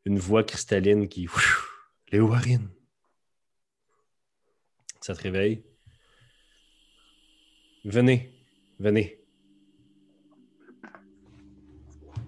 Une 0.05 0.17
voix 0.19 0.43
cristalline 0.43 1.07
qui. 1.09 1.27
Warren. 2.13 2.69
Ça 5.01 5.13
te 5.13 5.21
réveille? 5.21 5.63
Venez, 7.83 8.31
venez. 8.79 9.19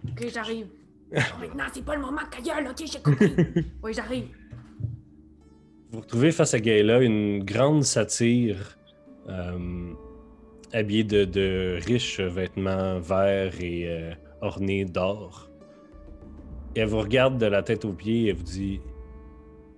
Ok, 0.10 0.28
j'arrive. 0.34 0.68
Non, 1.12 1.20
maintenant, 1.40 1.64
c'est 1.74 1.84
pas 1.84 1.96
le 1.96 2.02
moment 2.02 2.22
gueule, 2.44 2.68
ok, 2.70 2.86
j'ai 2.86 3.02
compris. 3.02 3.34
oui, 3.84 3.94
j'arrive. 3.94 4.28
Vous 5.92 6.02
retrouvez 6.02 6.32
face 6.32 6.54
à 6.54 6.60
Gaëla 6.60 7.02
une 7.02 7.44
grande 7.44 7.84
satyre 7.84 8.78
euh, 9.28 9.94
habillée 10.74 11.04
de, 11.04 11.26
de 11.26 11.80
riches 11.86 12.20
vêtements 12.20 13.00
verts 13.00 13.60
et 13.62 13.88
euh, 13.88 14.14
ornés 14.42 14.86
d'or. 14.86 15.50
Et 16.76 16.82
elle 16.82 16.88
vous 16.88 17.00
regarde 17.00 17.38
de 17.38 17.46
la 17.46 17.64
tête 17.64 17.86
aux 17.86 17.94
pieds 17.94 18.26
et 18.26 18.30
elle 18.30 18.36
vous 18.36 18.44
dit 18.44 18.82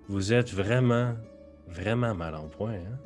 Vous 0.08 0.32
êtes 0.32 0.52
vraiment, 0.52 1.14
vraiment 1.68 2.14
mal 2.14 2.34
en 2.34 2.48
point. 2.48 2.74
Hein? 2.74 2.98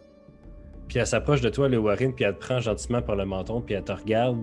Puis 0.88 0.98
elle 0.98 1.06
s'approche 1.06 1.40
de 1.40 1.48
toi, 1.48 1.68
le 1.68 1.78
Warren, 1.78 2.14
puis 2.14 2.24
elle 2.24 2.34
te 2.34 2.40
prend 2.40 2.60
gentiment 2.60 3.02
par 3.02 3.16
le 3.16 3.24
menton, 3.24 3.60
puis 3.60 3.74
elle 3.74 3.84
te 3.84 3.92
regarde. 3.92 4.42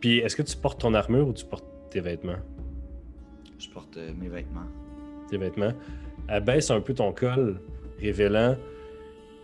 Puis 0.00 0.18
est-ce 0.18 0.36
que 0.36 0.42
tu 0.42 0.56
portes 0.56 0.80
ton 0.80 0.94
armure 0.94 1.28
ou 1.28 1.32
tu 1.32 1.44
portes 1.44 1.66
tes 1.90 2.00
vêtements? 2.00 2.38
Je 3.58 3.68
porte 3.68 3.96
euh, 3.96 4.12
mes 4.18 4.28
vêtements. 4.28 4.66
tes 5.28 5.38
vêtements. 5.38 5.72
Elle 6.28 6.44
baisse 6.44 6.70
un 6.70 6.80
peu 6.80 6.94
ton 6.94 7.12
col, 7.12 7.60
révélant 8.00 8.56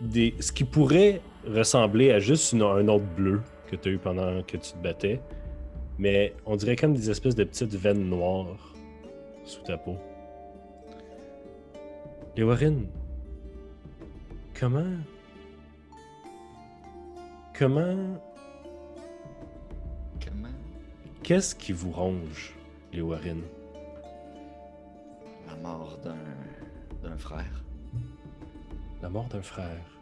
des... 0.01 0.35
ce 0.39 0.51
qui 0.51 0.63
pourrait 0.63 1.21
ressembler 1.47 2.11
à 2.11 2.19
juste 2.19 2.53
une- 2.53 2.61
un 2.63 2.87
autre 2.87 3.05
bleu 3.15 3.41
que 3.67 3.75
tu 3.75 3.89
as 3.89 3.91
eu 3.93 3.97
pendant 3.97 4.41
que 4.43 4.57
tu 4.57 4.71
te 4.73 4.77
battais. 4.77 5.19
Mais 5.97 6.33
on 6.45 6.55
dirait 6.55 6.75
comme 6.75 6.93
des 6.93 7.09
espèces 7.09 7.35
de 7.35 7.43
petites 7.43 7.75
veines 7.75 8.09
noires 8.09 8.73
sous 9.45 9.61
ta 9.63 9.77
peau. 9.77 9.97
Les 12.35 12.43
Warren, 12.43 12.87
comment. 14.59 14.83
Comment. 17.57 18.19
Comment? 20.25 20.47
Qu'est-ce 21.21 21.53
qui 21.53 21.71
vous 21.73 21.91
ronge, 21.91 22.55
les 22.91 23.01
Warren? 23.01 23.41
La 25.47 25.55
mort 25.57 25.99
d'un 26.03 26.15
d'un 27.07 27.17
frère. 27.17 27.63
La 29.01 29.09
mort 29.09 29.27
d'un 29.27 29.41
frère. 29.41 29.92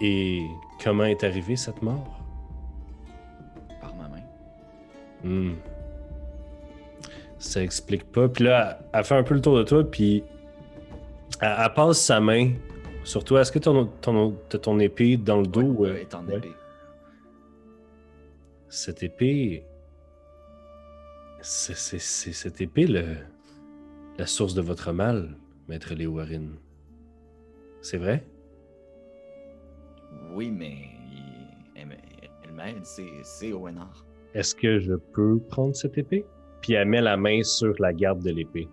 Et 0.00 0.46
comment 0.82 1.04
est 1.04 1.24
arrivée 1.24 1.56
cette 1.56 1.82
mort? 1.82 2.20
Par 3.80 3.94
ma 3.96 4.08
main. 4.08 4.22
Hmm. 5.24 5.54
Ça 7.38 7.62
explique 7.62 8.04
pas. 8.10 8.28
Puis 8.28 8.44
là, 8.44 8.78
elle 8.92 9.04
fait 9.04 9.16
un 9.16 9.22
peu 9.22 9.34
le 9.34 9.40
tour 9.40 9.56
de 9.56 9.62
toi, 9.64 9.84
puis 9.84 10.22
elle, 11.40 11.54
elle 11.64 11.72
passe 11.74 12.00
sa 12.00 12.20
main 12.20 12.52
sur 13.04 13.24
toi. 13.24 13.40
Est-ce 13.40 13.52
que 13.52 13.58
ton, 13.58 13.86
ton, 14.00 14.36
t'as 14.48 14.58
ton 14.58 14.78
épée 14.78 15.16
dans 15.16 15.40
le 15.40 15.46
dos? 15.46 15.60
Euh, 15.84 15.92
ouais, 15.94 16.02
est 16.02 16.14
en 16.14 16.24
ouais. 16.26 16.36
épée. 16.36 16.52
Cette 18.68 19.02
épée. 19.02 19.64
C'est, 21.40 21.76
c'est- 21.76 22.00
c'est 22.00 22.32
cette 22.32 22.60
épée 22.60 22.86
le, 22.86 23.16
la 24.18 24.26
source 24.26 24.54
de 24.54 24.60
votre 24.60 24.92
mal, 24.92 25.36
maître 25.68 25.94
Léowarine. 25.94 26.56
C'est 27.80 27.96
vrai? 27.96 28.26
Oui, 30.32 30.50
mais 30.50 30.88
elle, 31.74 32.52
m'aide, 32.52 32.84
c'est 32.84 33.08
c'est 33.22 33.52
Owenar. 33.52 34.04
Est-ce 34.34 34.54
que 34.54 34.78
je 34.78 34.94
peux 34.94 35.38
prendre 35.38 35.74
cette 35.74 35.96
épée? 35.98 36.24
Puis 36.60 36.74
elle 36.74 36.88
met 36.88 37.00
la 37.00 37.16
main 37.16 37.42
sur 37.42 37.74
la 37.78 37.92
garde 37.92 38.22
de 38.22 38.30
l'épée. 38.30 38.68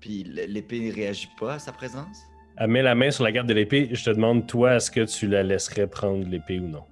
Puis 0.00 0.24
l'épée 0.24 0.80
ne 0.80 0.92
réagit 0.92 1.30
pas 1.38 1.54
à 1.54 1.58
sa 1.58 1.72
présence? 1.72 2.18
Elle 2.56 2.70
met 2.70 2.82
la 2.82 2.94
main 2.94 3.10
sur 3.10 3.24
la 3.24 3.32
garde 3.32 3.48
de 3.48 3.54
l'épée. 3.54 3.88
Je 3.92 4.04
te 4.04 4.10
demande, 4.10 4.46
toi, 4.46 4.76
est-ce 4.76 4.90
que 4.90 5.04
tu 5.04 5.26
la 5.26 5.42
laisserais 5.42 5.86
prendre 5.86 6.28
l'épée 6.28 6.58
ou 6.58 6.68
non? 6.68 6.84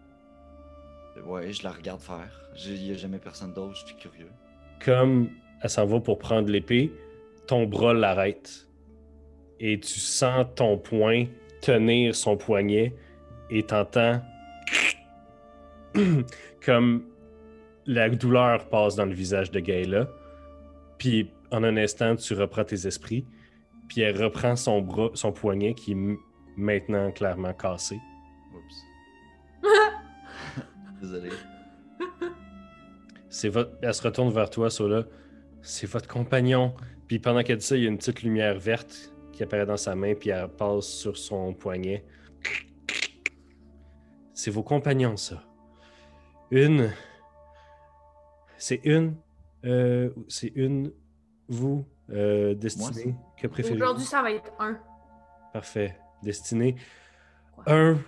Ouais, 1.26 1.52
je 1.52 1.62
la 1.62 1.70
regarde 1.70 2.00
faire. 2.00 2.50
Il 2.66 2.82
n'y 2.82 2.90
a 2.92 2.94
jamais 2.94 3.18
personne 3.18 3.52
d'autre, 3.52 3.74
je 3.76 3.86
suis 3.86 3.96
curieux. 3.96 4.30
Comme 4.84 5.28
elle 5.62 5.70
s'en 5.70 5.84
va 5.86 6.00
pour 6.00 6.18
prendre 6.18 6.48
l'épée, 6.50 6.90
ton 7.46 7.66
bras 7.66 7.92
l'arrête. 7.92 8.68
Et 9.58 9.78
tu 9.78 10.00
sens 10.00 10.46
ton 10.54 10.78
poing 10.78 11.26
tenir 11.60 12.14
son 12.14 12.36
poignet 12.36 12.94
et 13.50 13.62
t'entends 13.62 14.22
comme 16.64 17.04
la 17.86 18.08
douleur 18.08 18.68
passe 18.68 18.96
dans 18.96 19.06
le 19.06 19.14
visage 19.14 19.50
de 19.50 19.60
Gaëla. 19.60 20.08
Puis 20.98 21.30
en 21.50 21.64
un 21.64 21.76
instant, 21.76 22.16
tu 22.16 22.34
reprends 22.34 22.64
tes 22.64 22.86
esprits. 22.86 23.24
Puis 23.88 24.02
elle 24.02 24.22
reprend 24.22 24.54
son 24.54 24.80
bras, 24.80 25.10
son 25.14 25.32
poignet 25.32 25.74
qui 25.74 25.92
est 25.92 26.18
maintenant 26.56 27.10
clairement 27.10 27.52
cassé. 27.52 27.98
Oups. 28.54 29.62
Désolé. 31.00 31.30
C'est 33.28 33.48
votre... 33.48 33.72
Elle 33.82 33.94
se 33.94 34.02
retourne 34.02 34.30
vers 34.30 34.50
toi, 34.50 34.70
Sola. 34.70 35.04
C'est 35.62 35.86
votre 35.86 36.06
compagnon. 36.06 36.74
Puis 37.08 37.18
pendant 37.18 37.42
qu'elle 37.42 37.58
dit 37.58 37.66
ça, 37.66 37.76
il 37.76 37.82
y 37.82 37.86
a 37.86 37.88
une 37.88 37.98
petite 37.98 38.22
lumière 38.22 38.58
verte 38.58 39.09
qui 39.32 39.42
apparaît 39.42 39.66
dans 39.66 39.76
sa 39.76 39.94
main, 39.94 40.14
puis 40.14 40.30
elle 40.30 40.48
passe 40.48 40.86
sur 40.86 41.16
son 41.16 41.52
poignet. 41.54 42.04
C'est 44.34 44.50
vos 44.50 44.62
compagnons, 44.62 45.16
ça. 45.16 45.42
Une. 46.50 46.90
C'est 48.56 48.80
une. 48.84 49.16
euh, 49.64 50.10
c'est 50.28 50.52
une. 50.54 50.92
Vous, 51.48 51.84
euh, 52.10 52.54
destinée. 52.54 53.14
Que 53.36 53.46
préférez-vous? 53.46 53.82
Aujourd'hui, 53.82 54.04
ça 54.04 54.22
va 54.22 54.32
être 54.32 54.52
un. 54.58 54.78
Parfait. 55.52 55.96
Destiné. 56.22 56.76
Un, 57.66 57.98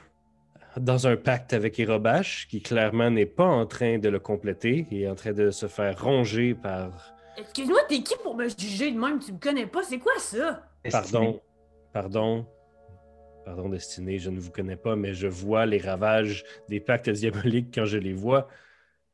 dans 0.76 1.06
un 1.06 1.16
pacte 1.16 1.52
avec 1.52 1.78
Erobash, 1.78 2.46
qui 2.48 2.62
clairement 2.62 3.10
n'est 3.10 3.26
pas 3.26 3.46
en 3.46 3.66
train 3.66 3.98
de 3.98 4.08
le 4.08 4.18
compléter 4.18 4.86
et 4.90 5.02
est 5.02 5.08
en 5.08 5.14
train 5.14 5.32
de 5.32 5.50
se 5.50 5.66
faire 5.66 6.02
ronger 6.02 6.54
par. 6.54 7.14
Excuse-moi, 7.36 7.80
t'es 7.88 8.02
qui 8.02 8.14
pour 8.22 8.36
me 8.36 8.48
juger 8.48 8.92
de 8.92 8.98
même? 8.98 9.18
Tu 9.18 9.32
me 9.32 9.38
connais 9.38 9.66
pas, 9.66 9.82
c'est 9.82 9.98
quoi 9.98 10.12
ça? 10.18 10.68
Pardon. 10.90 11.40
Pardon. 11.92 12.46
Pardon, 13.44 13.68
Destiné, 13.68 14.18
je 14.18 14.30
ne 14.30 14.38
vous 14.38 14.50
connais 14.50 14.76
pas, 14.76 14.94
mais 14.94 15.14
je 15.14 15.26
vois 15.26 15.66
les 15.66 15.78
ravages 15.78 16.44
des 16.68 16.80
pactes 16.80 17.10
diaboliques 17.10 17.74
quand 17.74 17.84
je 17.84 17.98
les 17.98 18.12
vois. 18.12 18.48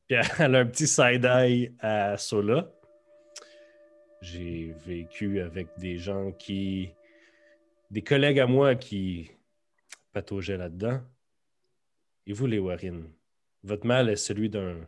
Puis 0.07 0.19
elle 0.39 0.55
a 0.55 0.61
un 0.61 0.67
petit 0.67 0.87
side-eye 0.87 1.75
à 1.81 2.17
Sola. 2.17 2.71
J'ai 4.21 4.75
vécu 4.87 5.41
avec 5.41 5.69
des 5.79 5.97
gens 5.97 6.33
qui. 6.33 6.91
des 7.91 8.03
collègues 8.03 8.41
à 8.41 8.47
moi 8.47 8.75
qui 8.75 9.31
pataugeaient 10.13 10.57
là-dedans. 10.57 11.01
Et 12.27 12.33
vous, 12.33 12.47
les 12.47 12.59
Warren, 12.59 13.11
votre 13.63 13.87
mal 13.87 14.11
est 14.11 14.17
celui 14.17 14.51
d'un 14.51 14.81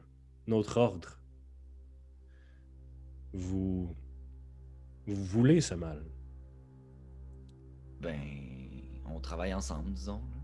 autre 0.51 0.76
ordre. 0.76 1.18
Vous. 3.33 3.95
Vous 5.07 5.24
voulez 5.24 5.61
ce 5.61 5.74
mal. 5.74 6.05
Ben, 8.01 8.18
on 9.07 9.20
travaille 9.20 9.53
ensemble, 9.55 9.92
disons. 9.92 10.14
là. 10.14 10.40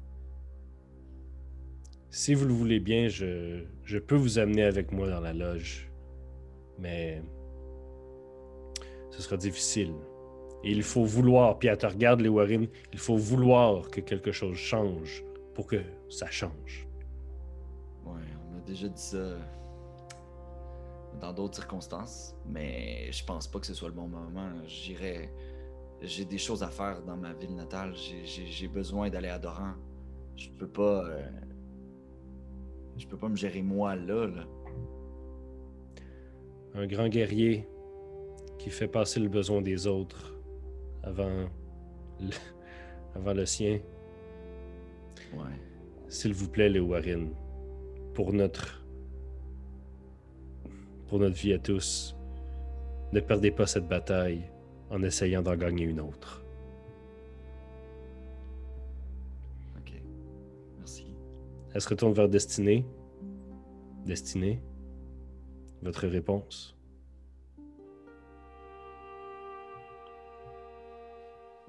Si 2.11 2.35
vous 2.35 2.47
le 2.47 2.53
voulez 2.55 2.81
bien, 2.81 3.09
je, 3.09 3.65
je 3.85 3.99
peux 3.99 4.15
vous 4.15 4.39
amener 4.39 4.63
avec 4.63 4.93
moi 4.93 5.09
dans 5.09 5.21
la 5.21 5.33
loge. 5.33 5.91
Mais 6.79 7.23
ce 9.11 9.23
sera 9.23 9.37
difficile. 9.37 9.93
Et 10.65 10.71
il 10.71 10.83
faut 10.83 11.05
vouloir, 11.05 11.59
puis 11.59 11.69
elle 11.69 11.79
te 11.79 11.87
regarde, 11.87 12.21
les 12.21 12.29
Warren, 12.29 12.67
il 12.93 12.99
faut 12.99 13.17
vouloir 13.17 13.91
que 13.91 14.01
quelque 14.01 14.33
chose 14.33 14.57
change 14.57 15.25
pour 15.55 15.67
que 15.67 15.77
ça 16.09 16.31
change. 16.31 16.87
Ouais, 18.05 18.21
on 18.51 18.57
a 18.59 18.61
déjà 18.61 18.89
dit 18.89 19.03
ça 19.03 19.37
dans 21.21 21.33
d'autres 21.33 21.57
circonstances, 21.57 22.35
mais 22.47 23.11
je 23.11 23.25
pense 23.25 23.47
pas 23.47 23.59
que 23.59 23.67
ce 23.67 23.75
soit 23.75 23.89
le 23.89 23.95
bon 23.95 24.09
moment. 24.09 24.51
J'irai. 24.67 25.31
J'ai 26.03 26.25
des 26.25 26.39
choses 26.39 26.63
à 26.63 26.69
faire 26.69 27.03
dans 27.03 27.17
ma 27.17 27.33
ville 27.33 27.55
natale. 27.57 27.95
J'ai- 27.95 28.69
besoin 28.69 29.09
d'aller 29.11 29.29
à 29.29 29.39
Doran. 29.39 29.73
Je 30.37 30.51
peux 30.51 30.69
pas. 30.69 31.05
euh, 31.07 31.23
Je 32.99 33.07
peux 33.07 33.17
pas 33.17 33.29
me 33.29 33.37
gérer 33.37 33.63
moi 33.63 33.95
là. 33.97 34.27
là. 34.27 34.45
Un 36.75 36.87
grand 36.87 37.09
guerrier 37.09 37.67
qui 38.59 38.71
fait 38.71 38.89
passer 38.89 39.21
le 39.21 39.29
besoin 39.29 39.61
des 39.63 39.87
autres 39.87 40.35
avant 41.03 41.47
le, 42.21 42.31
avant 43.15 43.33
le 43.35 43.47
sien. 43.47 43.81
Ouais. 45.35 45.59
S'il 46.09 46.33
vous 46.35 46.49
plaît, 46.49 46.69
les 46.69 46.81
Warren, 46.81 47.31
pour 48.15 48.33
notre 48.33 48.83
pour 51.09 51.19
notre 51.21 51.37
vie 51.37 51.53
à 51.53 51.59
tous, 51.59 52.17
ne 53.13 53.21
perdez 53.21 53.51
pas 53.51 53.67
cette 53.67 53.87
bataille 53.89 54.43
en 54.91 55.03
essayant 55.03 55.43
d'en 55.43 55.57
gagner 55.57 55.85
une 55.85 56.01
autre. 56.01 56.43
Ok. 59.79 59.93
Merci. 60.79 61.07
Elle 61.75 61.81
se 61.81 61.89
retourne 61.89 62.13
vers 62.13 62.29
Destinée. 62.29 62.85
Destinée, 64.05 64.61
votre 65.83 66.07
réponse? 66.07 66.77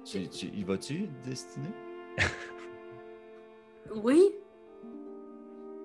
Tu, 0.05 0.27
tu, 0.29 0.45
y 0.47 0.63
vas-tu, 0.63 1.07
Destiné? 1.25 1.67
Oui? 4.03 4.21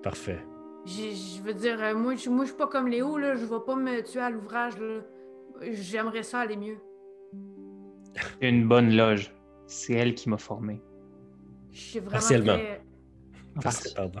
Parfait. 0.03 0.39
J'ai- 0.85 1.15
Je 1.15 1.41
veux 1.41 1.53
dire, 1.53 1.81
euh, 1.81 1.95
moi, 1.95 2.15
je 2.15 2.29
moi, 2.29 2.43
je 2.43 2.49
suis 2.49 2.57
pas 2.57 2.67
comme 2.67 2.87
Léo, 2.89 3.17
là. 3.17 3.35
Je 3.35 3.45
vais 3.45 3.59
pas 3.65 3.75
me 3.75 4.01
tuer 4.01 4.19
à 4.19 4.29
l'ouvrage, 4.29 4.77
là. 4.77 4.99
J'aimerais 5.71 6.23
ça 6.23 6.41
aller 6.41 6.57
mieux. 6.57 6.77
Une 8.41 8.67
bonne 8.67 8.95
loge. 8.95 9.33
C'est 9.67 9.93
elle 9.93 10.13
qui 10.13 10.29
m'a 10.29 10.37
formé. 10.37 10.81
Je 11.71 11.79
suis 11.79 11.99
vraiment 11.99 12.11
Partiellement. 12.11 12.57
très... 12.57 13.93
Pardon. 13.95 14.19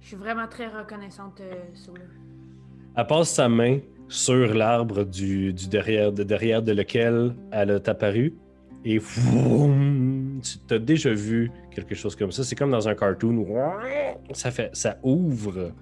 Je 0.00 0.06
suis 0.08 0.16
vraiment 0.16 0.48
très 0.48 0.66
reconnaissante, 0.66 1.40
euh, 1.40 1.54
Sola. 1.74 2.00
Elle 2.96 3.06
passe 3.06 3.30
sa 3.30 3.48
main 3.48 3.78
sur 4.08 4.52
l'arbre 4.52 5.04
du, 5.04 5.52
du 5.52 5.68
derrière, 5.68 6.12
de 6.12 6.22
derrière 6.22 6.62
de 6.62 6.72
lequel 6.72 7.34
elle 7.50 7.70
est 7.70 7.88
apparue. 7.88 8.34
Et 8.84 8.98
vroom, 8.98 10.40
tu 10.42 10.74
as 10.74 10.78
déjà 10.78 11.12
vu 11.14 11.50
quelque 11.70 11.94
chose 11.94 12.16
comme 12.16 12.32
ça. 12.32 12.42
C'est 12.42 12.56
comme 12.56 12.72
dans 12.72 12.88
un 12.88 12.94
cartoon 12.94 13.36
où 13.38 14.34
ça, 14.34 14.50
fait, 14.50 14.70
ça 14.74 14.98
ouvre 15.02 15.72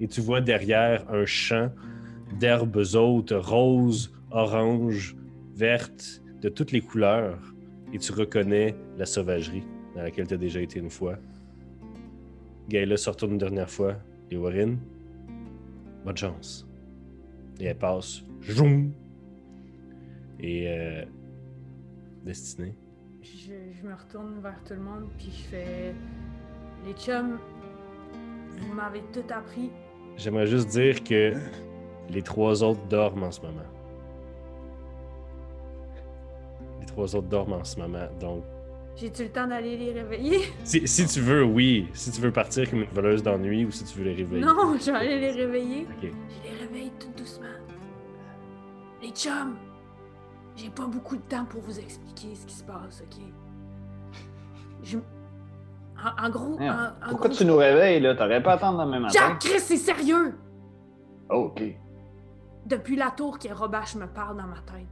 et 0.00 0.08
tu 0.08 0.20
vois 0.20 0.40
derrière 0.40 1.04
un 1.10 1.24
champ 1.24 1.70
d'herbes 2.38 2.82
hautes, 2.94 3.32
roses, 3.32 4.12
oranges, 4.30 5.16
vertes, 5.54 6.21
de 6.42 6.48
toutes 6.48 6.72
les 6.72 6.82
couleurs. 6.82 7.38
Et 7.94 7.98
tu 7.98 8.12
reconnais 8.12 8.74
la 8.98 9.06
sauvagerie 9.06 9.64
dans 9.94 10.02
laquelle 10.02 10.26
tu 10.26 10.34
as 10.34 10.38
déjà 10.38 10.60
été 10.60 10.78
une 10.78 10.90
fois. 10.90 11.16
Gaëla 12.68 12.96
se 12.96 13.08
retourne 13.08 13.32
une 13.32 13.38
dernière 13.38 13.70
fois. 13.70 13.96
Et 14.30 14.36
Warren, 14.36 14.78
bonne 16.04 16.16
chance. 16.16 16.66
Et 17.60 17.66
elle 17.66 17.76
passe. 17.76 18.22
Zoom! 18.50 18.92
Et 20.40 20.68
euh, 20.68 21.04
Destinée. 22.24 22.74
Je, 23.20 23.52
je 23.72 23.86
me 23.86 23.94
retourne 23.94 24.40
vers 24.42 24.62
tout 24.64 24.74
le 24.74 24.80
monde, 24.80 25.08
puis 25.16 25.30
je 25.30 25.44
fais... 25.48 25.94
Les 26.84 26.94
chums, 26.94 27.38
vous 28.58 28.74
m'avez 28.74 29.02
tout 29.12 29.22
appris. 29.30 29.70
J'aimerais 30.16 30.46
juste 30.46 30.68
dire 30.70 31.04
que 31.04 31.34
les 32.10 32.22
trois 32.22 32.64
autres 32.64 32.84
dorment 32.88 33.24
en 33.24 33.30
ce 33.30 33.40
moment. 33.40 33.62
Trois 36.92 37.16
autres 37.16 37.28
dorment 37.28 37.54
en 37.54 37.64
ce 37.64 37.78
moment. 37.80 38.06
Donc, 38.20 38.44
J'ai-tu 38.96 39.24
le 39.24 39.28
temps 39.30 39.46
d'aller 39.46 39.76
les 39.76 39.92
réveiller? 39.92 40.40
si, 40.64 40.86
si 40.86 41.06
tu 41.06 41.20
veux, 41.20 41.42
oui. 41.44 41.88
Si 41.94 42.10
tu 42.12 42.20
veux 42.20 42.30
partir 42.32 42.68
comme 42.70 42.82
une 42.82 42.90
voleuse 42.90 43.22
d'ennui 43.22 43.64
ou 43.64 43.70
si 43.70 43.84
tu 43.84 43.98
veux 43.98 44.04
les 44.04 44.14
réveiller. 44.14 44.44
Non, 44.44 44.76
je 44.78 44.90
vais 44.90 44.96
aller 44.98 45.18
les 45.20 45.30
réveiller. 45.32 45.86
Ok. 45.90 46.10
Je 46.10 46.50
les 46.50 46.58
réveille 46.66 46.92
tout 47.00 47.10
doucement. 47.16 47.46
Les 49.02 49.10
chums, 49.10 49.56
j'ai 50.56 50.70
pas 50.70 50.86
beaucoup 50.86 51.16
de 51.16 51.22
temps 51.22 51.44
pour 51.46 51.60
vous 51.62 51.78
expliquer 51.78 52.34
ce 52.34 52.46
qui 52.46 52.54
se 52.54 52.64
passe, 52.64 53.02
ok? 53.02 53.22
Je... 54.84 54.98
En, 54.98 56.26
en 56.26 56.30
gros, 56.30 56.58
en, 56.60 56.68
en 56.68 57.08
Pourquoi 57.10 57.28
gros, 57.28 57.38
tu 57.38 57.44
nous 57.44 57.56
réveilles, 57.56 58.00
là? 58.00 58.14
T'aurais 58.14 58.42
pas 58.42 58.52
à 58.52 58.54
attendre 58.54 58.84
demain 58.84 59.00
matin? 59.00 59.18
Jack, 59.18 59.38
Chris, 59.40 59.60
c'est 59.60 59.76
sérieux! 59.76 60.34
Oh, 61.30 61.50
OK. 61.52 61.62
Depuis 62.66 62.96
la 62.96 63.10
tour 63.10 63.38
que 63.38 63.48
Robache 63.52 63.94
me 63.96 64.06
parle 64.06 64.36
dans 64.36 64.46
ma 64.46 64.58
tête, 64.58 64.86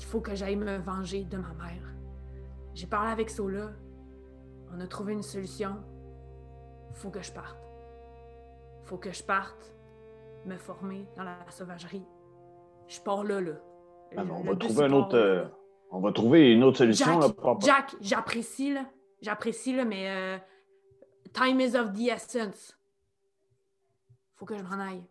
qu'il 0.00 0.08
faut 0.08 0.20
que 0.22 0.34
j'aille 0.34 0.56
me 0.56 0.78
venger 0.78 1.24
de 1.24 1.36
ma 1.36 1.52
mère. 1.52 1.94
J'ai 2.72 2.86
parlé 2.86 3.12
avec 3.12 3.28
Sola. 3.28 3.70
On 4.72 4.80
a 4.80 4.86
trouvé 4.86 5.12
une 5.12 5.22
solution. 5.22 5.76
Faut 6.94 7.10
que 7.10 7.20
je 7.20 7.30
parte. 7.30 7.58
Faut 8.84 8.96
que 8.96 9.12
je 9.12 9.22
parte, 9.22 9.74
me 10.46 10.56
former 10.56 11.06
dans 11.18 11.24
la 11.24 11.36
sauvagerie. 11.50 12.06
Je 12.88 12.98
pars 13.00 13.24
là, 13.24 13.42
là. 13.42 13.52
Ah, 14.16 14.22
on 14.30 14.42
va 14.42 14.56
trouver 14.56 14.84
un 14.84 14.92
autre. 14.92 15.16
euh, 15.16 15.44
on 15.90 16.00
va 16.00 16.12
trouver 16.12 16.50
une 16.52 16.64
autre 16.64 16.78
solution, 16.78 17.20
Jack, 17.20 17.36
là. 17.36 17.56
Jack, 17.60 17.96
j'apprécie, 18.00 18.72
là. 18.72 18.86
J'apprécie, 19.20 19.76
là, 19.76 19.84
mais 19.84 20.08
euh, 20.10 20.38
time 21.34 21.60
is 21.60 21.76
of 21.76 21.92
the 21.92 22.08
essence. 22.08 22.74
Faut 24.36 24.46
que 24.46 24.56
je 24.56 24.62
m'en 24.64 24.80
aille. 24.80 25.04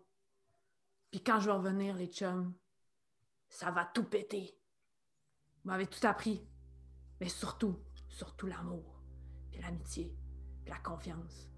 Puis 1.11 1.21
quand 1.21 1.39
je 1.39 1.45
vais 1.45 1.55
revenir, 1.55 1.95
les 1.95 2.07
chums, 2.07 2.53
ça 3.49 3.69
va 3.69 3.85
tout 3.85 4.03
péter. 4.03 4.59
Vous 5.64 5.72
m'avez 5.72 5.88
tout 5.88 6.05
appris. 6.05 6.41
Mais 7.20 7.30
surtout, 7.30 7.76
surtout 8.07 8.47
l'amour, 8.47 9.01
puis 9.51 9.62
l'amitié, 9.62 10.16
puis 10.64 10.72
la 10.72 10.80
confiance. 10.80 11.49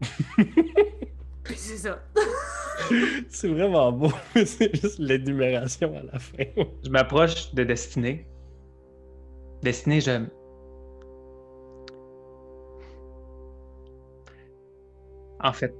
puis 1.44 1.56
c'est 1.56 1.78
ça. 1.78 2.02
C'est 3.28 3.48
vraiment 3.48 3.92
beau, 3.92 4.10
mais 4.34 4.44
c'est 4.46 4.74
juste 4.74 4.98
l'énumération 4.98 5.96
à 5.96 6.02
la 6.02 6.18
fin. 6.18 6.44
Je 6.84 6.90
m'approche 6.90 7.52
de 7.54 7.64
Destinée. 7.64 8.26
Destinée, 9.62 10.00
je. 10.00 10.26
En 15.40 15.52
fait, 15.52 15.74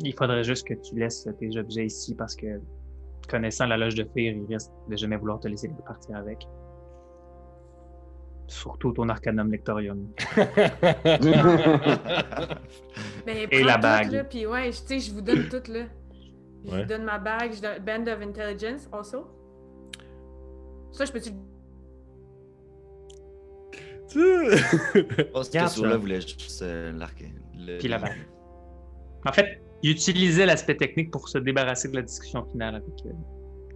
il 0.00 0.14
faudrait 0.14 0.44
juste 0.44 0.66
que 0.66 0.74
tu 0.74 0.98
laisses 0.98 1.28
tes 1.38 1.56
objets 1.56 1.86
ici 1.86 2.14
parce 2.14 2.36
que, 2.36 2.60
connaissant 3.30 3.66
la 3.66 3.76
loge 3.76 3.94
de 3.94 4.02
Fear, 4.04 4.34
il 4.34 4.46
risque 4.52 4.70
de 4.88 4.96
jamais 4.96 5.16
vouloir 5.16 5.38
te 5.40 5.48
laisser 5.48 5.70
partir 5.86 6.16
avec. 6.16 6.46
Surtout 8.48 8.92
ton 8.92 9.08
Arcanum 9.08 9.50
Lectorium. 9.52 10.08
Ben, 13.26 13.48
Et 13.50 13.62
la 13.62 13.74
tout, 13.76 13.80
bague. 13.82 14.10
Là, 14.12 14.24
puis 14.24 14.46
ouais, 14.46 14.72
je- 14.72 14.80
tu 14.80 14.86
sais, 14.86 14.98
je 15.00 15.12
vous 15.12 15.20
donne 15.20 15.48
tout, 15.48 15.62
là. 15.70 15.84
Je 16.64 16.70
Ouais. 16.70 16.82
vous 16.82 16.88
donne 16.88 17.04
ma 17.04 17.18
bague, 17.18 17.52
je 17.54 17.60
donne 17.62 17.78
Band 17.84 18.12
of 18.12 18.20
Intelligence, 18.22 18.88
also. 18.92 19.26
Ça, 20.92 21.04
je 21.04 21.12
peux-tu... 21.12 21.30
Je 24.12 25.22
pense 25.32 25.48
que 25.50 25.68
ce 25.68 25.86
là 25.86 25.96
voulait 25.96 26.20
juste 26.20 26.62
euh, 26.62 26.90
l'arc. 26.92 27.22
le- 27.56 27.78
Puis 27.78 27.86
la 27.88 27.98
bague. 27.98 28.18
En 29.24 29.32
fait, 29.32 29.62
il 29.82 29.90
utilisait 29.92 30.46
l'aspect 30.46 30.76
technique 30.76 31.10
pour 31.10 31.28
se 31.28 31.38
débarrasser 31.38 31.88
de 31.88 31.96
la 31.96 32.02
discussion 32.02 32.44
finale 32.44 32.76
avec 32.76 32.88
elle. 33.04 33.16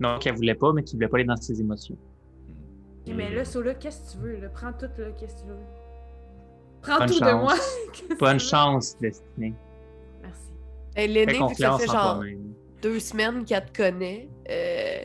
Donc, 0.01 0.27
elle 0.27 0.35
voulait 0.35 0.55
pas, 0.55 0.73
mais 0.73 0.83
qu'il 0.83 0.97
voulait 0.97 1.09
pas 1.09 1.17
aller 1.19 1.25
dans 1.25 1.37
ses 1.37 1.61
émotions. 1.61 1.97
Mais 3.07 3.33
là, 3.35 3.45
Sola, 3.45 3.75
qu'est-ce 3.75 4.13
que 4.15 4.19
tu 4.19 4.25
veux, 4.25 4.37
là? 4.41 4.49
Prends 4.49 4.73
tout, 4.73 4.87
là, 4.99 5.11
qu'est-ce 5.19 5.37
que 5.37 5.41
tu 5.43 5.47
veux? 5.49 5.57
Prends 6.83 6.99
Bonne 6.99 7.09
tout 7.11 7.21
de 7.21 7.33
moi! 7.33 7.55
Bonne 8.19 8.41
chance, 8.41 8.97
Destinée. 8.99 9.55
Merci. 10.23 10.41
Hey, 10.97 11.07
Fais 11.07 11.13
L'aîné, 11.13 11.33
vu 11.33 11.39
que 11.55 11.55
ça 11.57 11.79
fait 11.79 11.91
en 11.91 11.93
genre 11.93 12.25
deux 12.83 12.99
semaines 12.99 13.45
qu'elle 13.45 13.65
te 13.67 13.77
connaît, 13.83 14.29
euh, 14.51 15.05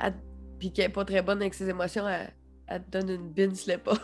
elle- 0.00 0.14
puis 0.58 0.72
qu'elle 0.72 0.86
est 0.86 0.88
pas 0.92 1.04
très 1.04 1.20
bonne 1.22 1.40
avec 1.40 1.52
ses 1.54 1.68
émotions, 1.68 2.06
elle, 2.08 2.32
elle 2.66 2.82
te 2.84 2.90
donne 2.98 3.10
une 3.10 3.28
bine 3.28 3.54
sur 3.54 3.72
l'épaule. 3.72 3.96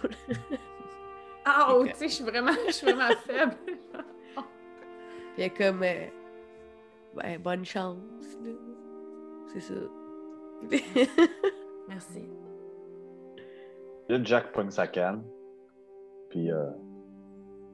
Ah, 1.45 1.69
oh, 1.75 1.85
tu 1.87 1.95
sais, 1.95 2.09
je 2.09 2.15
suis 2.15 2.25
vraiment, 2.25 2.53
je 2.67 2.73
suis 2.73 2.87
vraiment 2.87 3.15
faible. 3.27 3.57
Puis 5.35 5.43
elle 5.43 5.47
est 5.47 5.51
comme, 5.57 5.83
euh, 5.83 6.07
ben, 7.17 7.41
bonne 7.43 7.65
chance, 7.65 7.99
là. 8.45 8.51
C'est 9.53 9.61
ça. 9.61 9.75
Merci. 11.89 12.23
Là, 14.09 14.23
Jack 14.23 14.53
pogne 14.53 14.71
sa 14.71 14.87
canne. 14.87 15.23
Puis 16.31 16.51
euh, 16.51 16.71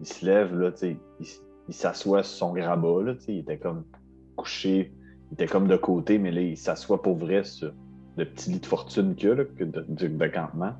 il 0.00 0.06
se 0.06 0.24
lève, 0.26 0.58
là, 0.58 0.72
tu 0.72 0.78
sais. 0.78 0.96
Il, 1.20 1.26
il 1.68 1.74
s'assoit 1.74 2.22
sur 2.22 2.36
son 2.38 2.52
grabat, 2.54 3.02
là, 3.02 3.14
tu 3.14 3.20
sais. 3.20 3.32
Il 3.34 3.38
était 3.40 3.58
comme 3.58 3.84
couché. 4.36 4.92
Il 5.30 5.34
était 5.34 5.46
comme 5.46 5.68
de 5.68 5.76
côté, 5.76 6.18
mais 6.18 6.32
là, 6.32 6.40
il 6.40 6.56
s'assoit 6.56 7.00
pour 7.02 7.16
vrai 7.16 7.44
sur 7.44 7.72
le 8.16 8.24
petit 8.24 8.50
lit 8.50 8.58
de 8.60 8.66
fortune 8.66 9.14
qu'il 9.14 9.28
y 9.28 9.32
a, 9.32 9.34
là, 9.36 9.44
que 9.44 9.64
de, 9.64 9.84
de- 9.88 10.08
de 10.08 10.26
campement. 10.26 10.72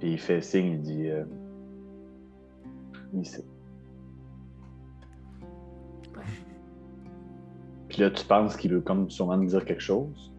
Puis 0.00 0.12
il 0.12 0.18
fait 0.18 0.40
signe, 0.42 0.66
il 0.72 0.80
dit. 0.82 1.08
Euh, 1.10 1.24
ici. 3.14 3.42
Puis 7.88 8.02
là, 8.02 8.10
tu 8.10 8.24
penses 8.24 8.56
qu'il 8.56 8.72
veut 8.72 8.80
comme 8.80 9.10
sûrement 9.10 9.38
te 9.38 9.46
dire 9.46 9.64
quelque 9.64 9.82
chose. 9.82 10.32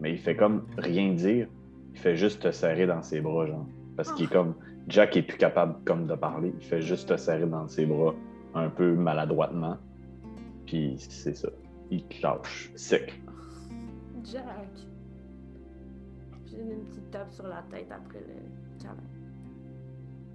Mais 0.00 0.12
il 0.12 0.18
fait 0.18 0.36
comme 0.36 0.66
rien 0.76 1.12
dire. 1.12 1.48
Il 1.92 1.98
fait 1.98 2.16
juste 2.16 2.42
te 2.42 2.50
serrer 2.50 2.86
dans 2.86 3.02
ses 3.02 3.20
bras, 3.20 3.46
genre. 3.46 3.66
Parce 3.96 4.12
qu'il 4.12 4.26
est 4.26 4.32
comme. 4.32 4.54
Jack 4.88 5.16
est 5.16 5.22
plus 5.22 5.38
capable 5.38 5.76
comme 5.84 6.06
de 6.06 6.14
parler. 6.14 6.52
Il 6.58 6.64
fait 6.64 6.82
juste 6.82 7.08
te 7.08 7.16
serrer 7.16 7.46
dans 7.46 7.68
ses 7.68 7.86
bras 7.86 8.14
un 8.54 8.68
peu 8.68 8.94
maladroitement. 8.94 9.78
Puis 10.66 10.96
c'est 10.98 11.36
ça. 11.36 11.48
Il 11.90 12.04
te 12.04 12.22
lâche. 12.22 12.70
Sec. 12.74 13.20
Jack. 14.24 14.44
J'ai 16.46 16.60
une 16.60 16.84
petite 16.84 17.10
tape 17.10 17.32
sur 17.32 17.46
la 17.46 17.62
tête 17.70 17.90
après 17.90 18.20
le 18.20 18.82
câlin. 18.82 18.96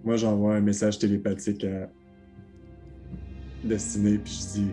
Moi, 0.03 0.15
j'envoie 0.15 0.55
un 0.55 0.61
message 0.61 0.97
télépathique 0.99 1.63
à 1.65 1.89
Destinée, 3.63 4.17
puis 4.17 4.33
je 4.33 4.59
dis 4.59 4.71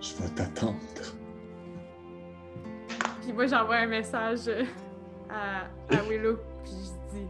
Je 0.00 0.14
vais 0.22 0.28
t'attendre. 0.30 0.76
Puis 3.22 3.32
moi, 3.32 3.46
j'envoie 3.46 3.76
un 3.76 3.86
message 3.86 4.46
euh, 4.48 4.64
à, 5.30 5.62
à 5.94 6.02
Willow, 6.08 6.36
puis 6.62 6.72
je 6.72 7.18
dis 7.18 7.26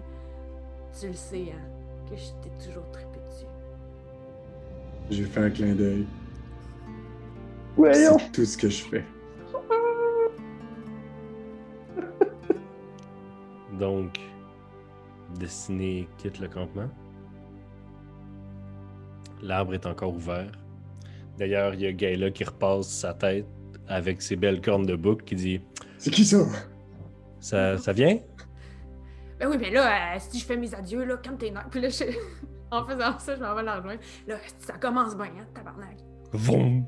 Tu 1.00 1.06
le 1.08 1.14
sais, 1.14 1.52
hein, 1.52 1.62
que 2.10 2.16
je 2.16 2.26
t'ai 2.42 2.66
toujours 2.66 2.88
trippé 2.90 3.18
dessus. 3.30 3.46
J'ai 5.10 5.24
fait 5.24 5.40
un 5.40 5.50
clin 5.50 5.74
d'œil. 5.74 6.06
Voyons! 7.76 8.18
C'est 8.18 8.32
tout 8.32 8.44
ce 8.44 8.56
que 8.56 8.68
je 8.68 8.82
fais. 8.84 9.04
Donc, 13.78 14.18
Destiné 15.38 16.08
quitte 16.16 16.40
le 16.40 16.48
campement? 16.48 16.88
L'arbre 19.42 19.74
est 19.74 19.86
encore 19.86 20.14
ouvert. 20.14 20.50
D'ailleurs, 21.38 21.74
il 21.74 21.80
y 21.82 21.86
a 21.86 21.92
Gaïla 21.92 22.30
qui 22.30 22.44
repasse 22.44 22.88
sa 22.88 23.12
tête 23.14 23.46
avec 23.88 24.22
ses 24.22 24.36
belles 24.36 24.60
cornes 24.60 24.86
de 24.86 24.96
bouc 24.96 25.24
qui 25.24 25.34
dit 25.34 25.60
C'est 25.98 26.10
qui 26.10 26.24
ça? 26.24 26.38
Ça, 27.40 27.78
ça 27.78 27.92
vient? 27.92 28.18
Ben 29.38 29.48
oui, 29.50 29.56
mais 29.60 29.70
là, 29.70 30.14
euh, 30.14 30.18
si 30.18 30.38
je 30.38 30.44
fais 30.46 30.56
mes 30.56 30.74
adieux, 30.74 31.04
là, 31.04 31.18
comme 31.22 31.36
t'es 31.36 31.50
nerfs. 31.50 31.68
Puis 31.70 31.80
là, 31.80 31.90
je- 31.90 32.04
en 32.70 32.84
faisant 32.86 33.18
ça, 33.18 33.36
je 33.36 33.40
m'en 33.42 33.54
vais 33.54 33.62
la 33.62 33.76
rejoindre. 33.76 34.00
Là, 34.26 34.36
ça 34.58 34.72
commence 34.78 35.14
bien, 35.16 35.26
hein, 35.26 35.46
tabarnak. 35.54 35.98
Vroom. 36.32 36.86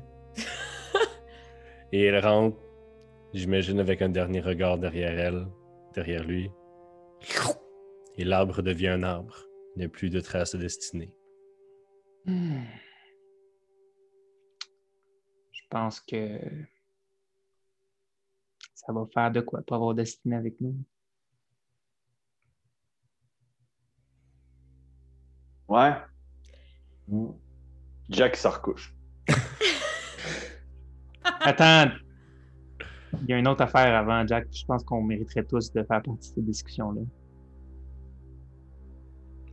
Et 1.91 2.05
elle 2.05 2.23
rentre, 2.25 2.57
j'imagine, 3.33 3.79
avec 3.79 4.01
un 4.01 4.09
dernier 4.09 4.41
regard 4.41 4.77
derrière 4.77 5.17
elle, 5.17 5.47
derrière 5.93 6.23
lui. 6.23 6.51
Et 8.17 8.23
l'arbre 8.23 8.61
devient 8.61 8.89
un 8.89 9.03
arbre. 9.03 9.35
Il 9.75 9.79
n'y 9.79 9.85
a 9.85 9.89
plus 9.89 10.09
de 10.09 10.19
traces 10.19 10.53
de 10.55 10.59
destinée. 10.61 11.11
Hmm. 12.29 12.61
Je 15.51 15.61
pense 15.67 15.99
que 15.99 16.39
ça 18.75 18.93
va 18.93 19.07
faire 19.11 19.31
de 19.31 19.41
quoi 19.41 19.63
pas 19.63 19.75
avoir 19.75 19.95
Destinée 19.95 20.35
avec 20.35 20.61
nous. 20.61 20.75
Ouais. 25.67 25.95
Jack 28.09 28.35
il 28.35 28.39
se 28.39 28.47
recouche. 28.47 28.93
Attends, 31.23 31.91
il 33.23 33.29
y 33.29 33.33
a 33.33 33.39
une 33.39 33.47
autre 33.47 33.63
affaire 33.63 33.95
avant, 33.95 34.27
Jack. 34.27 34.47
Je 34.51 34.65
pense 34.65 34.83
qu'on 34.83 35.01
mériterait 35.01 35.45
tous 35.45 35.71
de 35.71 35.81
faire 35.81 36.03
partie 36.03 36.11
de 36.11 36.21
cette 36.21 36.45
discussion-là. 36.45 37.01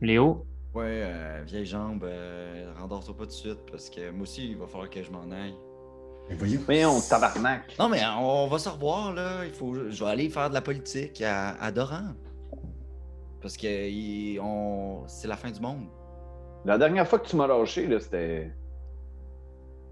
Léo, 0.01 0.45
Ouais, 0.77 1.01
euh, 1.05 1.41
vieille 1.43 1.65
jambe, 1.65 2.03
euh, 2.03 2.71
rendors-toi 2.79 3.15
pas 3.15 3.23
tout 3.23 3.29
de 3.29 3.33
suite 3.33 3.59
parce 3.71 3.89
que 3.89 4.11
moi 4.11 4.21
aussi, 4.23 4.51
il 4.51 4.57
va 4.57 4.67
falloir 4.67 4.89
que 4.91 5.01
je 5.01 5.09
m'en 5.09 5.23
aille. 5.31 5.55
Mais 6.29 6.35
voyons. 6.35 6.61
Voyons, 6.65 7.01
tabarnak! 7.01 7.75
Non, 7.79 7.89
mais 7.89 8.01
on 8.19 8.45
va 8.47 8.59
se 8.59 8.69
revoir, 8.69 9.11
là. 9.13 9.43
Il 9.45 9.53
faut... 9.53 9.73
Je 9.89 10.03
vais 10.03 10.09
aller 10.11 10.29
faire 10.29 10.49
de 10.49 10.53
la 10.53 10.61
politique 10.61 11.19
à, 11.21 11.51
à 11.59 11.71
Doran. 11.71 12.13
Parce 13.41 13.57
que 13.57 13.89
il- 13.89 14.39
on... 14.39 15.03
c'est 15.07 15.27
la 15.27 15.35
fin 15.35 15.49
du 15.49 15.59
monde. 15.59 15.87
La 16.65 16.77
dernière 16.77 17.07
fois 17.07 17.17
que 17.17 17.27
tu 17.27 17.35
m'as 17.37 17.47
lâché, 17.47 17.87
là, 17.87 17.99
c'était. 17.99 18.51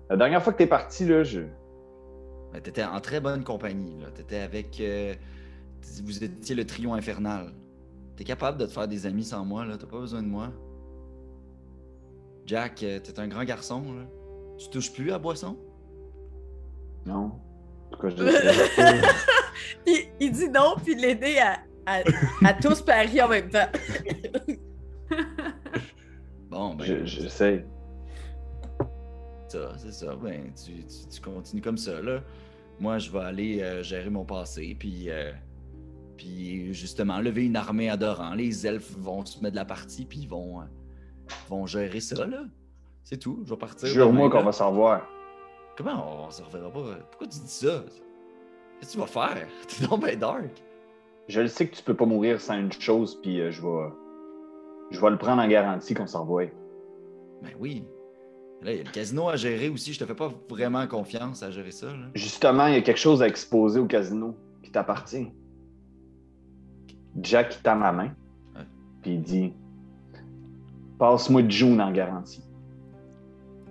La 0.10 0.18
dernière 0.18 0.44
fois 0.44 0.54
que 0.54 0.60
t'es 0.60 0.68
parti, 0.68 1.06
là, 1.08 1.24
je. 1.24 1.42
Mais 2.54 2.62
T'étais 2.62 2.84
en 2.84 3.00
très 3.02 3.20
bonne 3.22 3.44
compagnie, 3.44 4.00
là. 4.02 4.12
T'étais 4.14 4.40
avec... 4.40 4.80
euh, 4.82 5.16
Vous 6.04 6.24
étiez 6.24 6.54
le 6.54 6.66
trio 6.66 6.94
infernal. 6.94 7.54
T'es 8.18 8.24
capable 8.24 8.60
de 8.60 8.66
te 8.68 8.72
faire 8.72 8.88
des 8.88 9.08
amis 9.08 9.24
sans 9.24 9.44
moi, 9.46 9.66
là. 9.66 9.78
T'as 9.80 9.88
pas 9.88 10.00
besoin 10.00 10.22
de 10.22 10.28
moi. 10.28 10.50
Jack, 12.46 12.84
euh, 12.84 13.00
t'es 13.00 13.20
un 13.20 13.28
grand 13.28 13.44
garçon, 13.44 13.82
là. 13.94 14.04
Tu 14.58 14.70
touches 14.70 14.94
plus 14.94 15.12
à 15.12 15.18
boisson? 15.20 15.58
Non. 17.06 17.32
Cas, 18.02 18.10
je 18.10 18.24
il, 19.88 20.08
il 20.20 20.32
dit 20.32 20.50
non, 20.50 20.76
puis 20.84 20.96
l'aider 20.96 21.38
à, 21.40 21.60
à, 21.86 22.02
à 22.46 22.54
tous 22.54 22.82
parier 22.82 23.22
en 23.22 23.30
même 23.30 23.50
temps. 23.50 23.68
Bon, 26.50 26.76
ben... 26.76 26.86
je- 26.86 27.06
J'essaie. 27.06 27.66
ça, 29.50 29.74
c'est 29.78 29.92
ça. 29.92 30.16
Ben, 30.16 30.52
tu, 30.54 30.72
tu- 30.86 31.08
tu 31.12 31.22
continues 31.22 31.62
comme 31.62 31.78
ça, 31.78 32.02
là. 32.02 32.22
Moi, 32.80 32.98
je 33.00 33.10
vais 33.12 33.20
aller 33.20 33.62
euh, 33.62 33.84
gérer 33.84 34.10
mon 34.10 34.26
passé, 34.26 34.76
puis, 34.78 35.10
euh, 35.10 35.32
puis 36.18 36.74
justement, 36.74 37.20
lever 37.20 37.46
une 37.46 37.56
armée 37.56 37.90
adorant. 37.90 38.34
Les 38.36 38.66
elfes 38.68 38.92
vont 38.98 39.26
se 39.26 39.40
mettre 39.40 39.52
de 39.54 39.56
la 39.60 39.66
partie, 39.66 40.06
puis 40.06 40.20
ils 40.20 40.28
vont, 40.30 40.62
euh, 40.62 40.66
vont 41.50 41.66
gérer 41.66 42.00
ça, 42.00 42.26
là. 42.26 42.44
C'est 43.04 43.18
tout. 43.18 43.42
Je 43.46 43.50
vais 43.52 43.58
partir. 43.58 43.88
Jure-moi 43.88 44.30
qu'on 44.30 44.44
va 44.44 44.52
s'en 44.52 44.72
revoir. 44.72 45.08
Comment 45.78 46.26
on 46.26 46.32
se 46.32 46.42
reverra 46.42 46.72
pas? 46.72 46.98
Pourquoi 47.12 47.28
tu 47.28 47.40
dis 47.40 47.48
ça? 47.48 47.84
Qu'est-ce 48.80 48.90
que 48.90 48.94
tu 48.94 48.98
vas 49.00 49.06
faire? 49.08 49.48
T'es 49.68 49.86
donc 49.86 50.02
ben 50.02 50.18
dark. 50.18 50.64
Je 51.28 51.42
le 51.42 51.48
sais 51.48 51.68
que 51.68 51.76
tu 51.76 51.84
peux 51.84 51.94
pas 51.96 52.06
mourir 52.06 52.40
sans 52.40 52.58
une 52.58 52.72
chose, 52.72 53.20
puis 53.22 53.42
euh, 53.42 53.52
je 53.52 53.62
vais. 53.62 53.90
Je 54.92 55.00
vais 55.00 55.10
le 55.10 55.18
prendre 55.18 55.42
en 55.42 55.48
garantie 55.48 55.94
qu'on 55.94 56.08
s'en 56.08 56.22
revoie. 56.22 56.46
Ben 57.42 57.52
oui. 57.60 57.84
Là, 58.62 58.72
il 58.72 58.78
y 58.78 58.82
a 58.82 58.84
le 58.84 58.92
casino 58.92 59.30
à 59.30 59.36
gérer 59.36 59.70
aussi. 59.70 59.94
Je 59.94 60.00
te 60.00 60.06
fais 60.06 60.16
pas 60.16 60.32
vraiment 60.50 60.88
confiance 60.88 61.44
à 61.44 61.52
gérer 61.52 61.72
ça. 61.72 61.88
là. 61.88 62.08
Justement, 62.14 62.68
il 62.68 62.76
y 62.76 62.78
a 62.78 62.82
quelque 62.82 63.00
chose 63.00 63.22
à 63.22 63.28
exposer 63.28 63.80
au 63.80 63.86
casino 63.86 64.36
qui 64.64 64.72
t'appartient. 64.72 65.32
Jack 67.22 67.56
il 67.56 67.62
tend 67.64 67.76
ma 67.76 67.92
main, 67.92 68.12
puis 69.02 69.14
il 69.14 69.22
dit 69.22 69.54
Passe-moi 70.98 71.44
June 71.48 71.82
en 71.82 71.92
garantie. 71.92 72.44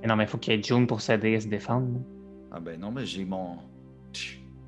Mais 0.00 0.08
non, 0.08 0.16
mais 0.16 0.24
il 0.24 0.26
faut 0.28 0.38
qu'il 0.38 0.52
y 0.54 0.58
ait 0.58 0.62
June 0.62 0.86
pour 0.86 1.00
s'aider 1.00 1.36
à 1.36 1.40
se 1.40 1.48
défendre. 1.48 1.88
Ah 2.52 2.60
ben 2.60 2.78
non, 2.78 2.90
mais 2.90 3.06
j'ai 3.06 3.24
mon. 3.24 3.56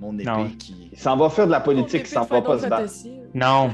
Mon 0.00 0.14
épée 0.18 0.24
Non. 0.24 0.48
qui. 0.58 0.90
Il 0.92 0.98
s'en 0.98 1.16
va 1.16 1.30
faire 1.30 1.46
de 1.46 1.52
la 1.52 1.60
politique, 1.60 2.02
il 2.02 2.06
s'en 2.08 2.24
va 2.24 2.42
pas 2.42 2.58
se 2.58 2.66
battre. 2.66 2.92
Non, 3.34 3.70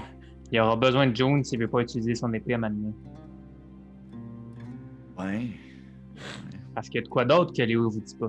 il 0.50 0.60
aura 0.60 0.76
besoin 0.76 1.06
de 1.06 1.16
June 1.16 1.42
s'il 1.44 1.58
veut 1.60 1.68
pas 1.68 1.80
utiliser 1.80 2.14
son 2.14 2.32
épée 2.32 2.54
à 2.54 2.58
m'amener. 2.58 2.92
Ouais. 5.18 5.46
Parce 6.74 6.88
qu'il 6.88 6.96
y 6.96 7.02
a 7.02 7.04
de 7.04 7.08
quoi 7.08 7.24
d'autre 7.24 7.52
que 7.52 7.62
Léo 7.62 7.90
vous 7.90 8.00
dit 8.00 8.14
pas. 8.16 8.28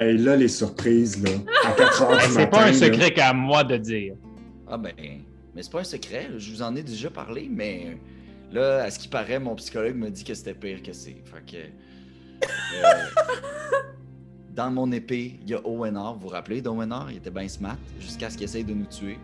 Et 0.00 0.12
là, 0.12 0.36
les 0.36 0.48
surprises, 0.48 1.22
là, 1.22 1.30
à 1.66 1.72
4 1.72 2.02
heures 2.02 2.08
du 2.08 2.14
matin. 2.14 2.28
C'est 2.30 2.50
pas 2.50 2.66
un 2.66 2.72
secret 2.72 3.12
qu'à 3.12 3.32
moi 3.32 3.62
de 3.62 3.76
dire. 3.76 4.14
Ah 4.68 4.76
ben. 4.76 4.92
Mais 5.54 5.62
c'est 5.62 5.70
pas 5.70 5.80
un 5.80 5.84
secret. 5.84 6.30
Je 6.36 6.50
vous 6.50 6.62
en 6.62 6.74
ai 6.74 6.82
déjà 6.82 7.10
parlé, 7.10 7.48
mais 7.48 7.96
là, 8.52 8.82
à 8.84 8.90
ce 8.90 8.98
qui 8.98 9.08
paraît, 9.08 9.38
mon 9.38 9.54
psychologue 9.56 9.96
m'a 9.96 10.10
dit 10.10 10.24
que 10.24 10.34
c'était 10.34 10.54
pire 10.54 10.82
que 10.82 10.92
c'est. 10.92 11.16
Fait 11.24 11.44
que. 11.44 11.56
euh, 12.46 13.04
dans 14.54 14.70
mon 14.70 14.90
épée, 14.92 15.38
il 15.42 15.50
y 15.50 15.54
a 15.54 15.66
ONR. 15.66 16.14
Vous 16.14 16.20
vous 16.20 16.28
rappelez 16.28 16.60
d'ONR? 16.62 17.10
Il 17.10 17.16
était 17.16 17.30
bien 17.30 17.48
smart 17.48 17.76
jusqu'à 18.00 18.30
ce 18.30 18.36
qu'il 18.36 18.44
essaye 18.44 18.64
de 18.64 18.74
nous 18.74 18.86
tuer. 18.86 19.18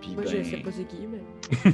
Puis 0.00 0.14
Moi, 0.14 0.24
ben. 0.24 0.44
je 0.44 0.50
sais 0.50 0.56
pas 0.58 0.70
c'est 0.72 0.84
qui, 0.86 1.06
mais. 1.06 1.72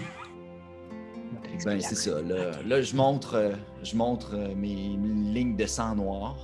Ben, 1.64 1.80
c'est 1.80 1.94
ça. 1.94 2.20
Là, 2.22 2.52
là, 2.66 2.82
je 2.82 2.96
montre, 2.96 3.34
euh, 3.34 3.52
je 3.82 3.94
montre 3.96 4.30
euh, 4.34 4.54
mes, 4.54 4.96
mes 4.96 5.32
lignes 5.32 5.56
de 5.56 5.66
sang 5.66 5.94
noir. 5.94 6.36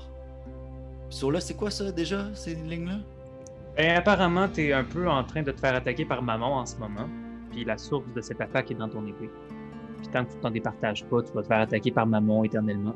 Puis 1.08 1.18
sur 1.18 1.30
là, 1.32 1.40
c'est 1.40 1.54
quoi 1.54 1.70
ça 1.70 1.90
déjà, 1.90 2.26
ces 2.34 2.54
lignes-là? 2.54 2.98
Ben, 3.76 3.96
apparemment, 3.96 4.48
t'es 4.48 4.72
un 4.72 4.84
peu 4.84 5.08
en 5.08 5.24
train 5.24 5.42
de 5.42 5.50
te 5.50 5.60
faire 5.60 5.74
attaquer 5.74 6.04
par 6.04 6.22
maman 6.22 6.58
en 6.58 6.66
ce 6.66 6.76
moment. 6.76 7.08
Puis 7.50 7.64
la 7.64 7.78
source 7.78 8.04
de 8.14 8.20
cette 8.20 8.40
attaque 8.40 8.70
est 8.70 8.74
dans 8.74 8.88
ton 8.88 9.06
épée. 9.06 9.30
Puis 9.98 10.08
tant 10.08 10.24
que 10.24 10.32
tu 10.32 10.38
t'en 10.38 10.50
départages 10.50 11.04
pas, 11.06 11.22
tu 11.22 11.32
vas 11.32 11.42
te 11.42 11.46
faire 11.48 11.60
attaquer 11.60 11.90
par 11.90 12.06
maman 12.06 12.44
éternellement. 12.44 12.94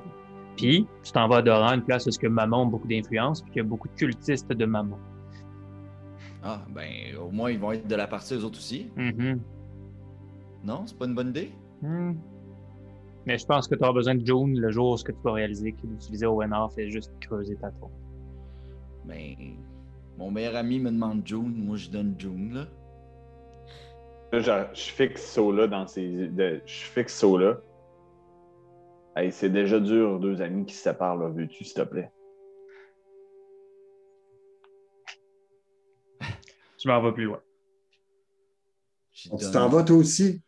Puis 0.57 0.87
tu 1.03 1.13
t'en 1.13 1.29
vas 1.29 1.39
à 1.39 1.43
Doran, 1.43 1.75
une 1.75 1.83
place 1.83 2.07
où 2.07 2.11
ce 2.11 2.19
que 2.19 2.27
maman 2.27 2.63
a 2.63 2.67
beaucoup 2.67 2.89
d'influence, 2.89 3.43
puis 3.43 3.53
qu'il 3.53 3.63
y 3.63 3.65
a 3.65 3.69
beaucoup 3.69 3.89
de 3.89 3.95
cultistes 3.95 4.53
de 4.53 4.65
maman. 4.65 4.99
Ah, 6.43 6.63
ben, 6.69 7.17
au 7.21 7.31
moins, 7.31 7.51
ils 7.51 7.59
vont 7.59 7.73
être 7.73 7.87
de 7.87 7.95
la 7.95 8.07
partie, 8.07 8.35
eux 8.35 8.45
autres 8.45 8.59
aussi. 8.59 8.91
Mhm. 8.97 9.41
Non, 10.65 10.83
c'est 10.87 10.99
pas 10.99 11.07
une 11.07 11.15
bonne 11.15 11.29
idée? 11.29 11.53
Hmm. 11.83 12.15
Mais 13.27 13.39
je 13.39 13.47
pense 13.47 13.69
que 13.69 13.75
tu 13.75 13.83
auras 13.83 13.93
besoin 13.93 14.17
de 14.17 14.27
June 14.27 14.59
le 14.59 14.71
jour 14.71 14.93
où 14.93 14.97
ce 14.97 15.05
que 15.05 15.13
tu 15.13 15.19
vas 15.23 15.33
réaliser 15.33 15.73
que 15.73 15.87
d'utiliser 15.87 16.27
ONR 16.27 16.73
fait 16.73 16.91
juste 16.91 17.13
creuser 17.21 17.57
ta 17.57 17.71
tombe. 17.71 17.91
Ben, 19.05 19.35
mon 20.19 20.31
meilleur 20.31 20.57
ami 20.57 20.81
me 20.81 20.91
demande 20.91 21.23
June, 21.25 21.55
moi 21.57 21.77
je 21.77 21.91
donne 21.91 22.15
June, 22.19 22.55
là. 22.55 22.67
Je, 24.33 24.65
fixe 24.75 25.31
Sola 25.31 25.67
dans 25.67 25.87
ses. 25.87 26.09
de- 26.29 26.63
je 26.65 26.85
fixe 26.87 27.19
Sola. 27.19 27.61
Hey, 29.15 29.31
c'est 29.31 29.51
déjà 29.51 29.79
dur, 29.79 30.19
deux 30.21 30.41
amis 30.41 30.65
qui 30.65 30.75
se 30.75 30.85
séparent, 30.85 31.17
là. 31.17 31.29
Veux-tu, 31.29 31.65
s'il 31.65 31.75
te 31.75 31.83
plaît? 31.83 32.11
Je 36.83 36.89
m'en 36.89 37.03
vais 37.03 37.13
plus 37.13 37.25
loin. 37.25 37.41
Tu 39.13 39.29
t'en 39.53 39.69
vas 39.69 39.83
toi 39.85 39.97
aussi? 39.97 40.43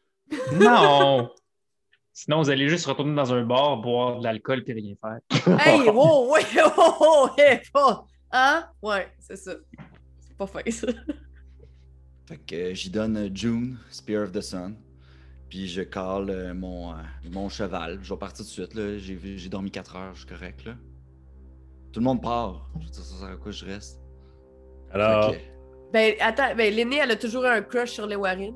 Non! 0.52 1.30
Sinon, 2.14 2.38
vous 2.38 2.48
allez 2.48 2.68
juste 2.68 2.86
retourner 2.86 3.14
dans 3.14 3.34
un 3.34 3.44
bar, 3.44 3.76
boire 3.78 4.20
de 4.20 4.24
l'alcool 4.24 4.64
puis 4.64 4.72
rien 4.72 4.94
faire. 4.98 5.18
Hey, 5.60 5.90
wow, 5.90 6.32
ouais, 6.32 6.42
oh, 6.78 6.94
oh, 7.00 7.28
hey, 7.36 7.60
pas. 7.72 8.06
Hein? 8.32 8.66
Ouais, 8.80 9.08
c'est 9.18 9.36
ça. 9.36 9.52
C'est 10.20 10.36
pas 10.36 10.46
fin, 10.46 10.60
ça. 10.70 10.86
Fait 12.26 12.38
que 12.38 12.54
euh, 12.54 12.74
j'y 12.74 12.90
donne 12.90 13.16
euh, 13.16 13.28
June, 13.32 13.76
Spear 13.90 14.22
of 14.24 14.32
the 14.32 14.40
Sun. 14.40 14.76
Puis 15.50 15.68
je 15.68 15.82
cale 15.82 16.30
euh, 16.30 16.54
mon, 16.54 16.92
euh, 16.92 16.96
mon 17.30 17.48
cheval. 17.48 17.98
Je 18.02 18.12
vais 18.12 18.18
partir 18.18 18.38
tout 18.38 18.42
de 18.44 18.48
suite, 18.48 18.74
là. 18.74 18.96
J'ai, 18.98 19.48
dormi 19.48 19.70
4 19.70 19.96
heures, 19.96 20.14
je 20.14 20.20
suis 20.20 20.28
correct, 20.28 20.64
là. 20.64 20.72
Tout 21.92 22.00
le 22.00 22.04
monde 22.04 22.22
part. 22.22 22.68
Je 22.80 22.84
veux 22.86 22.90
dire, 22.90 23.02
ça 23.02 23.14
sert 23.16 23.28
à 23.28 23.36
quoi 23.36 23.52
je 23.52 23.64
reste? 23.64 24.00
Alors, 24.90 25.32
Fait 25.32 25.38
que- 25.38 25.42
Ben, 25.92 26.14
attends, 26.20 26.54
ben, 26.56 26.74
l'aînée, 26.74 26.96
elle 27.02 27.10
a 27.12 27.16
toujours 27.16 27.44
un 27.44 27.60
crush 27.62 27.90
sur 27.90 28.06
les 28.06 28.16
Warren. 28.16 28.54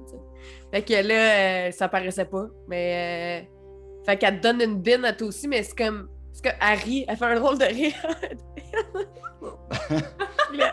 Fait 0.72 0.82
que 0.82 0.94
là, 1.06 1.68
euh, 1.68 1.70
ça 1.70 1.88
paraissait 1.88 2.24
pas. 2.24 2.46
Mais. 2.68 3.44
euh, 3.44 4.04
Fait 4.06 4.16
qu'elle 4.16 4.40
te 4.40 4.42
donne 4.48 4.60
une 4.62 4.80
bine 4.80 5.04
à 5.04 5.12
toi 5.12 5.28
aussi, 5.28 5.46
mais 5.46 5.62
c'est 5.62 5.76
comme. 5.76 6.08
C'est 6.32 6.42
que 6.44 6.56
Harry, 6.60 7.04
elle 7.06 7.16
fait 7.16 7.24
un 7.26 7.38
drôle 7.38 7.58
de 7.58 7.64
rire. 7.64 7.94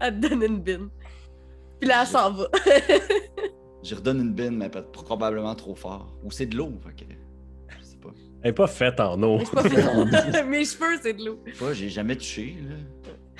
Elle 0.00 0.20
te 0.20 0.28
donne 0.28 0.42
une 0.44 0.60
bine. 0.60 0.88
Puis 1.80 1.88
là, 1.88 2.02
elle 2.02 2.06
s'en 2.08 2.32
va. 2.32 2.46
J'y 3.82 3.94
redonne 3.94 4.20
une 4.20 4.32
bine, 4.34 4.56
mais 4.56 4.68
peut- 4.68 4.82
probablement 4.92 5.54
trop 5.54 5.74
fort. 5.74 6.12
Ou 6.24 6.30
c'est 6.30 6.46
de 6.46 6.56
l'eau, 6.56 6.72
fait 6.84 7.04
que. 7.04 7.10
Je 7.78 7.84
sais 7.84 7.96
pas. 7.96 8.08
elle 8.42 8.50
n'est 8.50 8.54
pas 8.54 8.66
faite 8.66 8.98
en 9.00 9.22
eau. 9.22 9.38
Mes 9.38 10.64
cheveux, 10.64 10.98
c'est 11.02 11.12
de 11.14 11.24
l'eau. 11.24 11.38
Je 11.46 11.52
sais 11.54 11.64
pas, 11.64 11.72
j'ai 11.72 11.88
jamais 11.88 12.16
touché, 12.16 12.56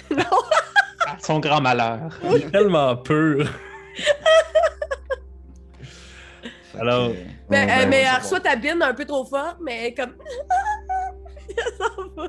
là. 0.09 0.25
À 1.07 1.19
son 1.19 1.41
grand 1.41 1.61
malheur. 1.61 2.17
Elle 2.23 2.35
est 2.37 2.51
tellement. 2.51 2.97
Fait 3.05 3.45
Alors- 6.79 7.09
que, 7.11 7.17
euh, 7.17 7.25
Mais, 7.51 7.65
Ouais, 7.65 7.73
euh, 7.73 7.77
ouais, 7.79 7.87
mais 7.87 8.03
elle 8.03 8.21
reçoit 8.23 8.41
ta 8.41 8.55
bine 8.57 8.83
un 8.83 8.95
peu 8.95 9.05
trop 9.05 9.25
fort, 9.25 9.57
mais 9.63 9.77
elle 9.81 9.87
est 9.87 9.95
comme. 9.95 10.15
va. 12.17 12.29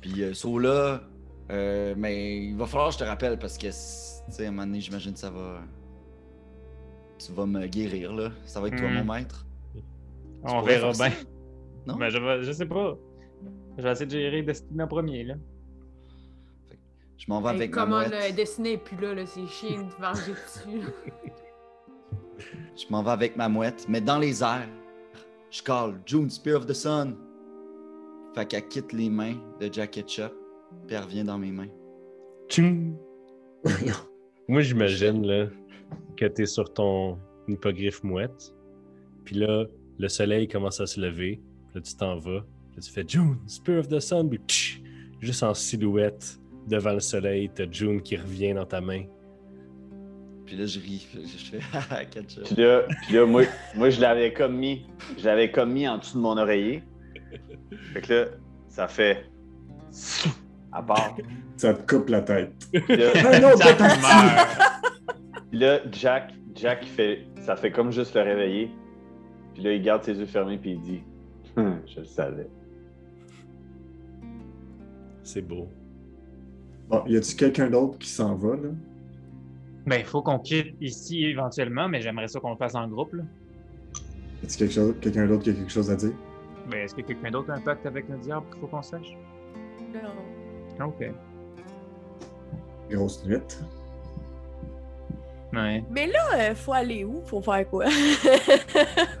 Puis 0.00 0.22
euh, 0.22 0.32
Sola, 0.34 1.02
euh, 1.50 1.94
mais 1.96 2.38
il 2.44 2.56
va 2.56 2.66
falloir 2.66 2.88
que 2.88 2.94
je 2.94 2.98
te 3.00 3.04
rappelle 3.04 3.38
parce 3.38 3.58
que, 3.58 3.68
tu 4.26 4.32
sais, 4.32 4.44
à 4.46 4.48
un 4.48 4.50
moment 4.52 4.66
donné, 4.66 4.80
j'imagine 4.80 5.12
que 5.12 5.18
ça 5.18 5.30
va. 5.30 5.60
Tu 7.18 7.32
vas 7.32 7.46
me 7.46 7.66
guérir, 7.66 8.12
là. 8.14 8.30
Ça 8.44 8.60
va 8.60 8.68
être 8.68 8.76
toi, 8.76 8.88
Hmm. 8.88 8.94
mon 9.04 9.14
maître. 9.14 9.46
Tu 9.74 9.80
On 10.44 10.60
verra 10.62 10.92
bien. 10.92 11.10
Non? 11.86 11.96
Ben, 11.96 12.08
je, 12.10 12.18
vais- 12.18 12.42
je 12.42 12.52
sais 12.52 12.66
pas. 12.66 12.96
Je 13.78 13.82
vais 13.82 13.92
essayer 13.92 14.06
de 14.06 14.10
gérer 14.10 14.42
Destiny 14.42 14.82
en 14.82 14.86
premier, 14.88 15.24
là. 15.24 15.34
Je 17.18 17.24
m'en 17.28 17.40
vais 17.40 17.50
Hey, 17.50 17.56
avec 17.56 17.74
ma 17.74 17.82
comment 17.82 17.96
mouette. 17.98 18.12
le 18.30 18.36
dessiné 18.36 18.72
est 18.74 18.78
plus 18.78 18.96
là, 18.98 19.14
là 19.14 19.24
c'est 19.26 19.46
chiant 19.46 19.82
de 19.82 19.92
venger 20.02 20.32
dessus. 20.32 20.86
Je 22.76 22.84
m'en 22.90 23.02
vais 23.02 23.10
avec 23.10 23.36
ma 23.36 23.48
mouette, 23.48 23.86
mais 23.88 24.02
dans 24.02 24.18
les 24.18 24.42
airs. 24.42 24.68
Je 25.50 25.62
call 25.62 25.98
June, 26.04 26.28
Spear 26.28 26.58
of 26.58 26.66
the 26.66 26.74
Sun. 26.74 27.16
Fait 28.34 28.44
qu'elle 28.46 28.68
quitte 28.68 28.92
les 28.92 29.08
mains 29.08 29.36
de 29.58 29.72
Jack 29.72 29.92
Ketchup, 29.92 30.32
puis 30.86 30.94
elle 30.94 31.02
revient 31.04 31.24
dans 31.24 31.38
mes 31.38 31.50
mains. 31.52 31.68
Tching. 32.50 32.94
Moi, 34.48 34.62
j'imagine 34.62 35.26
là, 35.26 35.46
que 36.16 36.26
tu 36.26 36.42
es 36.42 36.46
sur 36.46 36.72
ton 36.72 37.18
hippogriffe 37.48 38.02
mouette. 38.04 38.54
Puis 39.24 39.36
là, 39.36 39.64
le 39.98 40.08
soleil 40.08 40.46
commence 40.46 40.80
à 40.80 40.86
se 40.86 41.00
lever. 41.00 41.40
Puis 41.68 41.74
là, 41.74 41.80
tu 41.80 41.96
t'en 41.96 42.16
vas. 42.16 42.44
Puis 42.70 42.76
là, 42.76 42.82
tu 42.82 42.92
fais 42.92 43.04
June, 43.06 43.36
Spear 43.48 43.80
of 43.80 43.88
the 43.88 43.98
Sun. 43.98 44.28
Puis 44.28 44.38
tch, 44.46 44.82
juste 45.20 45.42
en 45.42 45.52
silhouette 45.52 46.38
devant 46.68 46.92
le 46.92 47.00
soleil, 47.00 47.50
t'as 47.52 47.70
June 47.70 48.00
qui 48.00 48.16
revient 48.16 48.54
dans 48.54 48.66
ta 48.66 48.80
main. 48.80 49.04
Puis 50.44 50.56
là, 50.56 50.66
je 50.66 50.78
ris. 50.78 51.08
Je 51.12 51.58
fais 51.58 51.60
Haha, 51.72 52.04
Ketchup. 52.04 52.44
Puis 52.44 52.62
là, 52.62 52.84
puis 53.04 53.14
là, 53.14 53.26
moi, 53.26 53.42
moi, 53.74 53.90
je 53.90 54.00
l'avais 54.00 54.32
comme 54.32 54.56
mis. 54.56 54.86
Je 55.18 55.24
l'avais 55.24 55.50
comme 55.50 55.72
mis 55.72 55.88
en 55.88 55.98
dessous 55.98 56.18
de 56.18 56.22
mon 56.22 56.36
oreiller. 56.36 56.84
Fait 57.92 58.00
que 58.00 58.12
là, 58.12 58.26
ça 58.68 58.86
fait. 58.86 59.26
À 60.76 60.82
part. 60.82 61.16
Ça 61.56 61.72
te 61.72 61.90
coupe 61.90 62.08
la 62.10 62.20
tête. 62.20 62.52
Là, 62.88 63.50
autre 63.52 63.62
Jack 63.62 63.78
puis 65.50 65.58
là, 65.58 65.78
Jack, 65.90 66.32
Jack 66.54 66.84
fait. 66.84 67.24
Ça 67.40 67.56
fait 67.56 67.70
comme 67.70 67.90
juste 67.92 68.14
le 68.14 68.22
réveiller. 68.22 68.70
Puis 69.54 69.62
là, 69.62 69.72
il 69.72 69.80
garde 69.82 70.02
ses 70.04 70.14
yeux 70.18 70.26
fermés 70.26 70.58
puis 70.58 70.72
il 70.72 70.80
dit 70.82 71.02
Hum, 71.56 71.80
Je 71.86 72.00
le 72.00 72.04
savais. 72.06 72.48
C'est 75.22 75.42
beau. 75.42 75.68
Bon, 76.88 77.02
y 77.06 77.16
a-tu 77.16 77.34
quelqu'un 77.36 77.70
d'autre 77.70 77.98
qui 77.98 78.08
s'en 78.08 78.34
va, 78.34 78.54
là? 78.56 78.68
Ben, 79.86 79.96
il 79.98 80.04
faut 80.04 80.20
qu'on 80.22 80.38
quitte 80.38 80.74
ici 80.80 81.24
éventuellement, 81.24 81.88
mais 81.88 82.00
j'aimerais 82.00 82.28
ça 82.28 82.38
qu'on 82.40 82.50
le 82.50 82.56
fasse 82.56 82.74
en 82.74 82.86
groupe, 82.88 83.14
là. 83.14 83.22
Y 84.42 84.46
a-tu 84.46 84.58
quelque 84.58 84.72
chose- 84.74 84.94
quelqu'un 85.00 85.26
d'autre 85.26 85.44
qui 85.44 85.50
a 85.50 85.52
quelque 85.54 85.72
chose 85.72 85.90
à 85.90 85.96
dire? 85.96 86.12
Ben, 86.70 86.80
est-ce 86.84 86.94
que 86.94 87.00
quelqu'un 87.02 87.30
d'autre 87.30 87.50
a 87.50 87.54
un 87.54 87.60
pacte 87.60 87.86
avec 87.86 88.08
le 88.08 88.18
diable 88.18 88.44
qu'il 88.50 88.60
faut 88.60 88.66
qu'on 88.66 88.82
sache? 88.82 89.16
Non. 89.94 90.00
Ok. 90.80 91.10
Grosse 92.90 93.24
nuit. 93.26 93.38
Ouais. 95.52 95.82
Mais 95.90 96.06
là, 96.08 96.20
euh, 96.36 96.54
faut 96.54 96.72
aller 96.72 97.04
où? 97.04 97.22
Faut 97.24 97.40
faire 97.40 97.68
quoi? 97.68 97.86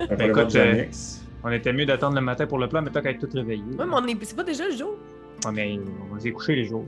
Ben, 0.08 0.16
pour 0.16 0.22
écoute, 0.42 0.52
d'Annex. 0.54 1.22
On 1.44 1.50
était 1.50 1.72
mieux 1.72 1.86
d'attendre 1.86 2.16
le 2.16 2.20
matin 2.20 2.46
pour 2.46 2.58
le 2.58 2.68
plan, 2.68 2.82
mais 2.82 2.90
tant 2.90 3.00
qu'à 3.00 3.10
être 3.10 3.26
tout 3.26 3.32
réveillé. 3.34 3.62
Ouais, 3.62 3.86
mais 3.86 3.94
on 3.94 4.06
est... 4.06 4.16
c'est 4.24 4.36
pas 4.36 4.42
déjà 4.44 4.66
le 4.66 4.76
jour? 4.76 4.96
Ouais, 5.44 5.52
mais 5.52 5.78
on 6.10 6.14
va 6.14 6.20
s'y 6.20 6.32
coucher 6.32 6.56
les 6.56 6.64
jours. 6.64 6.84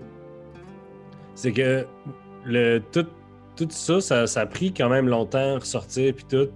C'est 1.34 1.52
que 1.52 1.86
le, 2.44 2.80
tout, 2.92 3.06
tout 3.56 3.68
ça, 3.70 4.00
ça, 4.00 4.26
ça 4.26 4.40
a 4.42 4.46
pris 4.46 4.72
quand 4.74 4.88
même 4.88 5.08
longtemps 5.08 5.56
à 5.56 5.58
ressortir. 5.58 6.12
Puis 6.14 6.24
tout. 6.24 6.48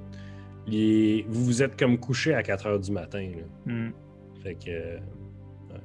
Les- 0.66 1.24
vous 1.28 1.44
vous 1.44 1.62
êtes 1.62 1.76
comme 1.78 1.98
couché 1.98 2.34
à 2.34 2.42
4 2.42 2.66
heures 2.66 2.78
du 2.80 2.90
matin. 2.92 3.28
là. 3.66 3.72
Hmm. 3.72 3.90
Fait 4.42 4.54
que. 4.54 4.70
euh, 4.70 4.98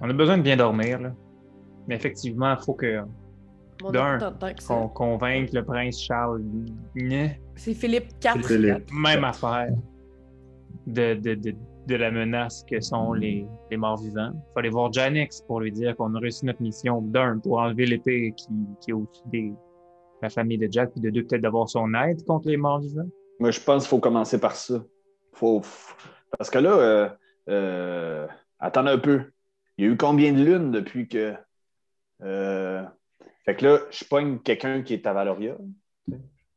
On 0.01 0.09
a 0.09 0.13
besoin 0.13 0.37
de 0.37 0.43
bien 0.43 0.57
dormir, 0.57 0.99
là. 0.99 1.13
Mais 1.87 1.95
effectivement, 1.95 2.55
il 2.59 2.63
faut 2.63 2.73
que- 2.73 3.01
D'un, 3.91 4.17
qu'on 4.67 4.87
convainque 4.87 5.51
le 5.53 5.63
prince 5.63 6.01
Charles. 6.01 6.41
C'est 7.55 7.73
Philippe 7.75 8.07
4. 8.19 8.47
Philippe. 8.47 8.91
Même 8.91 9.23
affaire 9.23 9.69
de, 10.87 11.13
de, 11.13 11.35
de, 11.35 11.53
de 11.85 11.95
la 11.95 12.09
menace 12.09 12.65
que 12.69 12.79
sont 12.81 13.13
les, 13.13 13.45
les 13.69 13.77
morts 13.77 13.97
vivants. 14.01 14.31
Il 14.33 14.41
faut 14.53 14.59
aller 14.59 14.69
voir 14.69 14.91
Janix 14.91 15.41
pour 15.41 15.59
lui 15.61 15.71
dire 15.71 15.95
qu'on 15.95 16.13
a 16.15 16.19
réussi 16.19 16.45
notre 16.45 16.61
mission. 16.61 17.01
D'un, 17.01 17.37
pour 17.37 17.59
enlever 17.59 17.85
l'épée 17.85 18.33
qui, 18.35 18.47
qui 18.81 18.89
est 18.91 18.93
au-dessus 18.93 19.21
des- 19.27 19.49
de 19.51 19.55
la 20.23 20.29
famille 20.29 20.57
de 20.57 20.67
Jack, 20.71 20.91
puis 20.93 21.01
de 21.01 21.11
deux, 21.11 21.23
peut-être 21.23 21.41
d'avoir 21.43 21.69
son 21.69 21.93
aide 21.93 22.25
contre 22.25 22.49
les 22.49 22.57
morts 22.57 22.79
vivants. 22.79 23.07
Moi, 23.39 23.51
je 23.51 23.59
pense 23.59 23.83
qu'il 23.83 23.89
faut 23.89 23.99
commencer 23.99 24.39
par 24.39 24.55
ça. 24.55 24.83
Faut... 25.33 25.61
Parce 26.35 26.49
que 26.49 26.57
là, 26.57 26.71
euh, 26.71 27.09
euh, 27.49 28.27
attends 28.59 28.87
un 28.87 28.97
peu. 28.97 29.21
Il 29.77 29.85
y 29.85 29.87
a 29.87 29.91
eu 29.91 29.97
combien 29.97 30.33
de 30.33 30.43
lunes 30.43 30.71
depuis 30.71 31.07
que. 31.07 31.35
Euh, 32.23 32.83
Fait 33.45 33.55
que 33.55 33.65
là, 33.65 33.79
je 33.91 34.03
pogne 34.05 34.39
quelqu'un 34.39 34.81
qui 34.83 34.93
est 34.93 35.05
à 35.07 35.13
Valoria. 35.13 35.57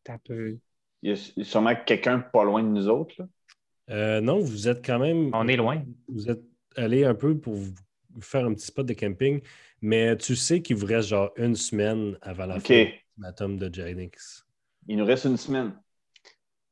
T'as 0.04 0.18
peu. 0.18 0.58
Il 1.02 1.10
y 1.10 1.12
a 1.12 1.44
sûrement 1.44 1.74
quelqu'un 1.86 2.20
pas 2.20 2.44
loin 2.44 2.62
de 2.62 2.68
nous 2.68 2.88
autres. 2.88 3.14
là. 3.18 3.26
euh, 3.90 4.20
non, 4.20 4.38
vous 4.38 4.68
êtes 4.68 4.84
quand 4.84 4.98
même. 4.98 5.30
On 5.34 5.48
est 5.48 5.56
loin. 5.56 5.82
Vous 6.08 6.30
êtes 6.30 6.42
allé 6.76 7.04
un 7.04 7.14
peu 7.14 7.38
pour 7.38 7.54
vous 7.54 7.72
faire 8.20 8.44
un 8.44 8.54
petit 8.54 8.66
spot 8.66 8.86
de 8.86 8.94
camping, 8.94 9.40
mais 9.80 10.16
tu 10.16 10.36
sais 10.36 10.60
qu'il 10.62 10.76
vous 10.76 10.86
reste 10.86 11.08
genre 11.08 11.30
une 11.36 11.54
semaine 11.54 12.16
avant 12.22 12.46
la 12.46 12.56
OK. 12.56 12.66
fin 12.66 13.48
de 13.48 13.70
Janix. 13.72 14.46
Il 14.88 14.96
nous 14.96 15.04
reste 15.04 15.24
une 15.26 15.36
semaine. 15.36 15.78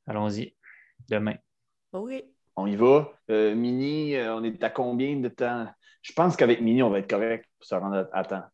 Allons-y. 0.06 0.54
Demain. 1.08 1.36
Oui. 1.92 2.22
On 2.56 2.66
y 2.66 2.74
va. 2.76 3.12
Euh, 3.30 3.54
Mini, 3.54 4.16
on 4.18 4.42
est 4.42 4.62
à 4.64 4.70
combien 4.70 5.16
de 5.16 5.28
temps? 5.28 5.68
Je 6.02 6.12
pense 6.12 6.36
qu'avec 6.36 6.60
Mini, 6.60 6.82
on 6.82 6.90
va 6.90 6.98
être 6.98 7.08
correct 7.10 7.46
pour 7.58 7.66
se 7.66 7.74
rendre 7.74 8.08
à 8.12 8.24
temps. 8.24 8.44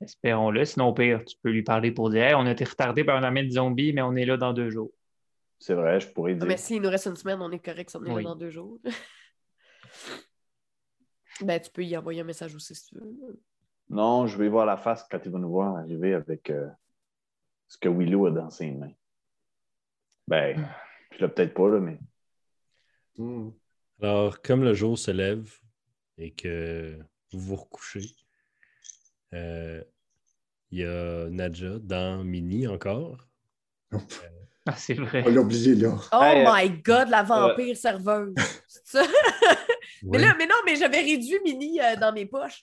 Espérons-le. 0.00 0.64
Sinon, 0.64 0.88
au 0.88 0.94
pire, 0.94 1.24
tu 1.24 1.36
peux 1.42 1.50
lui 1.50 1.62
parler 1.62 1.92
pour 1.92 2.10
dire 2.10 2.22
Hey, 2.24 2.34
on 2.34 2.46
a 2.46 2.50
été 2.52 2.64
retardé 2.64 3.04
par 3.04 3.16
un 3.16 3.22
armée 3.22 3.44
de 3.44 3.50
zombies, 3.50 3.92
mais 3.92 4.02
on 4.02 4.14
est 4.16 4.24
là 4.24 4.36
dans 4.36 4.52
deux 4.52 4.70
jours. 4.70 4.90
C'est 5.58 5.74
vrai, 5.74 6.00
je 6.00 6.08
pourrais 6.08 6.32
Ah, 6.32 6.36
dire. 6.36 6.46
mais 6.46 6.56
s'il 6.56 6.80
nous 6.80 6.88
reste 6.88 7.06
une 7.06 7.16
semaine, 7.16 7.40
on 7.42 7.50
est 7.50 7.58
correct 7.64 7.90
si 7.90 7.96
on 7.96 8.04
est 8.04 8.10
Oui. 8.10 8.22
là 8.22 8.30
dans 8.30 8.36
deux 8.36 8.48
jours. 8.50 8.78
ben, 11.42 11.60
tu 11.60 11.70
peux 11.70 11.84
y 11.84 11.96
envoyer 11.96 12.22
un 12.22 12.24
message 12.24 12.54
aussi 12.54 12.74
si 12.74 12.86
tu 12.86 12.94
veux. 12.96 13.40
Non, 13.90 14.26
je 14.26 14.38
vais 14.38 14.48
voir 14.48 14.64
la 14.66 14.76
face 14.76 15.06
quand 15.10 15.18
il 15.24 15.30
va 15.30 15.38
nous 15.38 15.50
voir 15.50 15.76
arriver 15.76 16.14
avec 16.14 16.48
euh, 16.48 16.68
ce 17.68 17.76
que 17.76 17.88
Willow 17.88 18.26
a 18.26 18.30
dans 18.30 18.50
ses 18.50 18.70
mains. 18.70 18.92
Ben, 20.28 20.66
je 21.12 21.18
l'ai 21.18 21.28
peut-être 21.28 21.54
pas, 21.54 21.68
là, 21.68 21.80
mais. 21.80 21.98
Hmm. 23.18 23.50
Alors, 24.00 24.40
comme 24.40 24.62
le 24.64 24.72
jour 24.72 24.96
se 24.98 25.10
lève 25.10 25.52
et 26.16 26.32
que 26.32 26.96
vous 27.32 27.40
vous 27.40 27.56
recouchez, 27.56 28.14
euh, 29.34 29.82
il 30.70 30.78
y 30.80 30.84
a 30.84 31.28
Nadja 31.30 31.78
dans 31.80 32.24
Mini 32.24 32.66
encore. 32.66 33.28
Ah, 34.66 34.76
c'est 34.76 34.94
vrai. 34.94 35.22
On 35.26 35.30
l'a 35.30 35.40
oublié, 35.40 35.74
là. 35.74 35.96
Oh 36.12 36.22
Hey, 36.22 36.44
euh, 36.46 36.50
my 36.52 36.82
god, 36.82 37.08
la 37.08 37.22
vampire 37.22 37.76
serveuse! 37.76 38.34
C'est 38.68 38.86
ça? 38.86 39.02
mais 40.02 40.18
là, 40.18 40.34
mais 40.38 40.46
non, 40.46 40.54
mais 40.64 40.76
j'avais 40.76 41.00
réduit 41.00 41.38
Mini 41.44 41.80
euh, 41.80 41.96
dans 41.96 42.12
mes 42.12 42.26
poches. 42.26 42.62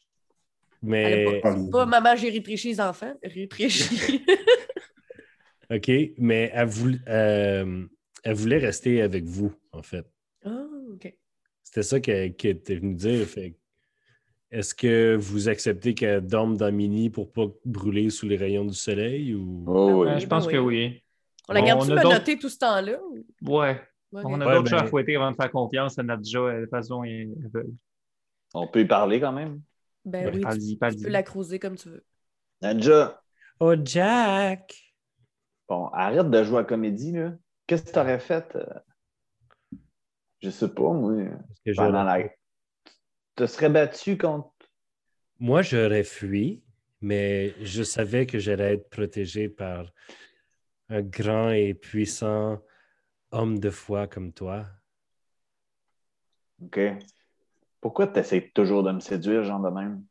Mais, 0.82 1.11
Elle 1.26 1.38
a 1.38 1.41
Pas 1.41 1.55
Pas 1.72 1.86
maman, 1.86 2.15
j'ai 2.15 2.30
rétréchi 2.30 2.70
les 2.70 2.80
enfants. 2.82 3.13
Rétréchi. 3.24 4.24
OK, 5.70 5.91
mais 6.18 6.49
elle, 6.53 6.68
voul- 6.68 7.01
euh, 7.07 7.86
elle 8.24 8.34
voulait 8.36 8.59
rester 8.59 9.01
avec 9.01 9.26
vous, 9.26 9.53
en 9.74 9.82
fait. 9.82 10.05
Ah, 10.45 10.65
OK. 10.93 11.13
C'était 11.63 11.84
ça 11.84 11.99
qu'elle 11.99 12.36
qu'elle 12.36 12.51
était 12.57 12.76
venue 12.76 12.93
dire. 12.95 13.28
Fait 13.28 13.57
Est-ce 14.51 14.73
que 14.73 15.15
vous 15.15 15.49
acceptez 15.49 15.93
qu'elle 15.93 16.25
dorme 16.25 16.55
dans 16.55 16.71
Mini 16.71 17.09
pour 17.09 17.31
pas 17.31 17.47
brûler 17.65 18.09
sous 18.09 18.27
les 18.27 18.37
rayons 18.37 18.65
du 18.65 18.73
soleil 18.73 19.33
ou? 19.33 19.65
Oh, 19.67 20.03
oui. 20.03 20.09
Euh, 20.09 20.19
je 20.19 20.27
pense 20.27 20.45
ben 20.45 20.53
que 20.53 20.57
oui. 20.57 21.03
On 21.49 21.53
la 21.53 21.61
garde-tu 21.61 21.93
menotté 21.93 22.39
tout 22.39 22.49
ce 22.49 22.57
temps-là? 22.57 22.99
ou- 23.03 23.25
Ouais. 23.53 23.81
On 24.13 24.39
a 24.39 24.45
Ouais, 24.47 24.55
d'autres 24.55 24.69
chats 24.69 24.79
à 24.79 24.83
ben- 24.83 24.87
fouetter 24.89 25.15
avant 25.17 25.31
de 25.31 25.35
faire 25.35 25.51
confiance 25.51 25.99
à 25.99 26.03
Nadja. 26.03 26.61
De 26.61 26.65
façon, 26.67 27.03
ils 27.03 27.33
ils 27.37 27.49
veulent. 27.53 27.73
On 28.53 28.67
peut 28.67 28.79
y 28.81 28.85
parler 28.85 29.19
quand 29.19 29.33
même. 29.33 29.61
Ben 30.05 30.33
oui, 30.33 30.45
tu, 30.49 30.77
tu 30.77 31.03
peux 31.03 31.09
la 31.09 31.23
croiser 31.23 31.59
comme 31.59 31.75
tu 31.75 31.89
veux. 31.89 32.03
Nadja, 32.61 33.21
Oh, 33.59 33.73
Jack! 33.83 34.75
bon, 35.67 35.87
arrête 35.87 36.29
de 36.29 36.43
jouer 36.43 36.57
à 36.59 36.61
la 36.61 36.65
comédie, 36.67 37.11
là. 37.11 37.33
Qu'est-ce 37.65 37.83
que 37.83 37.91
tu 37.91 37.99
aurais 37.99 38.19
fait? 38.19 38.55
euh, 38.55 38.65
Je 40.41 40.49
sais 40.49 40.69
pas, 40.69 40.93
moi. 40.93 41.13
Que 41.65 41.75
Pendant 41.75 42.03
la... 42.03 42.19
Tu 43.38 43.43
te 43.43 43.47
serais 43.47 43.69
battu 43.69 44.17
contre? 44.17 44.51
Moi, 45.39 45.61
j'aurais 45.61 46.03
fui, 46.03 46.63
mais 47.01 47.53
je 47.63 47.83
savais 47.83 48.25
que 48.25 48.39
j'allais 48.39 48.73
être 48.73 48.89
protégé 48.89 49.47
par 49.49 49.85
un 50.89 51.01
grand 51.01 51.51
et 51.51 51.73
puissant 51.73 52.61
homme 53.31 53.59
de 53.59 53.69
foi 53.69 54.07
comme 54.07 54.33
toi. 54.33 54.65
OK. 56.63 56.79
Pourquoi 57.81 58.07
tu 58.07 58.19
essaies 58.19 58.51
toujours 58.53 58.83
de 58.83 58.91
me 58.91 58.99
séduire, 58.99 59.43
genre 59.43 59.61
de 59.61 59.69
même? 59.69 60.03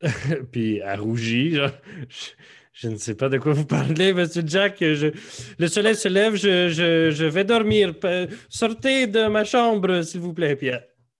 Puis 0.52 0.78
elle 0.78 1.00
rougit, 1.00 1.54
genre, 1.56 1.70
je, 2.08 2.30
je 2.72 2.88
ne 2.88 2.96
sais 2.96 3.14
pas 3.14 3.28
de 3.28 3.38
quoi 3.38 3.52
vous 3.52 3.66
parlez, 3.66 4.12
monsieur 4.12 4.42
Jack. 4.46 4.76
Je, 4.80 5.08
le 5.58 5.68
soleil 5.68 5.94
se 5.94 6.08
lève, 6.08 6.34
je, 6.34 6.68
je- 6.68 7.10
je 7.10 7.24
vais 7.26 7.44
dormir. 7.44 7.94
Sortez 8.48 9.06
de 9.06 9.26
ma 9.28 9.44
chambre, 9.44 10.02
s'il 10.02 10.20
vous 10.20 10.32
plaît. 10.34 10.56
Puis 10.56 10.70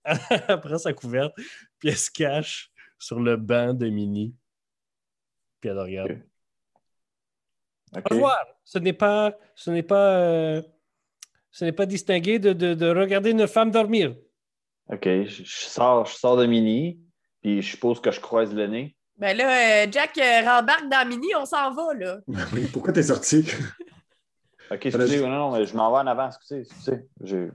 elle, 0.29 0.59
prend 0.61 0.77
sa 0.77 0.93
couverte, 0.93 1.33
puis 1.79 1.89
elle 1.89 1.97
se 1.97 2.11
cache 2.11 2.71
sur 2.97 3.19
le 3.19 3.37
banc 3.37 3.73
de 3.73 3.89
Mini. 3.89 4.35
Puis 5.59 5.69
elle 5.69 5.75
le 5.75 5.81
regarde. 5.81 6.11
Ok. 6.11 6.17
OK. 7.97 8.11
Au 8.11 8.15
revoir. 8.15 8.45
Ce 8.63 8.79
n'est 8.79 8.93
pas, 8.93 9.37
ce 9.55 9.71
n'est 9.71 9.83
pas, 9.83 10.17
euh, 10.19 10.61
ce 11.51 11.65
n'est 11.65 11.71
pas 11.71 11.85
distingué 11.85 12.39
de, 12.39 12.53
de- 12.53 12.73
de 12.73 12.87
regarder 12.89 13.31
une 13.31 13.47
femme 13.47 13.71
dormir. 13.71 14.15
OK. 14.91 15.03
Je, 15.05 15.43
je 15.43 15.43
sors, 15.65 16.05
je 16.05 16.13
sors 16.15 16.37
de 16.37 16.45
Mini, 16.45 16.99
puis 17.41 17.61
je 17.61 17.71
suppose 17.71 18.01
que 18.01 18.11
je 18.11 18.19
croise 18.19 18.53
le 18.53 18.67
nez. 18.67 18.95
Ben 19.17 19.37
là, 19.37 19.83
euh, 19.83 19.87
Jack 19.91 20.17
euh, 20.17 20.41
rembarque 20.41 20.89
dans 20.89 21.07
Mini, 21.07 21.27
on 21.37 21.45
s'en 21.45 21.71
va, 21.73 21.93
là. 21.93 22.17
Oui, 22.53 22.67
pourquoi 22.73 22.91
t'es 22.93 23.03
sorti? 23.03 23.47
OK, 24.71 24.85
excusez, 24.87 25.21
non, 25.21 25.29
non, 25.29 25.51
mais 25.51 25.65
je 25.65 25.75
m'en 25.75 25.91
vais 25.91 25.99
en 25.99 26.07
avant, 26.07 26.27
excusez, 26.27 26.61
excusez. 26.61 27.07
J'ai 27.21 27.49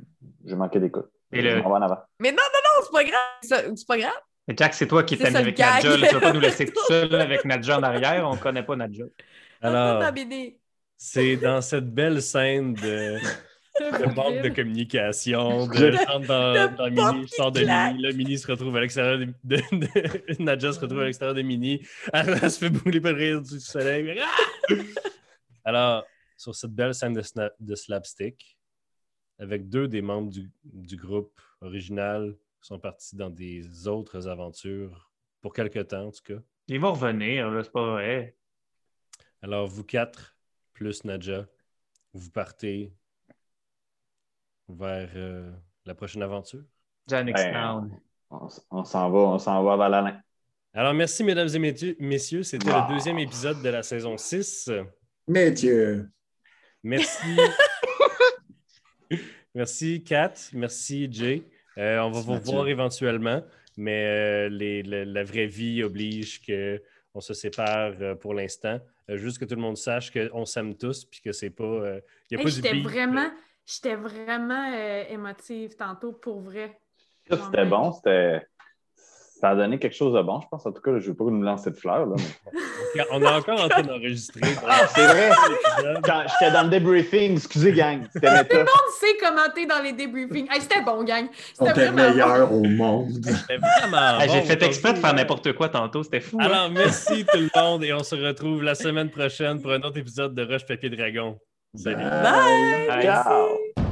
j'ai 0.45 0.55
manqué 0.55 0.79
d'écoute. 0.79 1.11
Et 1.33 1.41
Je 1.43 1.47
le- 1.49 1.63
m'en 1.63 1.69
vais 1.71 1.77
en 1.77 1.83
avant. 1.83 1.99
Mais 2.21 2.31
non, 2.31 2.37
non, 2.39 2.61
non, 2.65 2.85
c'est 2.85 2.93
pas 2.93 3.05
grave. 3.05 3.71
C'est- 3.77 3.87
pas 3.87 3.99
grave. 3.99 4.21
Mais 4.47 4.55
Jack, 4.57 4.73
c'est 4.75 4.87
toi 4.87 5.03
qui 5.03 5.19
t'es 5.19 5.35
avec 5.37 5.57
gag. 5.57 5.85
Nadja. 5.85 5.97
là. 5.99 6.09
Tu 6.09 6.15
vas 6.15 6.21
pas 6.21 6.33
nous 6.33 6.41
laisser 6.41 6.65
tout 6.67 6.85
seul 6.87 7.15
avec 7.21 7.45
Nadja 7.45 7.79
en 7.79 7.83
arrière. 7.83 8.27
On 8.29 8.37
connaît 8.37 8.63
pas 8.63 8.77
Nadja. 8.77 9.05
Alors, 9.61 10.03
c'est 10.97 11.37
dans 11.37 11.61
cette 11.61 11.93
belle 11.93 12.23
scène 12.23 12.73
de, 12.75 13.19
de 13.81 14.15
manque 14.15 14.41
de 14.43 14.49
communication, 14.49 15.67
de 15.67 15.91
dans, 16.27 16.53
de 16.71 16.77
dans 16.77 16.91
Mini, 16.91 17.23
je 17.23 17.27
qui 17.29 17.35
sors 17.37 17.53
de 17.53 17.61
claque. 17.61 17.93
Mini, 17.93 18.03
là, 18.05 18.13
Mini 18.13 18.39
se 18.39 18.47
retrouve 18.51 18.75
à 18.77 18.81
l'extérieur 18.81 19.19
de, 19.19 19.27
de- 19.45 19.57
de- 19.73 20.43
Nadja 20.43 20.73
se 20.73 20.81
retrouve 20.81 21.01
à 21.01 21.05
l'extérieur 21.05 21.35
de 21.35 21.43
Mini, 21.43 21.87
elle, 22.13 22.51
se 22.51 22.59
fait 22.59 22.71
brûler 22.71 23.01
par 23.01 23.13
le 23.13 23.19
rayon 23.19 23.41
du 23.41 23.61
soleil. 23.61 24.19
Alors, 25.65 26.05
sur 26.37 26.55
cette 26.55 26.71
belle 26.73 26.95
scène 26.95 27.13
de, 27.15 27.23
sna- 27.23 27.51
de 27.61 27.75
slapstick, 27.75 28.58
avec 29.39 29.69
deux 29.69 29.89
des 29.89 30.03
membres 30.03 30.31
du, 30.31 30.51
du 30.65 30.97
groupe 30.97 31.41
original 31.61 32.37
qui 32.61 32.69
sont 32.69 32.79
partis 32.79 33.17
dans 33.17 33.31
des 33.31 33.87
autres 33.87 34.27
aventures, 34.29 35.11
pour 35.41 35.53
quelque 35.53 35.81
temps 35.81 36.07
en 36.07 36.11
tout 36.11 36.23
cas. 36.25 36.41
Ils 36.67 36.81
vont 36.81 36.93
revenir, 36.93 37.51
c'est 37.63 37.73
pas 37.73 37.93
vrai. 37.93 38.37
Alors, 39.43 39.67
vous 39.67 39.85
quatre, 39.85 40.37
plus 40.73 41.05
Nadja, 41.05 41.47
vous 42.13 42.31
partez 42.31 42.93
vers 44.69 45.11
euh, 45.15 45.51
la 45.87 45.95
prochaine 45.95 46.23
aventure. 46.23 46.65
Ben, 47.09 47.33
Town. 47.33 48.01
On, 48.31 48.49
on 48.71 48.85
s'en 48.85 49.11
va, 49.11 49.19
on 49.19 49.39
s'en 49.39 49.63
va 49.63 49.73
à 49.75 49.77
Valalin. 49.77 50.21
Alors, 50.75 50.93
merci, 50.93 51.25
mesdames 51.25 51.49
et 51.49 51.59
messieurs. 51.59 51.97
messieurs. 51.99 52.43
C'était 52.43 52.67
le 52.67 52.93
deuxième 52.93 53.19
épisode 53.19 53.63
de 53.63 53.69
la 53.69 53.83
saison 53.83 54.17
6. 54.17 54.71
Mathieu. 55.27 56.11
Merci. 56.83 57.37
merci, 59.55 60.03
Kat. 60.05 60.33
Merci, 60.53 61.09
Jay. 61.11 61.43
Euh, 61.79 61.99
on 62.01 62.11
va 62.11 62.21
vous 62.21 62.35
revoir 62.35 62.69
éventuellement, 62.69 63.43
mais 63.77 64.05
euh, 64.07 64.49
les- 64.49 64.83
la 64.83 65.23
vraie 65.25 65.47
vie 65.47 65.83
oblige 65.83 66.43
qu'on 66.45 67.21
se 67.21 67.35
sépare 67.35 67.93
euh, 68.01 68.15
pour 68.15 68.35
l'instant. 68.35 68.81
Euh, 69.11 69.17
juste 69.17 69.39
que 69.39 69.45
tout 69.45 69.55
le 69.55 69.61
monde 69.63 69.77
sache 69.77 70.13
qu'on 70.13 70.45
s'aime 70.45 70.77
tous 70.77 71.05
puis 71.05 71.21
que 71.21 71.33
c'est 71.33 71.51
pas. 71.51 71.65
euh, 71.65 72.01
y 72.31 72.35
a 72.35 72.39
Hey, 72.39 72.45
pas 72.45 72.51
du 72.51 72.83
vraiment, 72.83 73.31
j'étais 73.67 73.95
vraiment 73.95 74.73
euh, 74.75 75.05
émotive 75.09 75.77
tantôt, 75.77 76.13
pour 76.13 76.41
vrai. 76.41 76.79
Ça, 77.31 77.37
c'était 77.45 77.65
bon, 77.65 77.93
c'était. 77.93 78.43
Ça 79.41 79.51
a 79.51 79.55
donné 79.55 79.79
quelque 79.79 79.95
chose 79.95 80.15
de 80.15 80.23
bon, 80.23 80.41
je 80.41 80.49
pense. 80.51 80.67
En 80.67 80.73
tout 80.73 80.81
cas, 80.83 80.91
je 80.93 80.97
ne 80.97 81.01
veux 81.11 81.15
pas 81.15 81.25
nous 81.25 81.43
lancer 81.43 81.71
de 81.71 81.77
fleurs. 81.77 82.07
Là, 82.07 82.17
mais- 82.17 83.03
On 83.13 83.23
est 83.23 83.27
encore 83.29 83.61
en 83.63 83.69
train 83.69 83.83
d'enregistrer. 83.83 84.41
Ah, 84.69 84.87
c'est 84.93 85.07
vrai! 85.07 85.31
Quand 86.05 86.23
j'étais 86.29 86.53
dans 86.53 86.65
le 86.65 86.69
débriefing, 86.71 87.33
excusez, 87.37 87.73
gang. 87.73 88.03
C'était 88.13 88.31
méta. 88.33 88.57
On 88.63 88.91
sait 88.99 89.17
commenter 89.25 89.67
dans 89.67 89.81
les 89.83 89.93
débriefings. 89.93 90.49
Hey, 90.51 90.61
c'était 90.61 90.83
bon, 90.83 91.05
gang. 91.05 91.27
On 91.61 91.67
C'était 91.67 91.91
bon. 91.91 91.95
meilleur 91.97 92.53
au 92.53 92.63
monde. 92.65 93.11
C'était 93.23 93.59
vraiment 93.59 94.19
Hey, 94.21 94.27
bon 94.29 94.35
J'ai 94.35 94.43
fait 94.43 94.63
exprès 94.65 94.93
de 94.95 94.99
faire 94.99 95.15
n'importe 95.15 95.53
quoi 95.53 95.69
tantôt, 95.69 96.03
c'était 96.03 96.21
fou. 96.21 96.39
hein? 96.41 96.45
Alors, 96.47 96.71
merci 96.71 97.25
tout 97.25 97.39
le 97.39 97.49
monde 97.61 97.85
et 97.85 97.93
on 97.93 98.03
se 98.03 98.17
retrouve 98.17 98.63
la 98.65 98.75
semaine 98.75 99.11
prochaine 99.11 99.63
pour 99.63 99.71
un 99.73 99.81
autre 99.83 99.99
épisode 99.99 100.35
de 100.35 100.43
Rush 100.45 100.67
Papier 100.67 100.91
Dragon. 100.91 101.39
Salut. 101.77 101.97
Bye. 101.97 102.89
Bye. 102.89 103.03
Ciao! 103.03 103.88